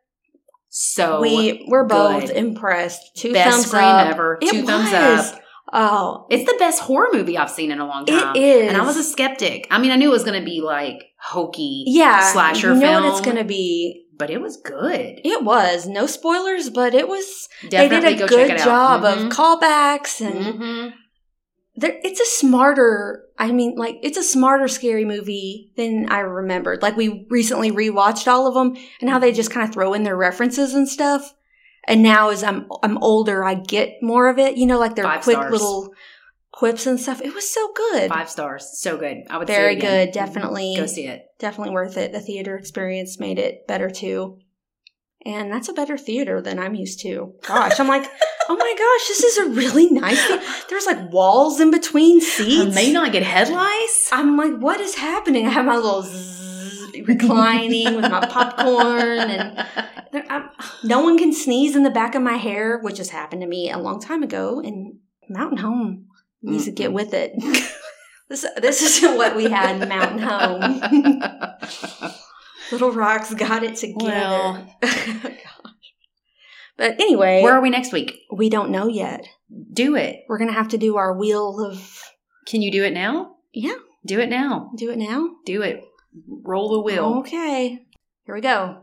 So 0.69 1.21
we 1.23 1.67
were 1.69 1.85
both 1.87 2.27
good. 2.29 2.37
impressed. 2.37 3.17
Two 3.17 3.33
best 3.33 3.51
thumbs 3.51 3.67
Scream 3.69 3.83
up. 3.85 4.07
ever. 4.09 4.39
It 4.43 4.51
Two 4.51 4.67
thumbs 4.67 4.93
up. 4.93 5.41
Oh, 5.73 6.27
It's 6.31 6.49
the 6.51 6.57
best 6.59 6.81
horror 6.83 7.09
movie 7.13 7.37
I've 7.37 7.51
seen 7.51 7.73
in 7.73 7.81
a 7.81 7.87
long 7.87 8.07
time. 8.07 8.37
It 8.37 8.41
is, 8.41 8.69
And 8.69 8.77
I 8.77 8.85
was 8.85 8.97
a 8.97 9.03
skeptic. 9.03 9.67
I 9.71 9.79
mean, 9.79 9.91
I 9.91 9.97
knew 9.97 10.09
it 10.09 10.13
was 10.13 10.23
going 10.23 10.39
to 10.39 10.45
be 10.45 10.61
like 10.61 11.03
hokey, 11.19 11.85
yeah 11.89 12.31
slasher 12.33 12.69
you 12.69 12.75
know 12.75 12.81
film. 12.81 13.03
what 13.05 13.11
it's 13.19 13.21
gonna 13.27 13.43
be 13.43 14.06
but 14.19 14.31
it 14.31 14.41
was 14.41 14.57
good. 14.59 15.21
it 15.25 15.43
was 15.45 15.87
no 15.87 16.07
spoilers 16.07 16.71
but 16.71 16.95
it 16.95 17.09
was 17.09 17.49
Definitely 17.69 18.01
they 18.01 18.15
did 18.15 18.23
a 18.23 18.27
go 18.29 18.37
good 18.37 18.59
job 18.59 19.05
of 19.05 19.19
callbacks 19.31 20.21
and 20.21 20.61
Mhm. 20.61 20.93
there, 21.77 21.99
it's 22.03 22.21
a 22.21 22.25
smarter 22.27 23.25
i 23.39 23.53
mean 23.53 23.75
like 23.77 23.99
it's 24.03 24.17
a 24.19 24.23
smarter 24.23 24.69
scary 24.69 25.05
movie 25.05 25.73
than 25.77 26.09
i 26.11 26.21
remembered 26.21 26.81
like 26.83 26.97
we 26.97 27.27
recently 27.31 27.71
rewatched 27.71 28.27
all 28.27 28.47
of 28.47 28.55
them 28.55 28.83
and 29.01 29.11
how 29.11 29.19
they 29.19 29.33
just 29.33 29.51
kind 29.51 29.67
of 29.69 29.73
throw 29.75 29.93
in 29.95 30.03
their 30.03 30.17
references 30.17 30.73
and 30.75 30.89
stuff 30.89 31.35
and 31.87 32.03
now 32.03 32.31
as 32.31 32.43
i'm 32.43 32.67
i'm 32.83 32.97
older 32.99 33.45
i 33.45 33.55
get 33.55 33.91
more 34.03 34.29
of 34.29 34.39
it 34.39 34.57
you 34.57 34.65
know 34.67 34.79
like 34.79 34.95
their 34.95 35.05
Five 35.05 35.23
quick 35.23 35.37
stars. 35.37 35.53
little 35.53 35.93
quips 36.57 36.87
and 36.87 36.99
stuff 36.99 37.21
it 37.21 37.35
was 37.35 37.49
so 37.49 37.71
good 37.75 38.09
Five 38.09 38.31
stars. 38.31 38.79
So 38.81 38.97
good. 38.97 39.25
I 39.29 39.37
would 39.39 39.47
Very 39.47 39.75
see 39.75 39.77
it 39.77 39.79
again. 39.79 39.91
good, 39.91 40.09
mm-hmm. 40.09 40.27
definitely. 40.27 40.75
Go 40.77 40.87
see 40.87 41.07
it. 41.07 41.23
definitely 41.39 41.75
worth 41.75 41.97
it. 41.99 42.13
The 42.13 42.21
theater 42.21 42.57
experience 42.57 43.21
made 43.21 43.39
it 43.39 43.67
better 43.69 43.91
too. 43.91 44.39
And 45.25 45.53
that's 45.53 45.69
a 45.69 45.73
better 45.73 45.99
theater 45.99 46.41
than 46.41 46.59
I'm 46.59 46.75
used 46.77 47.01
to. 47.01 47.35
Gosh, 47.47 47.81
I'm 47.81 47.89
like, 47.89 48.09
oh 48.49 48.57
my 48.57 48.75
gosh, 48.79 49.09
this 49.09 49.25
is 49.25 49.39
a 49.39 49.51
really 49.51 49.91
nice. 49.91 50.25
thea- 50.25 50.41
There's 50.71 50.87
like 50.87 51.11
walls 51.13 51.61
in 51.61 51.71
between 51.73 52.19
I 52.21 52.25
seats. 52.25 52.75
may 52.75 52.93
not 52.93 53.13
get 53.13 53.25
headlights. 53.25 54.09
I'm 54.13 54.37
like, 54.37 54.55
what 54.59 54.81
is 54.81 54.95
happening? 54.95 55.47
I 55.47 55.51
have 55.51 55.67
my 55.67 55.77
little 55.77 56.03
zzz 56.03 56.93
reclining 57.07 57.97
with 57.97 58.11
my 58.11 58.25
popcorn, 58.27 59.19
and 59.19 59.67
there, 60.13 60.25
I'm, 60.31 60.49
no 60.85 61.01
one 61.03 61.19
can 61.19 61.33
sneeze 61.33 61.75
in 61.77 61.83
the 61.83 61.91
back 61.91 62.15
of 62.15 62.23
my 62.23 62.37
hair, 62.37 62.79
which 62.79 62.99
has 62.99 63.11
happened 63.11 63.43
to 63.43 63.49
me 63.49 63.71
a 63.71 63.79
long 63.79 64.01
time 64.01 64.23
ago. 64.23 64.61
And 64.61 65.01
Mountain 65.29 65.59
Home 65.59 66.06
needs 66.47 66.65
to 66.65 66.73
get 66.73 66.93
with 66.93 67.13
it. 67.15 67.33
this 68.29 68.47
this 68.61 68.83
isn't 68.83 69.17
what 69.17 69.37
we 69.37 69.51
had 69.51 69.81
in 69.83 69.89
Mountain 69.89 70.19
Home. 70.21 70.81
Little 72.73 72.93
Rocks 72.93 73.33
got 73.35 73.63
it 73.63 73.77
together. 73.77 74.05
Well. 74.07 74.77
But 76.79 77.01
anyway, 77.01 77.43
Where 77.43 77.55
are 77.55 77.63
we 77.63 77.71
next 77.71 77.91
week? 77.91 78.19
we 78.31 78.51
don't 78.51 78.69
know 78.71 78.87
yet. 78.87 79.27
Do 79.73 79.97
it. 79.97 80.25
We're 80.29 80.37
gonna 80.37 80.53
have 80.53 80.69
to 80.69 80.77
do 80.77 80.99
our 80.99 81.17
wheel 81.17 81.59
of 81.65 82.03
Can 82.47 82.61
you 82.61 82.71
do 82.71 82.85
it 82.85 82.93
now? 82.93 83.37
yeah. 83.55 83.77
Do 84.05 84.21
it 84.21 84.29
now. 84.29 84.71
Do 84.77 84.91
it 84.91 84.99
now. 84.99 85.31
Do 85.47 85.63
it. 85.63 85.81
Roll 86.29 86.69
the 86.71 86.81
wheel. 86.81 87.21
Okay. 87.21 87.79
Here 88.27 88.35
we 88.35 88.43
go. 88.43 88.83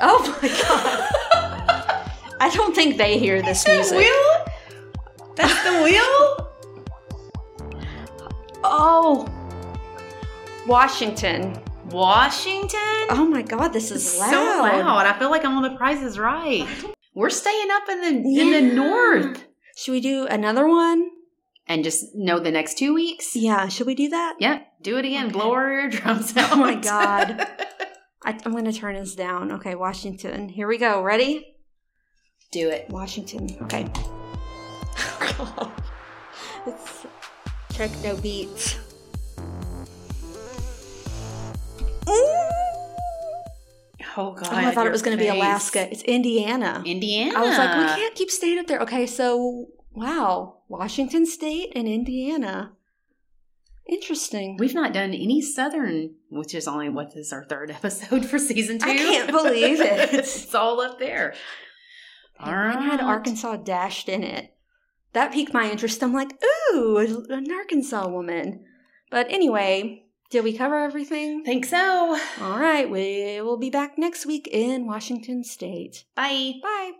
Oh 0.00 0.38
my 0.42 0.48
god. 0.48 2.36
I 2.40 2.50
don't 2.50 2.74
think 2.74 2.96
they 2.96 3.18
hear 3.18 3.40
this 3.40 3.66
music. 3.68 3.96
wheel? 3.96 4.44
That's 5.36 5.62
the 5.62 5.82
wheel? 5.84 6.39
Oh. 8.72 9.28
Washington. 10.66 11.58
Washington? 11.90 12.78
Oh 13.10 13.26
my 13.28 13.42
god, 13.42 13.72
this 13.72 13.90
It's 13.90 14.04
is 14.04 14.12
so 14.12 14.20
loud. 14.30 14.84
loud. 14.84 15.06
I 15.06 15.18
feel 15.18 15.30
like 15.30 15.44
I'm 15.44 15.56
on 15.56 15.62
the 15.62 15.76
Price 15.76 16.00
is 16.02 16.18
Right. 16.18 16.66
We're 17.14 17.30
staying 17.30 17.68
up 17.72 17.88
in 17.88 18.00
the 18.00 18.40
in 18.40 18.50
the 18.52 18.74
north. 18.74 19.44
Should 19.76 19.92
we 19.92 20.00
do 20.00 20.26
another 20.26 20.68
one? 20.68 21.08
And 21.66 21.82
just 21.84 22.14
know 22.14 22.38
the 22.38 22.50
next 22.50 22.78
two 22.78 22.94
weeks? 22.94 23.34
Yeah, 23.34 23.68
should 23.68 23.86
we 23.86 23.94
do 23.94 24.08
that? 24.10 24.36
Yeah. 24.38 24.60
Do 24.82 24.98
it 24.98 25.04
again. 25.04 25.26
Okay. 25.26 25.32
Blow 25.32 25.52
our 25.52 25.70
eardrums 25.72 26.36
out. 26.36 26.52
Oh 26.52 26.56
my 26.56 26.74
God. 26.76 27.46
I, 28.24 28.38
I'm 28.44 28.52
going 28.52 28.64
to 28.66 28.72
turn 28.72 28.96
this 28.96 29.14
down. 29.14 29.50
Okay, 29.52 29.74
Washington. 29.74 30.48
Here 30.48 30.68
we 30.68 30.78
go. 30.78 31.02
Ready? 31.02 31.46
do 32.52 32.68
it. 32.68 32.88
Washington. 32.90 33.48
Okay. 33.62 33.86
it's 36.66 37.06
check 37.80 38.02
no 38.02 38.14
beats. 38.16 38.76
Oh 44.16 44.32
god. 44.32 44.48
Oh, 44.52 44.56
I 44.56 44.74
thought 44.74 44.86
it 44.86 44.92
was 44.92 45.00
going 45.00 45.16
to 45.16 45.22
be. 45.22 45.28
Alaska. 45.28 45.90
It's 45.90 46.02
Indiana. 46.02 46.82
Indiana. 46.84 47.38
I 47.38 47.40
was 47.40 47.56
like, 47.56 47.78
we 47.78 48.02
can't 48.02 48.14
keep 48.14 48.30
staying 48.30 48.58
up 48.58 48.66
there. 48.66 48.80
Okay, 48.80 49.06
so 49.06 49.68
wow, 49.94 50.58
Washington 50.68 51.24
State 51.24 51.72
and 51.74 51.88
Indiana. 51.88 52.72
Interesting. 53.88 54.58
We've 54.58 54.74
not 54.74 54.92
done 54.92 55.14
any 55.14 55.40
southern, 55.40 56.16
which 56.28 56.54
is 56.54 56.68
only 56.68 56.90
what 56.90 57.16
is 57.16 57.32
our 57.32 57.44
third 57.44 57.70
episode 57.70 58.26
for 58.26 58.38
season 58.38 58.78
two. 58.78 58.90
I 58.90 58.96
can't 58.96 59.30
believe 59.30 59.80
it. 59.80 60.12
it's 60.12 60.54
all 60.54 60.82
up 60.82 60.98
there. 60.98 61.32
All 62.38 62.52
right. 62.54 62.78
had 62.78 63.00
Arkansas 63.00 63.56
dashed 63.56 64.10
in 64.10 64.22
it 64.22 64.54
that 65.12 65.32
piqued 65.32 65.52
my 65.52 65.70
interest. 65.70 66.02
I'm 66.02 66.14
like, 66.14 66.32
ooh, 66.72 67.26
an 67.30 67.50
Arkansas 67.50 68.08
woman. 68.08 68.64
But 69.10 69.26
anyway, 69.30 70.04
did 70.30 70.44
we 70.44 70.56
cover 70.56 70.78
everything? 70.78 71.44
Think 71.44 71.66
so. 71.66 72.18
All 72.40 72.58
right, 72.58 72.88
we 72.88 73.40
will 73.40 73.58
be 73.58 73.70
back 73.70 73.98
next 73.98 74.26
week 74.26 74.48
in 74.50 74.86
Washington 74.86 75.42
State. 75.42 76.04
Bye. 76.14 76.54
Bye. 76.62 76.92